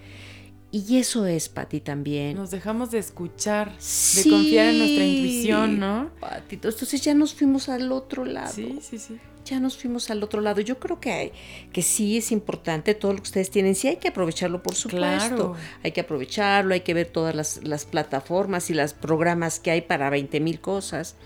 Y 0.72 0.98
eso 0.98 1.26
es, 1.26 1.48
Pati, 1.48 1.80
también. 1.80 2.36
Nos 2.36 2.52
dejamos 2.52 2.92
de 2.92 2.98
escuchar, 2.98 3.76
de 3.76 4.30
confiar 4.30 4.66
en 4.68 4.78
nuestra 4.78 5.04
intuición, 5.04 5.80
¿no? 5.80 6.10
Pati, 6.20 6.54
entonces 6.54 7.00
ya 7.00 7.12
nos 7.14 7.34
fuimos 7.34 7.68
al 7.68 7.90
otro 7.90 8.24
lado. 8.24 8.52
Sí, 8.52 8.78
sí, 8.80 8.98
sí. 8.98 9.18
Ya 9.44 9.58
nos 9.58 9.76
fuimos 9.76 10.10
al 10.10 10.22
otro 10.22 10.40
lado. 10.40 10.60
Yo 10.60 10.78
creo 10.78 11.00
que, 11.00 11.10
hay, 11.10 11.32
que 11.72 11.82
sí 11.82 12.18
es 12.18 12.30
importante 12.30 12.94
todo 12.94 13.12
lo 13.12 13.18
que 13.18 13.24
ustedes 13.24 13.50
tienen. 13.50 13.74
Sí 13.74 13.88
hay 13.88 13.96
que 13.96 14.08
aprovecharlo, 14.08 14.62
por 14.62 14.76
supuesto. 14.76 15.36
Claro. 15.36 15.56
Hay 15.82 15.90
que 15.90 16.02
aprovecharlo, 16.02 16.74
hay 16.74 16.82
que 16.82 16.94
ver 16.94 17.06
todas 17.06 17.34
las, 17.34 17.64
las 17.64 17.84
plataformas 17.84 18.70
y 18.70 18.74
los 18.74 18.94
programas 18.94 19.58
que 19.58 19.72
hay 19.72 19.80
para 19.80 20.08
20 20.08 20.38
mil 20.38 20.60
cosas 20.60 21.16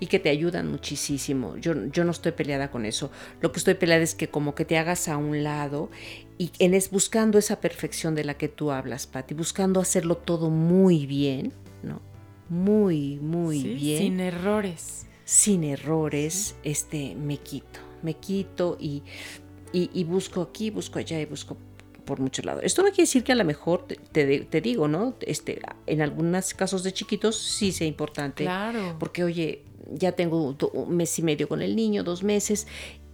y 0.00 0.06
que 0.06 0.18
te 0.18 0.28
ayudan 0.28 0.70
muchísimo. 0.70 1.56
Yo, 1.56 1.86
yo 1.86 2.04
no 2.04 2.10
estoy 2.10 2.32
peleada 2.32 2.70
con 2.70 2.84
eso. 2.84 3.10
Lo 3.40 3.52
que 3.52 3.58
estoy 3.58 3.74
peleada 3.74 4.02
es 4.02 4.14
que 4.14 4.28
como 4.28 4.54
que 4.54 4.64
te 4.64 4.78
hagas 4.78 5.08
a 5.08 5.16
un 5.16 5.42
lado 5.42 5.90
y 6.38 6.50
en 6.58 6.74
es 6.74 6.90
buscando 6.90 7.38
esa 7.38 7.60
perfección 7.60 8.14
de 8.14 8.24
la 8.24 8.34
que 8.34 8.48
tú 8.48 8.70
hablas, 8.70 9.06
Patti, 9.06 9.34
buscando 9.34 9.80
hacerlo 9.80 10.16
todo 10.16 10.50
muy 10.50 11.06
bien, 11.06 11.52
¿no? 11.82 12.00
Muy, 12.48 13.18
muy 13.20 13.60
Sí, 13.60 13.74
bien. 13.74 13.98
Sin 14.02 14.20
errores. 14.20 15.06
sin 15.24 15.64
errores, 15.64 16.54
este, 16.62 17.14
me 17.16 17.38
quito, 17.38 17.80
me 18.02 18.14
quito 18.14 18.76
y, 18.80 19.02
y, 19.72 19.90
y 19.92 20.04
busco 20.04 20.42
aquí, 20.42 20.70
busco 20.70 20.98
allá 20.98 21.20
y 21.20 21.24
busco 21.24 21.56
por 22.04 22.20
muchos 22.20 22.44
lados. 22.44 22.62
Esto 22.64 22.82
no 22.82 22.90
quiere 22.90 23.02
decir 23.02 23.24
que 23.24 23.32
a 23.32 23.34
lo 23.34 23.44
mejor, 23.44 23.86
te, 23.88 23.96
te- 23.96 24.40
te 24.44 24.60
digo, 24.60 24.86
¿no? 24.86 25.16
Este, 25.22 25.60
en 25.86 26.02
algunos 26.02 26.54
casos 26.54 26.84
de 26.84 26.92
chiquitos 26.92 27.36
sí 27.36 27.72
sea 27.72 27.86
importante. 27.88 28.44
Claro. 28.44 28.94
Porque, 29.00 29.24
oye, 29.24 29.64
ya 29.92 30.12
tengo 30.12 30.54
un 30.72 30.96
mes 30.96 31.18
y 31.18 31.22
medio 31.22 31.48
con 31.48 31.62
el 31.62 31.74
niño, 31.74 32.04
dos 32.04 32.22
meses, 32.22 32.68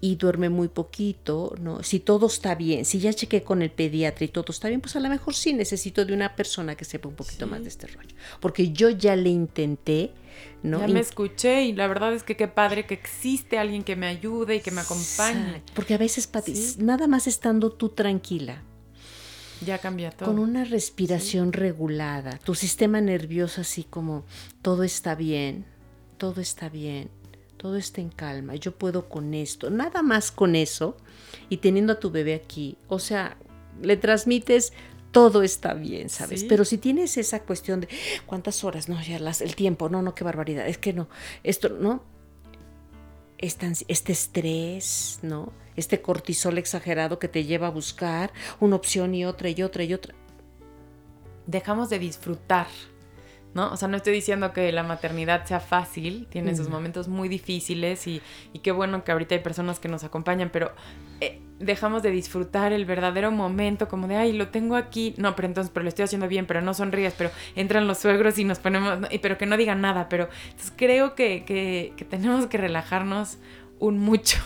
y 0.04 0.16
duerme 0.16 0.48
muy 0.50 0.66
poquito, 0.66 1.54
¿no? 1.60 1.84
Si 1.84 2.00
todo 2.00 2.26
está 2.26 2.56
bien, 2.56 2.84
si 2.84 2.98
ya 2.98 3.12
chequé 3.12 3.44
con 3.44 3.62
el 3.62 3.70
pediatra 3.70 4.24
y 4.24 4.28
todo 4.28 4.46
está 4.50 4.66
bien, 4.66 4.80
pues 4.80 4.96
a 4.96 5.00
lo 5.00 5.08
mejor 5.08 5.32
sí 5.34 5.52
necesito 5.52 6.04
de 6.04 6.12
una 6.12 6.34
persona 6.34 6.74
que 6.74 6.84
sepa 6.84 7.08
un 7.08 7.14
poquito 7.14 7.44
Sí. 7.46 7.50
más 7.52 7.62
de 7.62 7.68
este 7.68 7.86
rollo. 7.86 8.14
Porque 8.40 8.72
yo 8.72 8.90
ya 8.90 9.14
le 9.14 9.28
intenté, 9.28 10.10
¿no? 10.64 10.80
Ya 10.80 10.88
me 10.88 10.98
escuché 10.98 11.62
y 11.66 11.72
la 11.72 11.86
verdad 11.86 12.12
es 12.14 12.24
que 12.24 12.36
qué 12.36 12.48
padre 12.48 12.84
que 12.84 12.94
existe 12.94 13.58
alguien 13.58 13.84
que 13.84 13.94
me 13.94 14.08
ayude 14.08 14.56
y 14.56 14.60
que 14.60 14.72
me 14.72 14.80
acompañe. 14.80 15.62
Porque 15.72 15.94
a 15.94 15.98
veces, 15.98 16.26
Pati, 16.26 16.56
Sí. 16.56 16.76
nada 16.80 17.06
más 17.06 17.28
estando 17.28 17.70
tú 17.70 17.90
tranquila, 17.90 18.60
Ya 19.64 19.78
cambia 19.78 20.10
todo. 20.10 20.28
con 20.30 20.40
una 20.40 20.64
respiración 20.64 21.52
regulada, 21.52 22.38
tu 22.38 22.56
sistema 22.56 23.00
nervioso 23.00 23.60
así 23.60 23.84
como 23.84 24.24
todo 24.62 24.82
está 24.82 25.14
bien, 25.14 25.64
todo 26.18 26.40
está 26.40 26.68
bien, 26.68 27.08
todo 27.62 27.76
está 27.76 28.00
en 28.00 28.08
calma, 28.10 28.56
yo 28.56 28.72
puedo 28.72 29.08
con 29.08 29.34
esto, 29.34 29.70
nada 29.70 30.02
más 30.02 30.32
con 30.32 30.56
eso 30.56 30.96
y 31.48 31.58
teniendo 31.58 31.92
a 31.92 32.00
tu 32.00 32.10
bebé 32.10 32.34
aquí, 32.34 32.76
o 32.88 32.98
sea, 32.98 33.36
le 33.80 33.96
transmites 33.96 34.72
todo 35.12 35.44
está 35.44 35.72
bien, 35.72 36.08
¿sabes? 36.08 36.40
Sí. 36.40 36.46
Pero 36.48 36.64
si 36.64 36.76
tienes 36.76 37.16
esa 37.18 37.40
cuestión 37.44 37.82
de 37.82 37.88
cuántas 38.26 38.64
horas, 38.64 38.88
no, 38.88 39.00
ya 39.00 39.20
las, 39.20 39.40
el 39.40 39.54
tiempo, 39.54 39.88
no, 39.88 40.02
no, 40.02 40.12
qué 40.12 40.24
barbaridad, 40.24 40.66
es 40.66 40.76
que 40.76 40.92
no, 40.92 41.08
esto, 41.44 41.68
no, 41.68 42.02
ans- 43.38 43.84
este 43.86 44.10
estrés, 44.10 45.20
¿no? 45.22 45.52
Este 45.76 46.02
cortisol 46.02 46.58
exagerado 46.58 47.20
que 47.20 47.28
te 47.28 47.44
lleva 47.44 47.68
a 47.68 47.70
buscar 47.70 48.32
una 48.58 48.74
opción 48.74 49.14
y 49.14 49.24
otra 49.24 49.50
y 49.50 49.62
otra 49.62 49.84
y 49.84 49.94
otra. 49.94 50.14
Dejamos 51.46 51.90
de 51.90 52.00
disfrutar. 52.00 52.66
¿No? 53.54 53.70
O 53.70 53.76
sea, 53.76 53.86
no 53.86 53.98
estoy 53.98 54.14
diciendo 54.14 54.52
que 54.54 54.72
la 54.72 54.82
maternidad 54.82 55.44
sea 55.44 55.60
fácil, 55.60 56.26
tiene 56.30 56.56
sus 56.56 56.68
momentos 56.70 57.08
muy 57.08 57.28
difíciles 57.28 58.06
y, 58.06 58.22
y 58.54 58.60
qué 58.60 58.72
bueno 58.72 59.04
que 59.04 59.12
ahorita 59.12 59.34
hay 59.34 59.42
personas 59.42 59.78
que 59.78 59.88
nos 59.88 60.04
acompañan, 60.04 60.48
pero 60.50 60.72
eh, 61.20 61.38
dejamos 61.58 62.02
de 62.02 62.10
disfrutar 62.10 62.72
el 62.72 62.86
verdadero 62.86 63.30
momento, 63.30 63.88
como 63.88 64.08
de, 64.08 64.16
ay, 64.16 64.32
lo 64.32 64.48
tengo 64.48 64.74
aquí, 64.74 65.12
no, 65.18 65.36
pero 65.36 65.48
entonces, 65.48 65.70
pero 65.70 65.82
lo 65.84 65.90
estoy 65.90 66.04
haciendo 66.04 66.28
bien, 66.28 66.46
pero 66.46 66.62
no 66.62 66.72
sonríes, 66.72 67.12
pero 67.18 67.30
entran 67.54 67.86
los 67.86 67.98
suegros 67.98 68.38
y 68.38 68.44
nos 68.44 68.58
ponemos, 68.58 68.98
no, 69.00 69.08
y- 69.10 69.18
pero 69.18 69.36
que 69.36 69.44
no 69.44 69.58
digan 69.58 69.82
nada, 69.82 70.08
pero 70.08 70.30
entonces 70.46 70.72
creo 70.74 71.14
que, 71.14 71.44
que, 71.44 71.92
que 71.96 72.04
tenemos 72.06 72.46
que 72.46 72.56
relajarnos 72.56 73.36
un 73.78 73.98
mucho. 73.98 74.38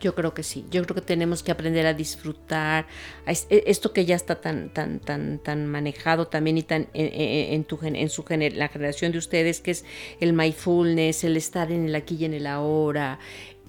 Yo 0.00 0.14
creo 0.14 0.32
que 0.32 0.42
sí. 0.42 0.64
Yo 0.70 0.82
creo 0.84 0.94
que 0.94 1.02
tenemos 1.02 1.42
que 1.42 1.52
aprender 1.52 1.86
a 1.86 1.92
disfrutar 1.94 2.86
a 3.26 3.32
e- 3.32 3.64
esto 3.66 3.92
que 3.92 4.06
ya 4.06 4.16
está 4.16 4.40
tan 4.40 4.72
tan 4.72 4.98
tan 5.00 5.38
tan 5.40 5.66
manejado 5.66 6.26
también 6.28 6.56
y 6.58 6.62
tan 6.62 6.88
en, 6.94 7.06
en- 7.12 7.52
en 7.54 7.64
tu 7.64 7.76
gen- 7.76 7.96
en 7.96 8.08
su 8.08 8.24
gener- 8.24 8.54
la 8.54 8.68
generación 8.68 9.12
de 9.12 9.18
ustedes 9.18 9.60
que 9.60 9.72
es 9.72 9.84
el 10.20 10.32
mindfulness, 10.32 11.24
el 11.24 11.36
estar 11.36 11.70
en 11.70 11.84
el 11.84 11.94
aquí 11.94 12.16
y 12.18 12.24
en 12.24 12.34
el 12.34 12.46
ahora, 12.46 13.18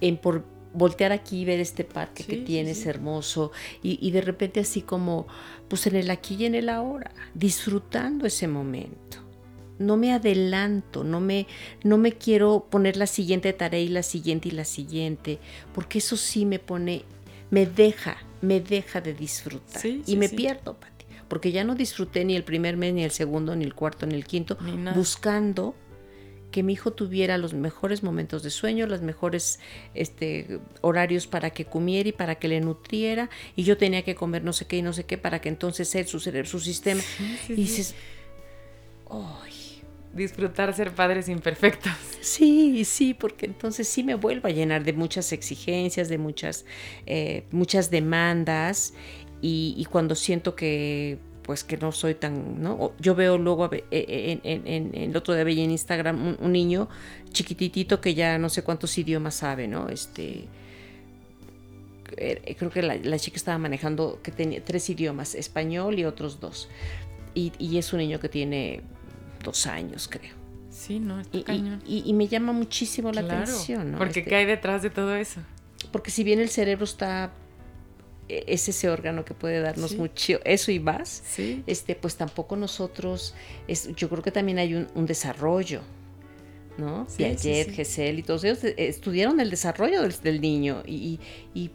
en 0.00 0.16
por 0.16 0.44
voltear 0.74 1.12
aquí 1.12 1.42
y 1.42 1.44
ver 1.44 1.60
este 1.60 1.84
parque 1.84 2.22
Sí, 2.22 2.30
que 2.30 2.36
tienes 2.38 2.78
sí. 2.78 2.88
hermoso 2.88 3.52
y, 3.82 3.98
y 4.00 4.10
de 4.10 4.22
repente 4.22 4.60
así 4.60 4.80
como 4.80 5.26
pues 5.68 5.86
en 5.86 5.96
el 5.96 6.10
aquí 6.10 6.36
y 6.36 6.46
en 6.46 6.54
el 6.54 6.70
ahora, 6.70 7.12
disfrutando 7.34 8.26
ese 8.26 8.48
momento. 8.48 9.21
No 9.82 9.96
me 9.96 10.12
adelanto, 10.12 11.04
no 11.04 11.20
me, 11.20 11.46
no 11.82 11.98
me 11.98 12.12
quiero 12.12 12.66
poner 12.70 12.96
la 12.96 13.06
siguiente 13.06 13.52
tarea 13.52 13.80
y 13.80 13.88
la 13.88 14.02
siguiente 14.02 14.48
y 14.48 14.52
la 14.52 14.64
siguiente, 14.64 15.38
porque 15.74 15.98
eso 15.98 16.16
sí 16.16 16.46
me 16.46 16.58
pone, 16.58 17.04
me 17.50 17.66
deja, 17.66 18.16
me 18.40 18.60
deja 18.60 19.00
de 19.00 19.14
disfrutar. 19.14 19.80
Sí, 19.80 20.02
y 20.06 20.16
me 20.16 20.28
sí. 20.28 20.36
pierdo, 20.36 20.74
Pati, 20.74 21.04
porque 21.28 21.52
ya 21.52 21.64
no 21.64 21.74
disfruté 21.74 22.24
ni 22.24 22.36
el 22.36 22.44
primer 22.44 22.76
mes, 22.76 22.94
ni 22.94 23.04
el 23.04 23.10
segundo, 23.10 23.54
ni 23.56 23.64
el 23.64 23.74
cuarto, 23.74 24.06
ni 24.06 24.14
el 24.14 24.24
quinto, 24.24 24.56
Ni 24.60 24.76
buscando 24.94 25.74
que 26.52 26.62
mi 26.62 26.74
hijo 26.74 26.92
tuviera 26.92 27.38
los 27.38 27.54
mejores 27.54 28.02
momentos 28.02 28.42
de 28.42 28.50
sueño, 28.50 28.86
los 28.86 29.00
mejores 29.00 29.58
este, 29.94 30.60
horarios 30.82 31.26
para 31.26 31.50
que 31.50 31.64
comiera 31.64 32.10
y 32.10 32.12
para 32.12 32.36
que 32.36 32.46
le 32.46 32.60
nutriera, 32.60 33.30
y 33.56 33.64
yo 33.64 33.76
tenía 33.76 34.02
que 34.02 34.14
comer 34.14 34.44
no 34.44 34.52
sé 34.52 34.66
qué 34.66 34.76
y 34.76 34.82
no 34.82 34.92
sé 34.92 35.04
qué 35.04 35.18
para 35.18 35.40
que 35.40 35.48
entonces 35.48 35.92
él, 35.94 36.06
su 36.06 36.20
cerebro, 36.20 36.48
su 36.48 36.60
sistema, 36.60 37.00
y 37.00 37.46
sí. 37.46 37.54
dices, 37.54 37.94
¡ay! 39.10 39.61
Disfrutar 40.14 40.74
ser 40.74 40.94
padres 40.94 41.28
imperfectos. 41.28 41.92
Sí, 42.20 42.84
sí, 42.84 43.14
porque 43.14 43.46
entonces 43.46 43.88
sí 43.88 44.04
me 44.04 44.14
vuelvo 44.14 44.46
a 44.46 44.50
llenar 44.50 44.84
de 44.84 44.92
muchas 44.92 45.32
exigencias, 45.32 46.08
de 46.08 46.18
muchas, 46.18 46.64
eh, 47.06 47.44
muchas 47.50 47.90
demandas 47.90 48.94
y, 49.40 49.84
cuando 49.90 50.14
siento 50.14 50.54
que 50.54 51.18
pues 51.42 51.64
que 51.64 51.76
no 51.76 51.90
soy 51.90 52.14
tan, 52.14 52.62
¿no? 52.62 52.92
Yo 53.00 53.16
veo 53.16 53.36
luego 53.36 53.68
eh, 53.72 53.84
eh, 53.90 54.40
en, 54.44 54.94
el 54.94 55.16
otro 55.16 55.34
día 55.34 55.42
veía 55.42 55.64
en 55.64 55.72
Instagram 55.72 56.36
un, 56.38 56.52
niño 56.52 56.88
chiquititito 57.32 58.00
que 58.00 58.14
ya 58.14 58.38
no 58.38 58.48
sé 58.48 58.62
cuántos 58.62 58.96
idiomas 58.96 59.34
sabe, 59.34 59.66
¿no? 59.66 59.88
Este, 59.88 60.46
eh, 62.16 62.54
creo 62.56 62.70
que 62.70 62.82
la, 62.82 63.18
chica 63.18 63.36
estaba 63.36 63.58
manejando 63.58 64.20
que 64.22 64.30
tenía 64.30 64.64
tres 64.64 64.88
idiomas, 64.88 65.34
español 65.34 65.98
y 65.98 66.04
otros 66.04 66.38
dos. 66.38 66.68
Y 67.34 67.78
es 67.78 67.92
un 67.92 67.98
niño 68.00 68.20
que 68.20 68.28
tiene 68.28 68.82
dos 69.42 69.66
años, 69.66 70.08
creo. 70.10 70.34
Sí, 70.70 70.98
no, 71.00 71.20
está 71.20 71.36
Y, 71.36 71.40
y- 71.40 71.44
cañón. 71.44 71.82
y- 71.86 72.02
y 72.06 72.12
me 72.14 72.28
llama 72.28 72.52
muchísimo 72.52 73.12
la 73.12 73.20
atención, 73.20 73.92
¿no? 73.92 73.98
Porque 73.98 74.20
Este, 74.20 74.30
¿qué 74.30 74.36
hay 74.36 74.46
detrás 74.46 74.82
de 74.82 74.90
todo 74.90 75.14
eso? 75.14 75.40
porque 75.90 76.10
si 76.10 76.22
bien 76.24 76.38
el 76.40 76.48
cerebro 76.48 76.84
está, 76.84 77.32
e- 78.28 78.44
es 78.46 78.68
ese 78.68 78.88
órgano 78.88 79.24
que 79.24 79.34
puede 79.34 79.60
darnos 79.60 79.90
Sí. 79.90 79.96
mucho, 79.96 80.40
eso 80.44 80.70
y 80.70 80.78
más, 80.80 81.22
Sí. 81.26 81.62
este, 81.66 81.94
pues 81.94 82.16
tampoco 82.16 82.56
nosotros, 82.56 83.34
es, 83.68 83.94
yo 83.96 84.08
creo 84.08 84.22
que 84.22 84.30
también 84.30 84.58
hay 84.58 84.74
un, 84.74 84.86
un 84.94 85.06
desarrollo, 85.06 85.82
¿no? 86.78 87.04
Sí, 87.08 87.18
Piaget. 87.18 87.70
Gesell 87.72 88.18
y 88.18 88.22
todos 88.22 88.44
ellos 88.44 88.64
eh, 88.64 88.74
estudiaron 88.78 89.40
el 89.40 89.50
desarrollo 89.50 90.00
del, 90.02 90.14
del 90.22 90.40
niño 90.40 90.82
y, 90.86 91.18
y- 91.54 91.62
y 91.64 91.70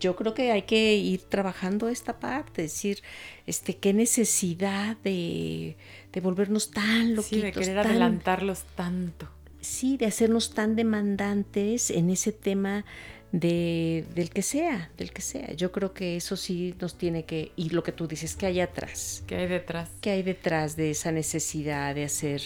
yo 0.00 0.14
creo 0.16 0.34
que 0.34 0.50
hay 0.52 0.62
que 0.62 0.94
ir 0.96 1.22
trabajando 1.22 1.88
esta 1.88 2.18
parte, 2.20 2.64
es 2.64 2.72
decir, 2.72 3.02
este, 3.46 3.76
qué 3.78 3.92
necesidad 3.94 4.96
de, 4.98 5.76
de 6.16 6.22
volvernos 6.22 6.70
tan 6.70 7.14
loquitos, 7.14 7.26
Sí, 7.28 7.40
de 7.42 7.52
querer 7.52 7.76
tan- 7.82 7.86
adelantarlos 7.90 8.64
tanto. 8.74 9.28
sí, 9.60 9.98
de 9.98 10.06
hacernos 10.06 10.54
tan 10.54 10.74
demandantes 10.74 11.90
en 11.90 12.08
ese 12.08 12.32
tema 12.32 12.86
de, 13.32 14.06
del 14.14 14.30
que 14.30 14.40
sea, 14.40 14.90
del 14.96 15.12
que 15.12 15.20
sea. 15.20 15.52
Yo 15.52 15.72
creo 15.72 15.92
que 15.92 16.16
eso 16.16 16.36
sí 16.38 16.74
nos 16.80 16.96
tiene 16.96 17.26
que, 17.26 17.52
y 17.54 17.68
lo 17.68 17.82
que 17.82 17.92
tú 17.92 18.06
dices, 18.08 18.34
¿qué 18.34 18.46
hay 18.46 18.60
atrás? 18.60 19.24
¿Qué 19.26 19.36
hay 19.36 19.46
detrás? 19.46 19.90
¿Qué 20.00 20.08
hay 20.10 20.22
detrás 20.22 20.74
de 20.76 20.90
esa 20.92 21.12
necesidad 21.12 21.94
de 21.94 22.04
hacer 22.04 22.40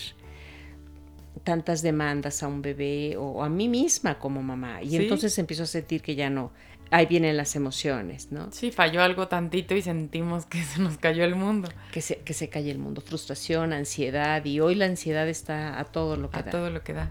tantas 1.45 1.81
demandas 1.83 2.43
a 2.43 2.49
un 2.49 2.61
bebé 2.63 3.17
o 3.17 3.45
a 3.45 3.49
mí 3.49 3.69
misma 3.69 4.19
como 4.19 4.43
mamá? 4.43 4.83
Y 4.83 4.91
Sí. 4.91 4.97
entonces 4.97 5.39
empiezo 5.39 5.63
a 5.63 5.67
sentir 5.67 6.03
que 6.03 6.17
ya 6.17 6.29
no, 6.29 6.51
ahí 6.91 7.07
vienen 7.07 7.37
las 7.37 7.57
emociones, 7.57 8.33
¿no? 8.33 8.51
Sí, 8.53 8.71
falló 8.73 9.03
algo 9.03 9.29
tantito 9.29 9.75
y 9.75 9.83
sentimos 9.83 10.47
que 10.47 10.63
se 10.63 10.81
nos 10.81 10.99
cayó 10.99 11.25
el 11.25 11.35
mundo. 11.35 11.69
Que 11.93 12.01
se, 12.01 12.17
que 12.19 12.35
se 12.35 12.49
calle 12.49 12.71
el 12.71 12.79
mundo, 12.79 13.01
frustración, 13.01 13.73
ansiedad, 13.73 14.45
y 14.45 14.61
hoy 14.61 14.75
la 14.75 14.87
ansiedad 14.87 15.29
está 15.29 15.79
a 15.79 15.85
todo 15.85 16.17
lo 16.17 16.31
que 16.31 16.39
A 16.39 16.43
da. 16.43 16.51
todo 16.51 16.71
lo 16.71 16.83
que 16.83 16.93
da. 16.93 17.11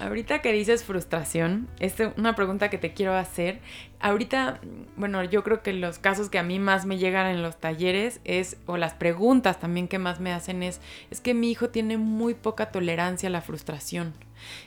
Ahorita 0.00 0.42
que 0.42 0.52
dices 0.52 0.82
frustración, 0.82 1.68
es 1.78 1.94
una 2.16 2.34
pregunta 2.34 2.68
que 2.68 2.78
te 2.78 2.92
quiero 2.92 3.14
hacer. 3.14 3.60
Ahorita, 4.00 4.60
bueno, 4.96 5.22
yo 5.22 5.44
creo 5.44 5.62
que 5.62 5.72
los 5.72 5.98
casos 5.98 6.28
que 6.28 6.38
a 6.38 6.42
mí 6.42 6.58
más 6.58 6.84
me 6.84 6.98
llegan 6.98 7.28
en 7.28 7.42
los 7.42 7.58
talleres 7.58 8.20
es, 8.24 8.56
o 8.66 8.76
las 8.76 8.92
preguntas 8.94 9.60
también 9.60 9.86
que 9.86 10.00
más 10.00 10.18
me 10.18 10.32
hacen 10.32 10.64
es, 10.64 10.80
es 11.12 11.20
que 11.20 11.32
mi 11.32 11.48
hijo 11.50 11.70
tiene 11.70 11.96
muy 11.96 12.34
poca 12.34 12.72
tolerancia 12.72 13.28
a 13.28 13.32
la 13.32 13.40
frustración. 13.40 14.14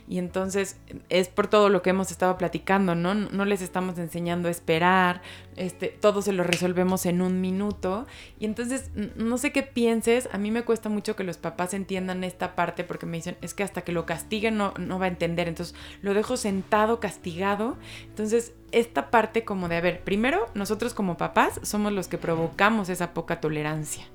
Y 0.08 0.18
entonces 0.18 0.78
es 1.08 1.28
por 1.28 1.46
todo 1.46 1.68
lo 1.68 1.82
que 1.82 1.90
hemos 1.90 2.10
estado 2.10 2.36
platicando, 2.38 2.94
¿no? 2.94 3.14
No 3.14 3.44
les 3.44 3.62
estamos 3.62 3.98
enseñando 3.98 4.48
a 4.48 4.50
esperar, 4.50 5.22
este, 5.56 5.88
todo 5.88 6.22
se 6.22 6.32
lo 6.32 6.44
resolvemos 6.44 7.06
en 7.06 7.20
un 7.20 7.40
minuto. 7.40 8.06
Y 8.38 8.44
entonces, 8.44 8.90
no 9.16 9.38
sé 9.38 9.52
qué 9.52 9.62
pienses, 9.62 10.28
a 10.32 10.38
mí 10.38 10.50
me 10.50 10.62
cuesta 10.62 10.88
mucho 10.88 11.16
que 11.16 11.24
los 11.24 11.36
papás 11.36 11.74
entiendan 11.74 12.24
esta 12.24 12.54
parte 12.54 12.84
porque 12.84 13.06
me 13.06 13.16
dicen, 13.16 13.36
es 13.42 13.54
que 13.54 13.62
hasta 13.62 13.82
que 13.82 13.92
lo 13.92 14.06
castiguen 14.06 14.56
no, 14.56 14.74
no 14.78 14.98
va 14.98 15.06
a 15.06 15.08
entender. 15.08 15.48
Entonces, 15.48 15.74
lo 16.02 16.14
dejo 16.14 16.36
sentado, 16.36 17.00
castigado. 17.00 17.76
Entonces, 18.04 18.54
esta 18.72 19.10
parte 19.10 19.44
como 19.44 19.68
de, 19.68 19.76
a 19.76 19.80
ver, 19.80 20.02
primero, 20.04 20.46
nosotros 20.54 20.94
como 20.94 21.16
papás 21.16 21.60
somos 21.62 21.92
los 21.92 22.08
que 22.08 22.18
provocamos 22.18 22.88
esa 22.88 23.14
poca 23.14 23.40
tolerancia. 23.40 24.06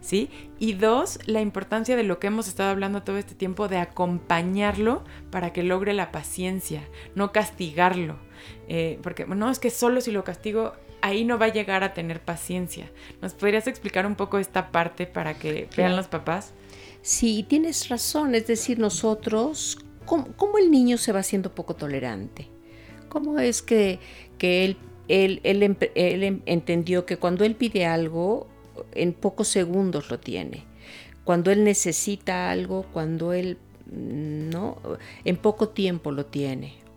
¿Sí? 0.00 0.30
Y 0.58 0.74
dos, 0.74 1.18
la 1.26 1.40
importancia 1.40 1.96
de 1.96 2.04
lo 2.04 2.18
que 2.18 2.28
hemos 2.28 2.46
estado 2.48 2.70
hablando 2.70 3.02
todo 3.02 3.18
este 3.18 3.34
tiempo 3.34 3.68
de 3.68 3.78
acompañarlo 3.78 5.02
para 5.30 5.52
que 5.52 5.62
logre 5.62 5.92
la 5.92 6.12
paciencia, 6.12 6.82
no 7.14 7.32
castigarlo. 7.32 8.16
Eh, 8.68 8.98
porque, 9.02 9.26
no, 9.26 9.50
es 9.50 9.58
que 9.58 9.70
solo 9.70 10.00
si 10.00 10.12
lo 10.12 10.22
castigo 10.24 10.74
ahí 11.00 11.24
no 11.24 11.38
va 11.38 11.46
a 11.46 11.52
llegar 11.52 11.84
a 11.84 11.94
tener 11.94 12.20
paciencia. 12.20 12.90
¿Nos 13.20 13.34
podrías 13.34 13.66
explicar 13.66 14.06
un 14.06 14.14
poco 14.14 14.38
esta 14.38 14.70
parte 14.70 15.06
para 15.06 15.34
que 15.34 15.68
vean 15.76 15.96
los 15.96 16.08
papás? 16.08 16.52
Sí, 17.02 17.44
tienes 17.48 17.88
razón. 17.88 18.34
Es 18.34 18.46
decir, 18.46 18.78
nosotros, 18.78 19.78
¿cómo, 20.04 20.58
el 20.58 20.70
niño 20.70 20.98
se 20.98 21.12
va 21.12 21.20
haciendo 21.20 21.54
poco 21.54 21.74
tolerante? 21.74 22.48
¿Cómo 23.08 23.38
es 23.38 23.62
que, 23.62 24.00
él, 24.40 24.76
él, 25.08 25.40
él, 25.42 26.42
entendió 26.46 27.06
que 27.06 27.16
cuando 27.16 27.44
él 27.44 27.54
pide 27.54 27.86
algo, 27.86 28.48
en 28.92 29.12
pocos 29.12 29.48
segundos 29.48 30.10
lo 30.10 30.18
tiene? 30.18 30.64
Cuando 31.24 31.50
él 31.50 31.64
necesita 31.64 32.50
algo, 32.50 32.86
cuando 32.92 33.32
él 33.32 33.58
no, 33.90 34.78
en 35.24 35.36
poco 35.36 35.70
tiempo 35.70 36.12
lo 36.12 36.26
tiene 36.26 36.88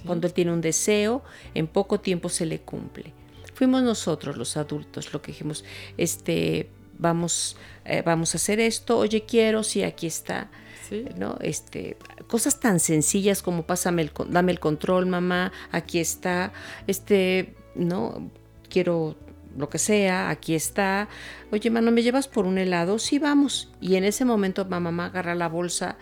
cuando 0.00 0.26
él 0.26 0.32
tiene 0.32 0.52
un 0.52 0.60
deseo, 0.60 1.22
en 1.54 1.66
poco 1.66 2.00
tiempo 2.00 2.28
se 2.28 2.46
le 2.46 2.60
cumple. 2.60 3.12
Fuimos 3.54 3.82
nosotros 3.82 4.36
los 4.36 4.56
adultos 4.56 5.12
lo 5.12 5.20
que 5.20 5.32
dijimos, 5.32 5.64
este, 5.96 6.70
vamos, 6.98 7.56
eh, 7.84 8.02
vamos 8.04 8.34
a 8.34 8.38
hacer 8.38 8.60
esto, 8.60 8.98
oye 8.98 9.24
quiero, 9.24 9.62
sí, 9.62 9.82
aquí 9.82 10.06
está. 10.06 10.50
¿no? 11.16 11.38
Este, 11.40 11.96
cosas 12.26 12.60
tan 12.60 12.78
sencillas 12.78 13.40
como 13.40 13.62
pásame 13.62 14.02
el, 14.02 14.12
dame 14.28 14.52
el 14.52 14.60
control, 14.60 15.06
mamá, 15.06 15.50
aquí 15.70 15.98
está, 15.98 16.52
este, 16.86 17.54
no, 17.74 18.30
quiero 18.68 19.16
lo 19.56 19.68
que 19.68 19.78
sea, 19.78 20.30
aquí 20.30 20.54
está. 20.54 21.08
Oye, 21.50 21.70
mano, 21.70 21.90
¿me 21.90 22.02
llevas 22.02 22.28
por 22.28 22.46
un 22.46 22.58
helado? 22.58 22.98
Sí, 22.98 23.18
vamos. 23.18 23.70
Y 23.80 23.96
en 23.96 24.04
ese 24.04 24.24
momento 24.24 24.64
mamá 24.64 25.06
agarra 25.06 25.34
la 25.34 25.48
bolsa 25.48 25.96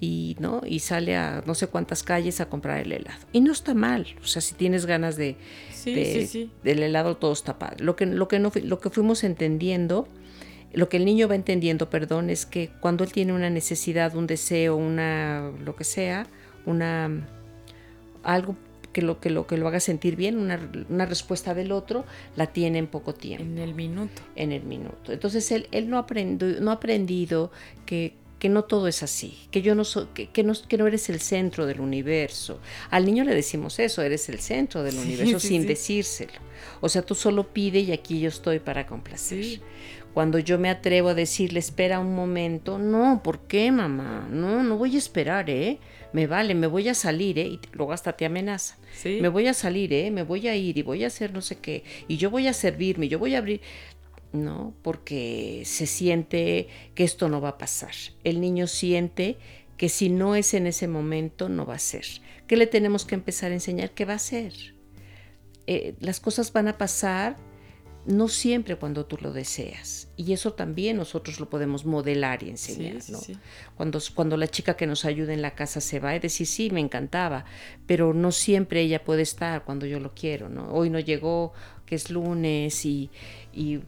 y, 0.00 0.36
¿no? 0.38 0.62
y 0.66 0.80
sale 0.80 1.16
a 1.16 1.42
no 1.46 1.54
sé 1.54 1.68
cuántas 1.68 2.02
calles 2.02 2.40
a 2.40 2.48
comprar 2.48 2.80
el 2.80 2.92
helado. 2.92 3.18
Y 3.32 3.40
no 3.40 3.52
está 3.52 3.74
mal, 3.74 4.06
o 4.22 4.26
sea, 4.26 4.42
si 4.42 4.54
tienes 4.54 4.86
ganas 4.86 5.16
de, 5.16 5.36
del 5.84 6.82
helado, 6.82 7.16
todo 7.16 7.32
está 7.32 7.58
padre. 7.58 7.84
Lo 7.84 7.96
que, 7.96 8.06
lo, 8.06 8.28
que 8.28 8.38
no, 8.38 8.52
lo 8.62 8.80
que 8.80 8.90
fuimos 8.90 9.24
entendiendo, 9.24 10.08
lo 10.72 10.88
que 10.88 10.96
el 10.96 11.04
niño 11.04 11.28
va 11.28 11.34
entendiendo, 11.34 11.90
perdón, 11.90 12.30
es 12.30 12.46
que 12.46 12.70
cuando 12.80 13.04
él 13.04 13.12
tiene 13.12 13.32
una 13.32 13.50
necesidad, 13.50 14.14
un 14.16 14.26
deseo, 14.26 14.76
una, 14.76 15.52
lo 15.64 15.76
que 15.76 15.84
sea, 15.84 16.26
una, 16.66 17.26
algo 18.22 18.56
que 18.94 19.02
lo 19.02 19.20
que 19.20 19.28
lo 19.28 19.46
que 19.46 19.58
lo 19.58 19.68
haga 19.68 19.80
sentir 19.80 20.16
bien, 20.16 20.38
una, 20.38 20.58
una, 20.88 21.04
respuesta 21.04 21.52
del 21.52 21.72
otro, 21.72 22.06
la 22.36 22.46
tiene 22.46 22.78
en 22.78 22.86
poco 22.86 23.12
tiempo. 23.12 23.44
En 23.44 23.58
el 23.58 23.74
minuto. 23.74 24.22
En 24.36 24.52
el 24.52 24.62
minuto. 24.62 25.12
Entonces 25.12 25.50
él, 25.52 25.68
él 25.72 25.90
no, 25.90 25.98
aprendió, 25.98 26.60
no 26.60 26.70
ha 26.70 26.74
aprendido 26.74 27.50
que, 27.84 28.14
que 28.38 28.48
no 28.48 28.64
todo 28.64 28.88
es 28.88 29.02
así, 29.02 29.36
que 29.50 29.60
yo 29.60 29.74
no 29.74 29.84
soy, 29.84 30.06
que, 30.06 30.42
no, 30.42 30.54
que 30.68 30.78
no 30.78 30.86
eres 30.86 31.10
el 31.10 31.20
centro 31.20 31.66
del 31.66 31.80
universo. 31.80 32.60
Al 32.90 33.04
niño 33.04 33.24
le 33.24 33.34
decimos 33.34 33.78
eso, 33.78 34.00
eres 34.00 34.28
el 34.30 34.38
centro 34.40 34.82
del 34.82 34.96
universo 34.96 35.40
sin 35.40 35.66
decírselo. 35.66 36.32
O 36.80 36.88
sea, 36.88 37.02
tú 37.02 37.14
solo 37.14 37.52
pide 37.52 37.80
y 37.80 37.92
aquí 37.92 38.20
yo 38.20 38.28
estoy 38.28 38.60
para 38.60 38.86
complacer. 38.86 39.60
Cuando 40.14 40.38
yo 40.38 40.58
me 40.58 40.70
atrevo 40.70 41.08
a 41.08 41.14
decirle, 41.14 41.58
espera 41.58 41.98
un 41.98 42.14
momento, 42.14 42.78
no, 42.78 43.20
¿por 43.24 43.40
qué, 43.40 43.72
mamá? 43.72 44.28
No, 44.30 44.62
no 44.62 44.76
voy 44.76 44.94
a 44.94 44.98
esperar, 44.98 45.50
¿eh? 45.50 45.80
Me 46.14 46.28
vale, 46.28 46.54
me 46.54 46.68
voy 46.68 46.88
a 46.88 46.94
salir, 46.94 47.40
¿eh? 47.40 47.46
Y 47.46 47.60
luego 47.72 47.92
hasta 47.92 48.12
te 48.12 48.24
amenaza. 48.24 48.76
Me 49.04 49.28
voy 49.28 49.48
a 49.48 49.52
salir, 49.52 49.92
¿eh? 49.92 50.12
Me 50.12 50.22
voy 50.22 50.46
a 50.46 50.54
ir 50.54 50.78
y 50.78 50.82
voy 50.82 51.02
a 51.02 51.08
hacer 51.08 51.32
no 51.32 51.40
sé 51.40 51.56
qué. 51.56 51.82
Y 52.06 52.18
yo 52.18 52.30
voy 52.30 52.46
a 52.46 52.52
servirme, 52.52 53.08
yo 53.08 53.18
voy 53.18 53.34
a 53.34 53.38
abrir. 53.38 53.60
¿no? 54.32 54.74
Porque 54.82 55.62
se 55.64 55.86
siente 55.86 56.68
que 56.94 57.02
esto 57.02 57.28
no 57.28 57.40
va 57.40 57.50
a 57.50 57.58
pasar. 57.58 57.94
El 58.22 58.40
niño 58.40 58.68
siente 58.68 59.38
que 59.76 59.88
si 59.88 60.08
no 60.08 60.36
es 60.36 60.54
en 60.54 60.68
ese 60.68 60.86
momento, 60.86 61.48
no 61.48 61.66
va 61.66 61.74
a 61.74 61.80
ser. 61.80 62.04
¿Qué 62.46 62.56
le 62.56 62.68
tenemos 62.68 63.04
que 63.04 63.16
empezar 63.16 63.50
a 63.50 63.54
enseñar? 63.54 63.90
¿Qué 63.90 64.04
va 64.04 64.14
a 64.14 64.20
ser? 64.20 64.52
Eh, 65.66 65.94
las 65.98 66.20
cosas 66.20 66.52
van 66.52 66.68
a 66.68 66.78
pasar 66.78 67.36
no 68.06 68.28
siempre 68.28 68.76
cuando 68.76 69.06
tú 69.06 69.16
lo 69.20 69.32
deseas. 69.32 70.08
Y 70.16 70.32
eso 70.32 70.52
también 70.52 70.96
nosotros 70.96 71.40
lo 71.40 71.48
podemos 71.48 71.84
modelar 71.84 72.42
y 72.42 72.50
enseñar. 72.50 72.98
Cuando, 73.76 73.98
cuando 74.14 74.36
la 74.36 74.48
chica 74.48 74.76
que 74.76 74.86
nos 74.86 75.04
ayuda 75.04 75.32
en 75.32 75.42
la 75.42 75.54
casa 75.54 75.80
se 75.80 76.00
va 76.00 76.14
y 76.14 76.18
decir, 76.18 76.46
sí, 76.46 76.70
me 76.70 76.80
encantaba, 76.80 77.44
pero 77.86 78.12
no 78.12 78.30
siempre 78.32 78.82
ella 78.82 79.04
puede 79.04 79.22
estar 79.22 79.64
cuando 79.64 79.86
yo 79.86 80.00
lo 80.00 80.14
quiero. 80.14 80.48
¿no? 80.48 80.72
Hoy 80.72 80.90
no 80.90 80.98
llegó, 81.00 81.52
que 81.86 81.94
es 81.94 82.10
lunes 82.10 82.84
y, 82.84 83.10
y 83.52 83.80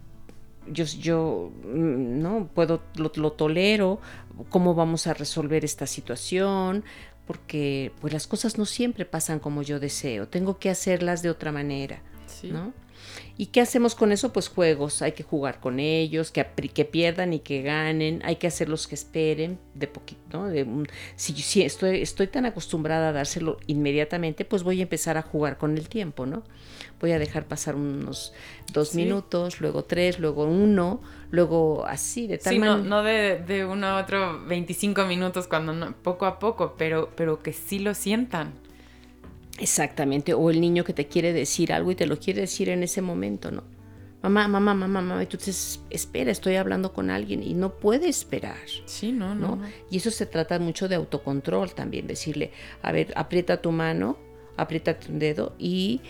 yo, 0.66 0.84
yo 0.84 1.52
mm, 1.64 2.20
no 2.20 2.48
puedo, 2.54 2.82
lo, 2.96 3.32
tolero, 3.32 4.00
cómo 4.48 4.74
vamos 4.74 5.06
a 5.06 5.14
resolver 5.14 5.64
esta 5.64 5.86
situación, 5.86 6.84
porque 7.26 7.92
pues 8.00 8.12
las 8.12 8.26
cosas 8.26 8.56
no 8.58 8.64
siempre 8.64 9.04
pasan 9.04 9.40
como 9.40 9.62
yo 9.62 9.80
deseo, 9.80 10.28
tengo 10.28 10.58
que 10.58 10.70
hacerlas 10.70 11.22
de 11.22 11.30
otra 11.30 11.52
manera, 11.52 12.02
¿no? 12.44 12.72
¿Y 13.38 13.46
qué 13.46 13.60
hacemos 13.60 13.94
con 13.94 14.12
eso? 14.12 14.32
Pues 14.32 14.48
juegos, 14.48 15.02
hay 15.02 15.12
que 15.12 15.22
jugar 15.22 15.60
con 15.60 15.78
ellos, 15.78 16.30
que, 16.30 16.46
que 16.72 16.84
pierdan 16.84 17.32
y 17.32 17.40
que 17.40 17.62
ganen, 17.62 18.22
hay 18.24 18.36
que 18.36 18.46
hacerlos 18.46 18.86
que 18.86 18.94
esperen 18.94 19.58
de 19.74 19.86
poquito, 19.86 20.20
¿no? 20.32 20.46
De 20.48 20.66
si, 21.16 21.34
si 21.34 21.62
estoy, 21.62 22.00
estoy 22.00 22.28
tan 22.28 22.46
acostumbrada 22.46 23.10
a 23.10 23.12
dárselo 23.12 23.58
inmediatamente, 23.66 24.44
pues 24.44 24.62
voy 24.62 24.80
a 24.80 24.82
empezar 24.82 25.16
a 25.18 25.22
jugar 25.22 25.58
con 25.58 25.76
el 25.76 25.88
tiempo, 25.88 26.26
¿no? 26.26 26.42
Voy 27.00 27.12
a 27.12 27.18
dejar 27.18 27.46
pasar 27.46 27.74
unos 27.74 28.32
dos 28.72 28.94
minutos, 28.94 29.60
luego 29.60 29.84
tres, 29.84 30.18
luego 30.18 30.44
uno, 30.44 31.02
luego 31.30 31.84
así, 31.86 32.26
de 32.26 32.38
tal 32.38 32.54
sí, 32.54 32.58
No, 32.58 32.78
no 32.78 33.02
de, 33.02 33.38
de, 33.46 33.66
uno 33.66 33.86
a 33.86 34.00
otro 34.00 34.44
25 34.46 35.04
minutos, 35.04 35.46
cuando 35.46 35.74
no, 35.74 35.92
poco 36.02 36.24
a 36.24 36.38
poco, 36.38 36.74
pero, 36.78 37.10
pero 37.14 37.42
que 37.42 37.52
sí 37.52 37.78
lo 37.78 37.92
sientan. 37.94 38.65
Exactamente, 39.58 40.34
o 40.34 40.50
el 40.50 40.60
niño 40.60 40.84
que 40.84 40.92
te 40.92 41.06
quiere 41.06 41.32
decir 41.32 41.72
algo 41.72 41.90
y 41.90 41.94
te 41.94 42.06
lo 42.06 42.18
quiere 42.18 42.42
decir 42.42 42.68
en 42.68 42.82
ese 42.82 43.00
momento, 43.00 43.50
¿no? 43.50 43.64
Mamá, 44.22 44.48
mamá, 44.48 44.74
mamá, 44.74 45.00
mamá, 45.02 45.22
entonces 45.22 45.80
espera, 45.88 46.32
estoy 46.32 46.56
hablando 46.56 46.92
con 46.92 47.10
alguien 47.10 47.42
y 47.42 47.54
no 47.54 47.74
puede 47.78 48.08
esperar. 48.08 48.56
Sí, 48.86 49.12
no, 49.12 49.34
no, 49.34 49.60
Y 49.90 49.98
eso 49.98 50.10
se 50.10 50.26
trata 50.26 50.58
mucho 50.58 50.88
de 50.88 50.96
autocontrol 50.96 51.74
también, 51.74 52.06
decirle, 52.06 52.50
a 52.82 52.92
ver, 52.92 53.12
aprieta 53.14 53.62
tu 53.62 53.70
mano, 53.70 54.18
aprieta 54.56 54.98
tu 54.98 55.16
dedo 55.16 55.54
y 55.58 56.00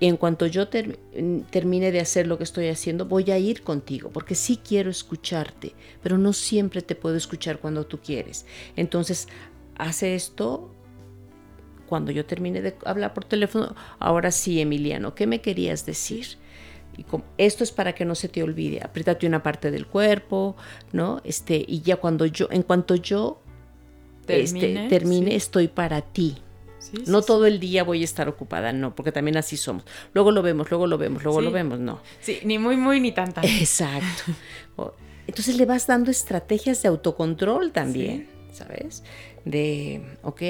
en 0.00 0.16
cuanto 0.16 0.46
yo 0.46 0.68
termine 0.68 1.90
de 1.90 2.00
hacer 2.00 2.26
lo 2.26 2.38
que 2.38 2.44
estoy 2.44 2.68
haciendo, 2.68 3.06
voy 3.06 3.30
a 3.30 3.38
ir 3.38 3.62
contigo, 3.62 4.10
porque 4.10 4.34
sí 4.34 4.60
quiero 4.62 4.90
escucharte, 4.90 5.72
pero 6.02 6.18
no 6.18 6.32
siempre 6.32 6.82
te 6.82 6.94
puedo 6.94 7.16
escuchar 7.16 7.58
cuando 7.58 7.86
tú 7.86 7.98
quieres. 7.98 8.46
Entonces, 8.76 9.28
hace 9.76 10.14
esto, 10.14 10.70
cuando 11.86 12.12
yo 12.12 12.26
termine 12.26 12.60
de 12.60 12.76
hablar 12.84 13.14
por 13.14 13.24
teléfono, 13.24 13.74
ahora 13.98 14.30
sí, 14.30 14.60
Emiliano, 14.60 15.14
¿qué 15.14 15.26
me 15.26 15.40
querías 15.40 15.86
decir? 15.86 16.38
Y 16.96 17.04
esto 17.38 17.62
es 17.62 17.72
para 17.72 17.94
que 17.94 18.04
no 18.04 18.14
se 18.14 18.28
te 18.28 18.42
olvide, 18.42 18.80
apriétate 18.82 19.26
una 19.26 19.42
parte 19.42 19.70
del 19.70 19.86
cuerpo, 19.86 20.56
¿no? 20.92 21.20
Este, 21.24 21.62
y 21.66 21.82
ya 21.82 21.96
cuando 21.96 22.26
yo, 22.26 22.48
en 22.50 22.62
cuanto 22.62 22.94
yo 22.94 23.40
termine, 24.26 24.86
este, 24.86 25.34
estoy 25.36 25.68
para 25.68 26.00
ti. 26.00 26.38
no 27.06 27.22
todo 27.22 27.46
el 27.46 27.60
día 27.60 27.84
voy 27.84 28.00
a 28.00 28.04
estar 28.04 28.28
ocupada, 28.28 28.72
no, 28.72 28.94
porque 28.94 29.12
también 29.12 29.36
así 29.36 29.56
somos. 29.56 29.84
Luego 30.14 30.30
lo 30.30 30.42
vemos, 30.42 30.70
luego 30.70 30.86
lo 30.86 30.96
vemos, 30.96 31.22
luego 31.22 31.40
lo 31.40 31.50
vemos, 31.50 31.78
no. 31.78 32.00
Sí, 32.20 32.38
ni 32.44 32.58
muy, 32.58 32.76
muy, 32.76 33.00
ni 33.00 33.12
tanta. 33.12 33.42
Exacto. 33.42 34.32
Entonces 35.26 35.56
le 35.56 35.66
vas 35.66 35.86
dando 35.86 36.10
estrategias 36.10 36.82
de 36.82 36.88
autocontrol 36.88 37.72
también, 37.72 38.28
¿sabes? 38.52 39.02
De, 39.46 40.02
ok, 40.22 40.42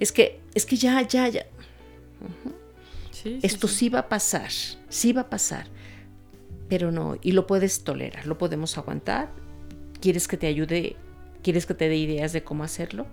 es 0.00 0.10
que, 0.10 0.40
es 0.54 0.66
que 0.66 0.76
ya, 0.76 1.06
ya, 1.06 1.28
ya. 1.28 1.46
Esto 3.42 3.68
sí. 3.68 3.88
va 3.88 4.00
a 4.00 4.08
pasar, 4.08 4.50
sí 4.50 5.12
va 5.12 5.20
a 5.20 5.30
pasar, 5.30 5.66
pero 6.68 6.90
no, 6.90 7.16
y 7.22 7.32
lo 7.32 7.46
puedes 7.46 7.84
tolerar, 7.84 8.26
lo 8.26 8.38
podemos 8.38 8.76
aguantar. 8.78 9.30
¿Quieres 10.00 10.26
que 10.26 10.36
te 10.36 10.48
ayude? 10.48 10.96
¿Quieres 11.42 11.66
que 11.66 11.74
te 11.74 11.88
dé 11.88 11.96
ideas 11.96 12.32
de 12.32 12.42
cómo 12.42 12.64
hacerlo? 12.64 13.06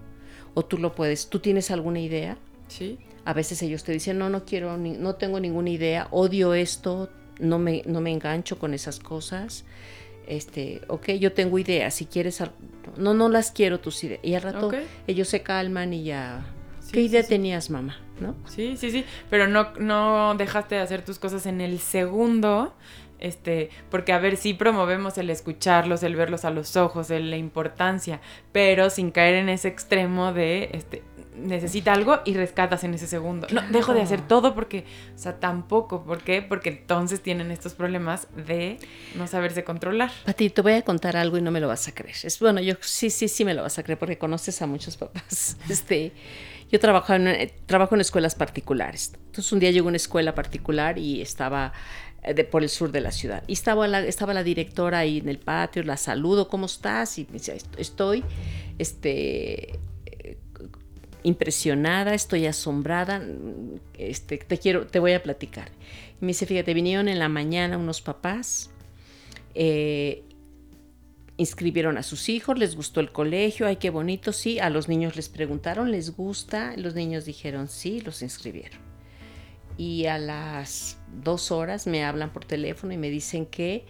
¿O 0.56 0.66
tú 0.66 0.80
lo 0.80 0.96
puedes? 0.96 1.30
¿Tú 1.30 1.40
tienes 1.40 1.70
alguna 1.70 2.00
idea? 2.00 2.38
Sí. 2.70 2.98
A 3.26 3.34
veces 3.34 3.62
ellos 3.62 3.84
te 3.84 3.92
dicen, 3.92 4.18
no, 4.18 4.30
no 4.30 4.46
quiero, 4.46 4.78
no 4.78 5.16
tengo 5.16 5.40
ninguna 5.40 5.70
idea, 5.70 6.08
odio 6.10 6.56
esto, 6.56 7.10
no 7.40 7.60
me, 7.60 7.84
no 7.86 8.02
me 8.02 8.12
engancho 8.12 8.58
con 8.58 8.74
esas 8.74 9.00
cosas. 9.00 9.66
Este, 10.30 10.82
ok, 10.88 11.10
yo 11.20 11.34
tengo 11.34 11.58
ideas, 11.60 11.94
si 11.94 12.06
quieres, 12.06 12.42
no, 12.98 13.14
no 13.14 13.30
las 13.30 13.52
quiero 13.52 13.80
tus 13.80 14.04
ideas. 14.04 14.20
Y 14.24 14.36
al 14.36 14.42
rato 14.44 14.72
ellos 15.08 15.28
se 15.28 15.42
calman 15.42 15.94
y 15.94 16.04
ya, 16.06 16.46
Sí, 16.80 16.92
¿qué 16.94 17.02
idea 17.02 17.24
sí. 17.24 17.30
tenías, 17.30 17.70
mamá? 17.70 17.98
¿No? 18.20 18.36
Sí, 18.48 18.76
sí, 18.78 18.92
sí, 18.92 19.06
pero 19.30 19.48
no, 19.48 19.74
no 19.80 20.36
dejaste 20.36 20.76
de 20.76 20.82
hacer 20.82 21.04
tus 21.06 21.20
cosas 21.20 21.46
en 21.46 21.62
el 21.62 21.80
segundo, 21.80 22.74
este, 23.20 23.70
porque 23.92 24.12
a 24.14 24.20
ver, 24.20 24.38
sí 24.38 24.54
promovemos 24.54 25.18
el 25.18 25.30
escucharlos, 25.30 26.04
el 26.04 26.16
verlos 26.16 26.46
a 26.46 26.52
los 26.52 26.76
ojos, 26.78 27.10
el- 27.12 27.30
la 27.32 27.38
importancia, 27.38 28.22
pero 28.52 28.90
sin 28.90 29.12
caer 29.12 29.36
en 29.36 29.50
ese 29.50 29.68
extremo 29.68 30.32
de, 30.34 30.70
este, 30.74 31.04
necesita 31.40 31.94
algo 31.94 32.20
y 32.26 32.34
rescatas 32.34 32.84
en 32.84 32.94
ese 32.94 33.08
segundo. 33.08 33.48
No, 33.52 33.62
dejo 33.70 33.94
de 33.94 34.02
hacer 34.02 34.22
todo 34.28 34.54
porque, 34.56 34.86
o 35.16 35.18
sea, 35.18 35.40
tampoco, 35.40 36.04
¿por 36.04 36.20
qué? 36.24 36.42
Porque 36.42 36.70
entonces 36.70 37.22
tienen 37.22 37.52
estos 37.52 37.74
problemas 37.74 38.28
de 38.36 38.78
no 39.16 39.28
saberse 39.28 39.64
controlar. 39.64 40.12
Pati, 40.26 40.50
te 40.50 40.62
voy 40.62 40.74
a 40.74 40.82
contar 40.84 41.18
algo 41.18 41.38
y 41.38 41.42
no 41.42 41.52
me 41.52 41.60
lo 41.60 41.68
vas 41.68 41.88
a 41.88 41.94
creer. 41.94 42.16
Es 42.24 42.40
bueno, 42.40 42.62
yo 42.62 42.76
sí, 42.82 43.10
sí, 43.10 43.28
sí 43.28 43.46
me 43.46 43.54
lo 43.54 43.62
vas 43.64 43.78
a 43.80 43.84
creer 43.84 43.98
porque 44.00 44.18
conoces 44.18 44.62
a 44.62 44.68
muchos 44.68 44.98
papás. 44.98 45.58
Este, 45.70 46.12
yo 46.72 46.80
trabajo 46.80 47.14
en, 47.14 47.28
eh, 47.28 47.54
trabajo 47.66 47.96
en 47.96 48.02
escuelas 48.02 48.36
particulares. 48.36 49.14
Entonces 49.16 49.52
un 49.52 49.60
día 49.60 49.72
llegó 49.72 49.88
a 49.88 49.90
una 49.90 49.98
escuela 49.98 50.36
particular 50.36 50.98
y 51.00 51.22
estaba 51.22 51.74
eh, 52.22 52.34
de, 52.34 52.44
por 52.44 52.62
el 52.64 52.70
sur 52.70 52.92
de 52.92 53.02
la 53.02 53.12
ciudad. 53.12 53.44
Y 53.48 53.54
estaba 53.54 53.88
la, 53.88 54.02
estaba 54.02 54.34
la 54.34 54.44
directora 54.44 55.00
ahí 55.00 55.18
en 55.20 55.30
el 55.30 55.40
patio, 55.40 55.82
la 55.84 55.98
saludo, 55.98 56.48
¿cómo 56.48 56.66
estás? 56.68 57.18
Y 57.18 57.26
me 57.28 57.34
dice, 57.40 57.56
"Est- 57.56 57.80
estoy, 57.80 58.24
este, 58.78 59.80
impresionada, 61.24 62.14
estoy 62.14 62.46
asombrada, 62.46 63.22
este, 63.98 64.38
te 64.38 64.58
quiero, 64.58 64.88
te 64.88 65.00
voy 65.00 65.14
a 65.14 65.24
platicar. 65.24 65.70
Y 66.22 66.26
me 66.26 66.28
dice, 66.30 66.46
fíjate, 66.46 66.74
vinieron 66.74 67.08
en 67.08 67.20
la 67.20 67.30
mañana 67.30 67.78
unos 67.78 68.02
papás, 68.02 68.72
eh, 69.56 70.24
inscribieron 71.38 71.98
a 71.98 72.04
sus 72.04 72.30
hijos, 72.30 72.58
les 72.58 72.76
gustó 72.76 73.00
el 73.00 73.12
colegio, 73.12 73.68
ay, 73.68 73.78
qué 73.78 73.90
bonito, 73.90 74.34
sí, 74.34 74.60
a 74.60 74.70
los 74.70 74.90
niños 74.90 75.16
les 75.16 75.30
preguntaron, 75.30 75.92
¿les 75.92 76.16
gusta? 76.16 76.76
Los 76.76 76.96
niños 76.96 77.26
dijeron 77.26 77.68
sí, 77.68 78.02
los 78.02 78.22
inscribieron. 78.22 78.80
Y 79.78 80.08
a 80.08 80.18
las 80.18 80.98
dos 81.24 81.52
horas 81.52 81.88
me 81.88 82.04
hablan 82.04 82.34
por 82.34 82.44
teléfono 82.44 82.92
y 82.92 82.98
me 82.98 83.10
dicen 83.10 83.46
que, 83.46 83.86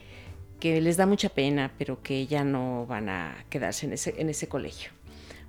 que 0.59 0.79
les 0.81 0.97
da 0.97 1.07
mucha 1.07 1.29
pena, 1.29 1.73
pero 1.79 2.03
que 2.03 2.27
ya 2.27 2.43
no 2.43 2.85
van 2.85 3.09
a 3.09 3.43
quedarse 3.49 3.87
en 3.87 3.93
ese, 3.93 4.13
en 4.21 4.29
ese 4.29 4.47
colegio. 4.47 4.91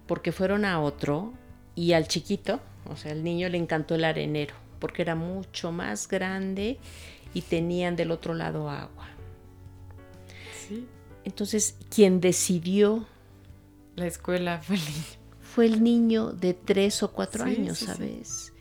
Porque 0.06 0.32
fueron 0.32 0.64
a 0.64 0.80
otro 0.80 1.34
y 1.80 1.92
al 1.94 2.06
chiquito, 2.08 2.60
o 2.90 2.96
sea, 2.96 3.12
al 3.12 3.24
niño 3.24 3.48
le 3.48 3.56
encantó 3.56 3.94
el 3.94 4.04
arenero, 4.04 4.54
porque 4.78 5.00
era 5.02 5.14
mucho 5.14 5.72
más 5.72 6.08
grande 6.08 6.78
y 7.32 7.40
tenían 7.42 7.96
del 7.96 8.10
otro 8.10 8.34
lado 8.34 8.68
agua. 8.68 9.08
Sí. 10.68 10.86
Entonces, 11.24 11.76
quien 11.94 12.20
decidió 12.20 13.06
La 13.96 14.06
escuela 14.06 14.60
fue 14.62 14.76
el 14.76 14.82
niño. 14.82 15.04
fue 15.40 15.66
el 15.66 15.82
niño 15.82 16.32
de 16.32 16.54
tres 16.54 17.02
o 17.02 17.12
cuatro 17.12 17.44
Sí, 17.44 17.50
años, 17.56 17.78
sí. 17.78 17.86
¿sabes? 17.86 18.52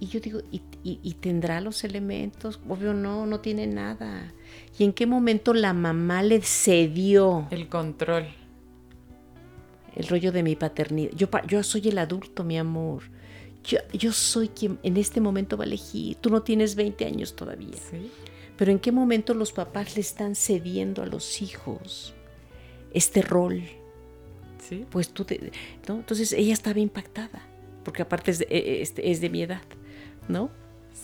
Y 0.00 0.06
yo 0.08 0.20
digo, 0.20 0.40
¿y, 0.50 0.62
y- 0.82 0.98
y 1.02 1.14
tendrá 1.14 1.60
los 1.60 1.84
elementos? 1.84 2.58
Obvio 2.68 2.92
no, 2.92 3.24
no 3.26 3.40
tiene 3.40 3.66
nada. 3.68 4.32
¿Y 4.78 4.84
en 4.84 4.92
qué 4.92 5.06
momento 5.06 5.54
la 5.54 5.72
mamá 5.72 6.22
le 6.22 6.40
cedió 6.42 7.46
El 7.50 7.68
control. 7.68 8.26
El 9.94 10.06
rollo 10.08 10.32
de 10.32 10.42
mi 10.42 10.56
paternidad? 10.56 11.12
Yo, 11.14 11.28
yo 11.46 11.62
soy 11.62 11.88
el 11.88 11.98
adulto, 11.98 12.44
mi 12.44 12.58
amor. 12.58 13.02
Yo, 13.64 13.78
yo 13.92 14.12
soy 14.12 14.48
quien 14.48 14.78
en 14.82 14.96
este 14.96 15.20
momento 15.20 15.56
va 15.56 15.64
a 15.64 15.66
elegir. 15.66 16.16
Tú 16.16 16.30
no 16.30 16.42
tienes 16.42 16.74
20 16.74 17.04
años 17.04 17.36
todavía. 17.36 17.76
Sí. 17.90 18.10
Pero 18.56 18.70
¿en 18.70 18.78
qué 18.78 18.92
momento 18.92 19.34
los 19.34 19.52
papás 19.52 19.94
le 19.96 20.00
están 20.00 20.34
cediendo 20.34 21.02
a 21.02 21.06
los 21.06 21.42
hijos 21.42 22.14
este 22.92 23.22
rol? 23.22 23.62
Sí. 24.68 24.86
pues 24.88 25.08
tú 25.08 25.24
te, 25.24 25.50
¿no? 25.88 25.96
Entonces 25.96 26.32
ella 26.32 26.52
estaba 26.52 26.78
impactada, 26.78 27.42
porque 27.82 28.02
aparte 28.02 28.30
es 28.30 28.38
de, 28.38 28.46
eh, 28.48 28.80
este, 28.80 29.10
es 29.10 29.20
de 29.20 29.28
mi 29.28 29.42
edad, 29.42 29.62
¿no? 30.28 30.50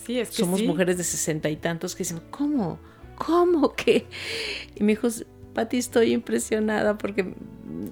Sí, 0.05 0.19
es 0.19 0.29
que 0.29 0.37
Somos 0.37 0.61
sí. 0.61 0.67
mujeres 0.67 0.97
de 0.97 1.03
sesenta 1.03 1.49
y 1.49 1.57
tantos 1.57 1.93
que 1.93 2.03
dicen, 2.03 2.21
¿cómo? 2.31 2.79
¿Cómo 3.17 3.73
que? 3.75 4.05
Y 4.75 4.83
me 4.83 4.93
dijo, 4.93 5.09
Pati, 5.53 5.77
estoy 5.77 6.13
impresionada 6.13 6.97
porque 6.97 7.33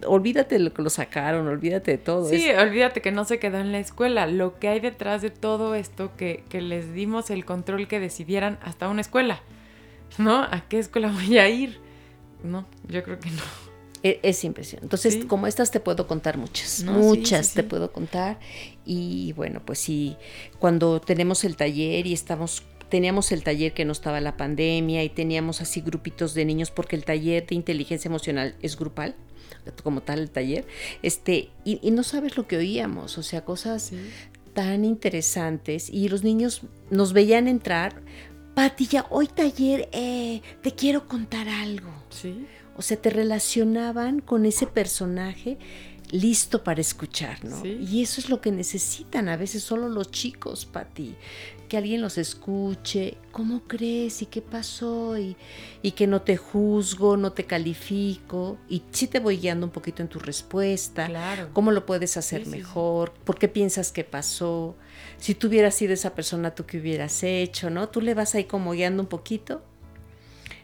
olvídate 0.05 0.55
de 0.55 0.59
lo 0.59 0.73
que 0.73 0.81
lo 0.81 0.89
sacaron, 0.89 1.47
olvídate 1.47 1.91
de 1.91 1.97
todo. 1.97 2.27
Sí, 2.29 2.45
es- 2.47 2.57
olvídate 2.59 3.01
que 3.01 3.11
no 3.11 3.25
se 3.25 3.39
quedó 3.39 3.57
en 3.59 3.71
la 3.71 3.79
escuela. 3.79 4.27
Lo 4.27 4.59
que 4.59 4.67
hay 4.69 4.79
detrás 4.79 5.21
de 5.21 5.29
todo 5.31 5.75
esto, 5.75 6.11
que, 6.17 6.43
que 6.49 6.61
les 6.61 6.93
dimos 6.93 7.29
el 7.29 7.45
control 7.45 7.87
que 7.87 7.99
decidieran 7.99 8.59
hasta 8.63 8.87
una 8.89 9.01
escuela. 9.01 9.41
¿No? 10.17 10.37
¿A 10.43 10.63
qué 10.69 10.79
escuela 10.79 11.11
voy 11.11 11.37
a 11.37 11.49
ir? 11.49 11.79
No, 12.43 12.65
yo 12.87 13.03
creo 13.03 13.19
que 13.19 13.29
no. 13.31 13.41
e- 14.03 14.19
es 14.23 14.43
impresionante. 14.43 14.85
Entonces, 14.85 15.15
Sí. 15.15 15.23
como 15.23 15.47
estas 15.47 15.71
te 15.71 15.79
puedo 15.79 16.05
contar 16.07 16.37
muchas, 16.37 16.83
No, 16.83 16.93
muchas 16.93 17.47
sí, 17.47 17.55
te 17.55 17.63
puedo 17.63 17.91
contar. 17.91 18.39
Y 18.85 19.33
bueno, 19.33 19.61
pues 19.65 19.79
sí, 19.79 20.15
cuando 20.59 21.01
tenemos 21.01 21.43
el 21.43 21.55
taller 21.57 22.05
y 22.07 22.13
estamos, 22.13 22.63
teníamos 22.89 23.31
el 23.31 23.43
taller 23.43 23.73
que 23.73 23.85
no 23.85 23.91
estaba 23.91 24.21
la 24.21 24.37
pandemia 24.37 25.03
y 25.03 25.09
teníamos 25.09 25.61
así 25.61 25.81
grupitos 25.81 26.33
de 26.33 26.45
niños, 26.45 26.71
porque 26.71 26.95
el 26.95 27.05
taller 27.05 27.45
de 27.45 27.55
inteligencia 27.55 28.09
emocional 28.09 28.55
es 28.61 28.77
grupal, 28.77 29.15
como 29.83 30.01
tal 30.01 30.19
el 30.19 30.29
taller, 30.29 30.65
este, 31.01 31.49
y, 31.65 31.79
y 31.81 31.91
no 31.91 32.03
sabes 32.03 32.37
lo 32.37 32.47
que 32.47 32.57
oíamos, 32.57 33.17
o 33.17 33.23
sea, 33.23 33.43
cosas 33.43 33.91
tan 34.57 34.85
interesantes 34.85 35.87
y 35.87 36.09
los 36.09 36.23
niños 36.23 36.61
nos 36.89 37.13
veían 37.13 37.47
entrar. 37.47 38.01
Pati, 38.55 38.87
ya 38.87 39.05
hoy 39.11 39.27
taller, 39.27 39.87
eh, 39.91 40.41
te 40.63 40.71
quiero 40.71 41.07
contar 41.07 41.47
algo. 41.47 41.91
Sí. 42.09 42.47
O 42.75 42.81
sea, 42.81 42.97
te 42.97 43.11
relacionaban 43.11 44.19
con 44.19 44.47
ese 44.47 44.65
personaje 44.65 45.59
listo 46.09 46.63
para 46.63 46.81
escuchar, 46.81 47.45
¿no? 47.45 47.61
Sí. 47.61 47.77
Y 47.87 48.01
eso 48.01 48.19
es 48.19 48.31
lo 48.31 48.41
que 48.41 48.51
necesitan 48.51 49.29
a 49.29 49.37
veces 49.37 49.61
solo 49.61 49.89
los 49.89 50.09
chicos, 50.09 50.65
Pati. 50.65 51.13
Que 51.67 51.75
alguien 51.77 52.01
los 52.01 52.17
escuche, 52.17 53.17
¿cómo 53.33 53.63
crees? 53.67 54.21
¿Y 54.21 54.27
qué 54.27 54.41
pasó? 54.41 55.17
Y, 55.17 55.35
y 55.81 55.91
que 55.91 56.07
no 56.07 56.21
te 56.21 56.37
juzgo, 56.37 57.17
no 57.17 57.33
te 57.33 57.45
califico. 57.45 58.57
Y 58.69 58.83
sí 58.91 59.07
te 59.07 59.19
voy 59.19 59.37
guiando 59.37 59.65
un 59.65 59.71
poquito 59.73 60.01
en 60.01 60.07
tu 60.07 60.19
respuesta. 60.19 61.07
Claro. 61.07 61.49
¿Cómo 61.51 61.71
lo 61.71 61.85
puedes 61.85 62.15
hacer 62.15 62.39
Sí, 62.39 62.45
sí, 62.45 62.51
sí. 62.51 62.57
mejor? 62.57 63.11
¿Por 63.25 63.37
qué 63.37 63.49
piensas 63.49 63.91
que 63.91 64.05
pasó? 64.05 64.75
Si 65.17 65.35
tú 65.35 65.47
hubieras 65.47 65.75
sido 65.75 65.93
esa 65.93 66.15
persona, 66.15 66.55
¿tú 66.55 66.65
qué 66.65 66.77
hubieras 66.79 67.21
hecho? 67.23 67.69
¿No? 67.69 67.89
Tú 67.89 67.99
le 67.99 68.13
vas 68.13 68.33
ahí 68.35 68.45
como 68.45 68.71
guiando 68.71 69.03
un 69.03 69.09
poquito. 69.09 69.61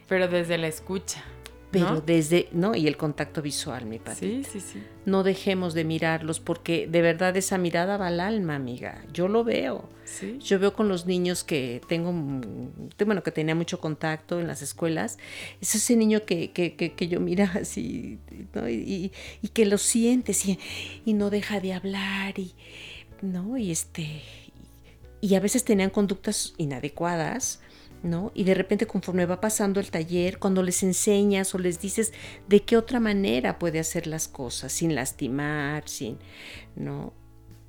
Pero 0.08 0.28
desde 0.30 0.58
la 0.58 0.68
escucha. 0.68 1.24
Pero 1.72 1.96
¿no? 1.96 2.02
desde, 2.02 2.50
¿no? 2.52 2.76
Y 2.76 2.88
el 2.88 2.98
contacto 2.98 3.42
visual, 3.42 3.86
mi 3.88 3.98
Pati. 4.00 4.20
Sí, 4.20 4.44
sí, 4.50 4.60
sí. 4.60 4.84
No 5.06 5.24
dejemos 5.24 5.74
de 5.74 5.84
mirarlos 5.84 6.40
porque 6.40 6.88
de 6.88 7.02
verdad 7.02 7.36
esa 7.36 7.58
mirada 7.58 7.98
va 7.98 8.08
al 8.08 8.20
alma, 8.20 8.56
amiga. 8.56 9.04
Yo 9.12 9.28
lo 9.28 9.44
veo. 9.44 9.90
Sí. 10.20 10.38
Yo 10.40 10.60
veo 10.60 10.74
con 10.74 10.88
los 10.90 11.06
niños 11.08 11.44
que 11.44 11.82
tengo, 11.88 12.12
mm, 12.14 12.90
bueno, 13.06 13.24
que 13.24 13.32
tenía 13.32 13.56
mucho 13.56 13.80
contacto 13.80 14.40
en 14.40 14.48
las 14.48 14.62
escuelas. 14.62 15.18
Es 15.60 15.74
ese 15.76 15.96
niño 15.96 16.24
que, 16.26 16.52
que, 16.52 16.76
que, 16.76 16.94
que 16.94 17.08
yo 17.08 17.20
mira 17.20 17.52
así, 17.60 18.20
¿no? 18.54 18.70
Y, 18.70 18.74
y- 18.76 19.12
y 19.42 19.48
que 19.50 19.66
lo 19.66 19.78
sientes 19.78 20.46
y, 20.46 20.60
y 21.06 21.14
no 21.14 21.30
deja 21.30 21.60
de 21.60 21.74
hablar 21.74 22.38
y, 22.38 22.54
¿no? 23.22 23.58
Y 23.58 23.72
este, 23.72 24.22
y 25.22 25.36
a 25.36 25.40
veces 25.40 25.64
tenían 25.64 25.90
conductas 25.90 26.54
inadecuadas, 26.58 27.62
¿no? 28.04 28.32
Y 28.36 28.44
de 28.44 28.54
repente 28.54 28.86
conforme 28.86 29.26
va 29.26 29.40
pasando 29.42 29.80
el 29.80 29.90
taller, 29.90 30.38
cuando 30.38 30.62
les 30.62 30.84
enseñas 30.84 31.56
o 31.56 31.58
les 31.60 31.80
dices 31.80 32.12
de 32.50 32.62
qué 32.62 32.76
otra 32.78 33.00
manera 33.00 33.58
puede 33.58 33.80
hacer 33.80 34.08
las 34.08 34.28
cosas, 34.28 34.72
sin 34.74 34.94
lastimar, 34.96 35.88
sin, 35.88 36.18
¿no? 36.76 37.14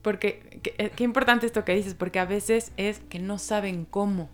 Porque 0.04 0.60
qué, 0.62 0.74
eh, 0.78 0.90
qué 0.94 1.02
importante 1.02 1.46
esto 1.46 1.64
que 1.64 1.74
dices, 1.74 1.94
porque 1.94 2.20
a 2.20 2.26
veces 2.26 2.70
es 2.76 3.00
que 3.08 3.18
no 3.18 3.38
saben 3.38 3.86
cómo, 3.86 4.28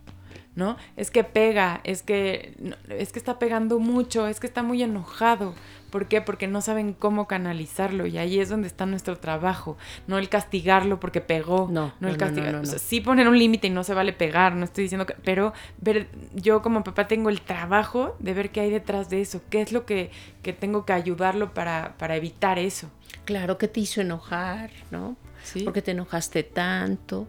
¿no? 0.56 0.76
Es 0.96 1.10
que 1.10 1.24
pega, 1.24 1.80
es 1.84 2.02
que 2.02 2.54
es 2.90 3.12
que 3.12 3.18
está 3.18 3.38
pegando 3.38 3.78
mucho, 3.78 4.26
es 4.26 4.40
que 4.40 4.46
está 4.48 4.62
muy 4.62 4.82
enojado. 4.82 5.54
¿Por 5.90 6.06
qué? 6.06 6.20
Porque 6.20 6.46
no 6.46 6.60
saben 6.60 6.92
cómo 6.92 7.26
canalizarlo 7.26 8.06
y 8.06 8.16
ahí 8.18 8.38
es 8.38 8.48
donde 8.48 8.68
está 8.68 8.86
nuestro 8.86 9.18
trabajo, 9.18 9.76
no 10.06 10.18
el 10.18 10.28
castigarlo 10.28 11.00
porque 11.00 11.20
pegó, 11.20 11.68
No, 11.70 11.92
no 11.98 12.08
el 12.08 12.14
no, 12.14 12.18
castigar, 12.18 12.52
no, 12.52 12.58
no, 12.58 12.62
o 12.62 12.66
sea, 12.66 12.74
no. 12.74 12.78
sí 12.78 13.00
poner 13.00 13.26
un 13.26 13.38
límite 13.38 13.66
y 13.66 13.70
no 13.70 13.82
se 13.82 13.94
vale 13.94 14.12
pegar, 14.12 14.54
no 14.54 14.64
estoy 14.64 14.84
diciendo 14.84 15.06
que, 15.06 15.14
pero 15.24 15.52
ver, 15.78 16.08
yo 16.34 16.62
como 16.62 16.84
papá 16.84 17.08
tengo 17.08 17.28
el 17.28 17.40
trabajo 17.40 18.14
de 18.20 18.34
ver 18.34 18.50
qué 18.50 18.60
hay 18.60 18.70
detrás 18.70 19.10
de 19.10 19.20
eso, 19.20 19.40
qué 19.50 19.62
es 19.62 19.72
lo 19.72 19.84
que, 19.84 20.10
que 20.42 20.52
tengo 20.52 20.84
que 20.84 20.92
ayudarlo 20.92 21.54
para, 21.54 21.94
para 21.98 22.14
evitar 22.16 22.58
eso. 22.60 22.88
Claro 23.24 23.58
que 23.58 23.66
te 23.66 23.80
hizo 23.80 24.00
enojar, 24.00 24.70
¿no? 24.92 25.16
¿Sí? 25.42 25.62
¿Por 25.62 25.72
qué 25.72 25.82
te 25.82 25.92
enojaste 25.92 26.42
tanto? 26.42 27.28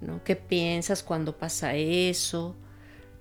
¿No? 0.00 0.22
¿Qué 0.24 0.36
piensas 0.36 1.02
cuando 1.02 1.36
pasa 1.36 1.74
eso? 1.74 2.56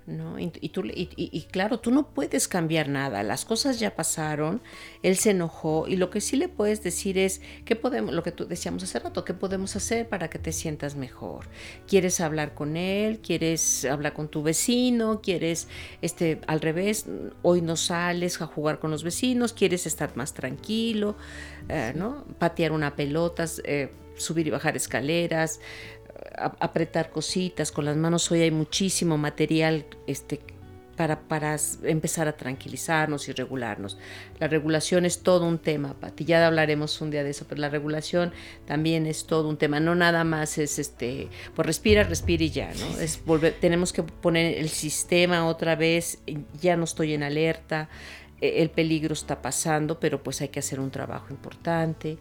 ¿no? 0.05 0.37
Y, 0.37 0.49
tú, 0.69 0.83
y, 0.85 1.41
claro, 1.51 1.79
tú 1.79 1.91
no 1.91 2.09
puedes 2.13 2.47
cambiar 2.47 2.89
nada, 2.89 3.23
las 3.23 3.45
cosas 3.45 3.79
ya 3.79 3.95
pasaron, 3.95 4.61
él 5.01 5.15
se 5.15 5.31
enojó 5.31 5.87
y 5.87 5.95
lo 5.95 6.09
que 6.09 6.19
sí 6.19 6.35
le 6.35 6.49
puedes 6.49 6.83
decir 6.83 7.17
es, 7.17 7.41
¿qué 7.63 7.75
podemos, 7.75 8.13
lo 8.13 8.21
que 8.23 8.31
tú 8.31 8.45
decíamos 8.45 8.83
hace 8.83 8.99
rato, 8.99 9.23
qué 9.23 9.33
podemos 9.33 9.75
hacer 9.75 10.09
para 10.09 10.29
que 10.29 10.39
te 10.39 10.51
sientas 10.51 10.95
mejor? 10.95 11.47
¿Quieres 11.87 12.19
hablar 12.19 12.53
con 12.53 12.75
él? 12.75 13.19
¿Quieres 13.19 13.85
hablar 13.85 14.13
con 14.13 14.27
tu 14.27 14.43
vecino? 14.43 15.21
¿Quieres, 15.21 15.67
este, 16.01 16.41
al 16.47 16.59
revés, 16.59 17.05
hoy 17.41 17.61
no 17.61 17.77
sales 17.77 18.41
a 18.41 18.47
jugar 18.47 18.79
con 18.79 18.91
los 18.91 19.03
vecinos? 19.03 19.53
¿Quieres 19.53 19.85
estar 19.87 20.15
más 20.17 20.33
tranquilo? 20.33 21.15
Eh, 21.69 21.93
¿no? 21.95 22.25
Patear 22.39 22.73
una 22.73 22.95
pelota, 22.95 23.45
eh, 23.63 23.89
subir 24.15 24.47
y 24.47 24.49
bajar 24.49 24.75
escaleras, 24.75 25.59
apretar 26.35 27.09
cositas 27.09 27.71
con 27.71 27.85
las 27.85 27.95
manos. 27.95 28.31
Hoy 28.31 28.41
hay 28.41 28.51
muchísimo 28.51 29.17
material 29.17 29.85
este, 30.07 30.39
para, 30.95 31.21
para, 31.21 31.57
empezar 31.83 32.27
a 32.27 32.33
tranquilizarnos 32.33 33.27
y 33.27 33.33
regularnos. 33.33 33.97
La 34.39 34.47
regulación 34.47 35.05
es 35.05 35.23
todo 35.23 35.47
un 35.47 35.59
tema, 35.59 35.99
Pati. 35.99 36.25
Ya 36.25 36.45
hablaremos 36.45 37.01
un 37.01 37.11
día 37.11 37.23
de 37.23 37.31
eso, 37.31 37.45
pero 37.47 37.61
la 37.61 37.69
regulación 37.69 38.31
también 38.65 39.05
es 39.05 39.25
todo 39.25 39.49
un 39.49 39.57
tema. 39.57 39.79
No 39.79 39.95
nada 39.95 40.23
más 40.23 40.57
es 40.57 40.79
este, 40.79 41.29
pues 41.55 41.65
respira, 41.65 42.03
respira 42.03 42.43
y 42.43 42.51
ya, 42.51 42.71
¿no? 42.73 42.99
Es 42.99 43.23
volver, 43.25 43.55
tenemos 43.59 43.91
que 43.93 44.03
poner 44.03 44.57
el 44.57 44.69
sistema 44.69 45.47
otra 45.47 45.75
vez, 45.75 46.19
ya 46.61 46.77
no 46.77 46.83
estoy 46.83 47.13
en 47.13 47.23
alerta, 47.23 47.89
e, 48.39 48.61
el 48.61 48.69
peligro 48.69 49.13
está 49.13 49.41
pasando, 49.41 49.99
pero 49.99 50.21
pues 50.21 50.41
hay 50.41 50.49
que 50.49 50.59
hacer 50.59 50.79
un 50.79 50.91
trabajo 50.91 51.27
importante. 51.31 52.17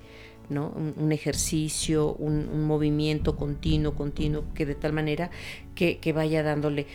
Un, 0.58 1.12
ejercicio, 1.12 2.14
un, 2.14 2.64
movimiento 2.64 3.36
continuo, 3.36 3.94
continuo, 3.94 4.44
que 4.54 4.66
de 4.66 4.74
tal 4.74 4.92
manera 4.92 5.30
que, 5.74 6.12
vaya 6.14 6.42
dándole 6.42 6.86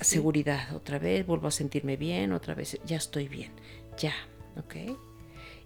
seguridad 0.00 0.74
otra 0.74 0.98
vez, 0.98 1.26
vuelvo 1.26 1.48
a 1.48 1.50
sentirme 1.50 1.96
bien, 1.96 2.32
otra 2.32 2.54
vez, 2.54 2.78
ya 2.84 2.96
estoy 2.96 3.28
bien, 3.28 3.52
ya, 3.96 4.12
¿ok? 4.56 4.96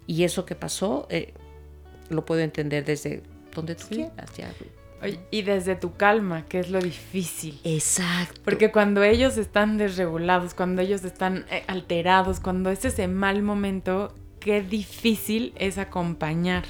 Y 0.06 0.24
eso 0.24 0.44
que 0.44 0.54
pasó, 0.54 1.06
eh, 1.10 1.34
lo 2.08 2.24
puedo 2.24 2.40
entender 2.40 2.84
desde 2.84 3.22
donde 3.54 3.74
tú 3.74 3.86
quieras, 3.88 4.32
ya. 4.36 4.52
y 5.30 5.42
desde 5.42 5.76
tu 5.76 5.94
calma, 5.96 6.46
que 6.46 6.60
es 6.60 6.70
lo 6.70 6.80
difícil. 6.80 7.60
Exacto. 7.64 8.40
Porque 8.44 8.70
cuando 8.70 9.02
ellos 9.02 9.36
están 9.36 9.78
desregulados, 9.78 10.54
cuando 10.54 10.82
ellos 10.82 11.04
están 11.04 11.44
eh, 11.50 11.64
alterados, 11.66 12.40
cuando 12.40 12.70
es 12.70 12.84
ese 12.84 13.08
mal 13.08 13.42
momento, 13.42 14.14
qué 14.41 14.62
difícil 14.62 15.53
es 15.57 15.78
acompañar. 15.78 16.64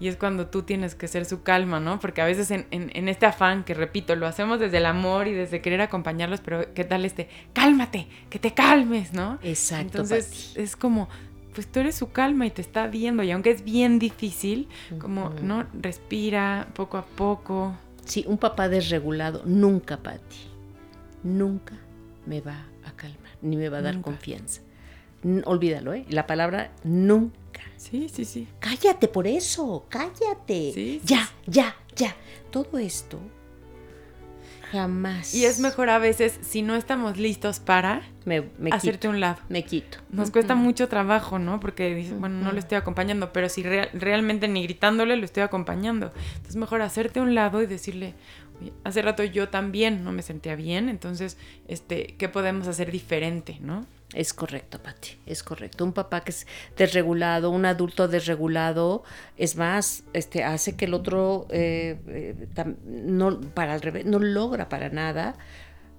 Y 0.00 0.08
es 0.08 0.16
cuando 0.16 0.48
tú 0.48 0.62
tienes 0.62 0.94
que 0.94 1.06
ser 1.06 1.24
su 1.24 1.42
calma, 1.42 1.78
¿no? 1.78 2.00
Porque 2.00 2.20
a 2.20 2.24
veces 2.24 2.50
en, 2.50 3.08
este 3.08 3.26
afán, 3.26 3.62
que 3.62 3.74
repito, 3.74 4.16
lo 4.16 4.26
hacemos 4.26 4.58
desde 4.58 4.78
el 4.78 4.86
amor 4.86 5.28
y 5.28 5.32
desde 5.32 5.60
querer 5.60 5.80
acompañarlos, 5.80 6.40
pero 6.40 6.74
¿qué 6.74 6.84
tal 6.84 7.04
este? 7.04 7.28
Cálmate, 7.52 8.08
que 8.28 8.38
te 8.38 8.52
calmes, 8.52 9.12
¿no? 9.12 9.38
Exacto. 9.42 9.98
Entonces 9.98 10.54
es 10.56 10.74
como, 10.74 11.08
pues 11.54 11.70
tú 11.70 11.80
eres 11.80 11.94
su 11.94 12.10
calma 12.10 12.46
y 12.46 12.50
te 12.50 12.62
está 12.62 12.88
viendo. 12.88 13.22
Y 13.22 13.30
aunque 13.30 13.50
es 13.50 13.62
bien 13.64 14.00
difícil, 14.00 14.68
como, 14.98 15.30
¿no? 15.42 15.66
Respira 15.72 16.68
poco 16.74 16.96
a 16.96 17.04
poco. 17.04 17.76
Sí, 18.04 18.24
un 18.26 18.38
papá 18.38 18.68
desregulado 18.68 19.42
nunca, 19.44 19.98
Patti, 19.98 20.50
nunca 21.22 21.74
me 22.26 22.40
va 22.40 22.66
a 22.84 22.90
calmar, 22.96 23.30
ni 23.40 23.56
me 23.56 23.68
va 23.68 23.78
a 23.78 23.82
dar 23.82 24.00
confianza 24.00 24.62
olvídalo, 25.44 25.94
¿eh? 25.94 26.04
La 26.08 26.26
palabra 26.26 26.72
nunca. 26.84 27.62
Sí, 27.76 28.08
sí, 28.12 28.24
sí. 28.24 28.48
Cállate 28.60 29.08
por 29.08 29.26
eso, 29.26 29.86
cállate. 29.88 30.72
Sí, 30.72 31.00
ya, 31.04 31.28
ya, 31.46 31.76
ya. 31.96 32.14
Todo 32.50 32.78
esto 32.78 33.20
jamás. 34.72 35.34
Y 35.34 35.44
es 35.44 35.60
mejor 35.60 35.90
a 35.90 35.98
veces, 35.98 36.38
si 36.40 36.62
no 36.62 36.74
estamos 36.74 37.18
listos 37.18 37.60
para 37.60 38.02
me, 38.24 38.50
hacerte 38.70 39.08
un 39.08 39.20
lado. 39.20 39.38
Me 39.48 39.64
quito. 39.64 39.98
Nos 40.10 40.30
cuesta 40.30 40.54
mucho 40.54 40.88
trabajo, 40.88 41.38
¿no? 41.38 41.60
Porque 41.60 41.94
dices, 41.94 42.18
bueno, 42.18 42.42
no 42.42 42.52
lo 42.52 42.58
estoy 42.58 42.78
acompañando, 42.78 43.32
pero 43.32 43.48
si 43.48 43.62
realmente 43.62 44.48
ni 44.48 44.62
gritándole 44.62 45.16
lo 45.16 45.24
estoy 45.24 45.42
acompañando. 45.42 46.12
Entonces, 46.36 46.56
mejor 46.56 46.82
hacerte 46.82 47.20
un 47.20 47.34
lado 47.34 47.62
y 47.62 47.66
decirle, 47.66 48.14
hace 48.84 49.02
rato 49.02 49.22
yo 49.24 49.48
también 49.50 50.04
no 50.04 50.12
me 50.12 50.22
sentía 50.22 50.56
bien, 50.56 50.88
entonces, 50.88 51.36
este, 51.68 52.14
¿qué 52.18 52.28
podemos 52.28 52.66
hacer 52.66 52.90
diferente, 52.90 53.58
no? 53.60 53.86
Es 54.14 54.34
correcto, 54.34 54.82
Pati, 54.82 55.18
es 55.24 55.42
correcto. 55.42 55.84
Un 55.84 55.92
papá 55.92 56.22
que 56.22 56.32
es 56.32 56.46
desregulado, 56.76 57.50
un 57.50 57.64
adulto 57.64 58.08
desregulado, 58.08 59.04
es 59.38 59.56
más, 59.56 60.04
este, 60.12 60.44
hace 60.44 60.76
que 60.76 60.84
el 60.84 60.94
otro 60.94 61.46
eh, 61.50 61.98
eh, 62.08 62.74
no, 62.84 63.40
para 63.40 63.78
revés, 63.78 64.04
no 64.04 64.18
logra 64.18 64.68
para 64.68 64.90
nada 64.90 65.36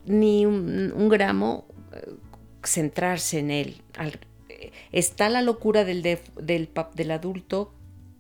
ni 0.05 0.45
un, 0.45 1.09
gramo 1.09 1.65
eh, 1.91 2.13
centrarse 2.63 3.39
en 3.39 3.49
él. 3.49 3.81
está 4.91 5.29
la 5.29 5.41
locura 5.41 5.83
del, 5.83 6.03
del, 6.03 6.69
del 6.93 7.11
adulto 7.11 7.73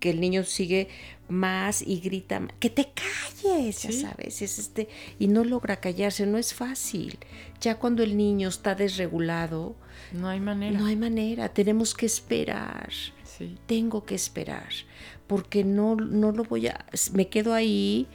que 0.03 0.09
el 0.09 0.19
niño 0.19 0.43
sigue 0.43 0.89
más 1.29 1.81
y 1.81 2.01
grita, 2.01 2.45
que 2.59 2.69
te 2.69 2.89
calles, 2.91 3.83
ya 3.83 3.91
sabes, 3.93 4.41
es 4.41 4.59
este, 4.59 4.89
y 5.17 5.29
no 5.29 5.45
logra 5.45 5.77
callarse, 5.77 6.25
no 6.25 6.37
es 6.37 6.53
fácil. 6.53 7.17
Ya 7.61 7.79
cuando 7.79 8.03
el 8.03 8.17
niño 8.17 8.49
está 8.49 8.75
desregulado, 8.75 9.77
no 10.11 10.27
hay 10.27 10.41
manera. 10.41 10.77
No 10.77 10.87
hay 10.87 10.97
manera, 10.97 11.47
tenemos 11.53 11.93
que 11.93 12.05
esperar. 12.05 12.89
Sí. 13.23 13.55
Tengo 13.65 14.03
que 14.03 14.15
esperar, 14.15 14.67
porque 15.25 15.63
no, 15.63 15.95
no 15.95 16.33
lo 16.33 16.43
voy 16.43 16.67
a, 16.67 16.85
me 17.13 17.29
quedo 17.29 17.53
ahí, 17.53 18.09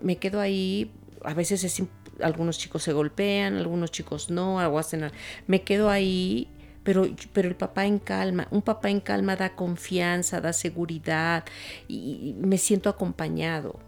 me 0.00 0.16
quedo 0.16 0.40
ahí, 0.40 0.90
a 1.22 1.34
veces 1.34 1.64
es, 1.64 1.82
algunos 2.22 2.56
chicos 2.56 2.82
se 2.82 2.94
golpean, 2.94 3.56
algunos 3.56 3.90
chicos 3.90 4.30
no, 4.30 4.58
algo 4.58 4.78
hacen, 4.78 5.12
me 5.46 5.60
quedo 5.60 5.90
ahí 5.90 6.48
pero, 6.86 7.04
pero 7.32 7.48
el 7.48 7.56
papá 7.56 7.84
en 7.84 7.98
calma, 7.98 8.46
un 8.52 8.62
papá 8.62 8.90
en 8.90 9.00
calma 9.00 9.34
da 9.34 9.56
confianza, 9.56 10.40
da 10.40 10.52
seguridad 10.52 11.44
y, 11.88 12.36
me 12.38 12.58
siento 12.58 12.88
acompañado. 12.88 13.80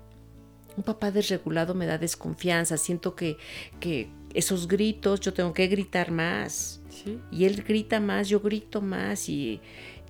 Un 0.77 0.83
papá 0.83 1.13
desregulado 1.13 1.75
me 1.75 1.87
da 1.87 1.97
desconfianza, 1.97 2.77
siento 2.77 3.15
que, 3.15 3.37
que 3.79 4.11
esos 4.35 4.67
gritos, 4.67 5.21
yo 5.21 5.33
tengo 5.33 5.53
que 5.53 5.69
gritar 5.69 6.11
más. 6.11 6.81
Y 7.31 7.45
él 7.45 7.63
grita 7.63 8.01
más, 8.01 8.29
yo 8.29 8.41
grito 8.41 8.81
más 8.81 9.29
y, 9.29 9.61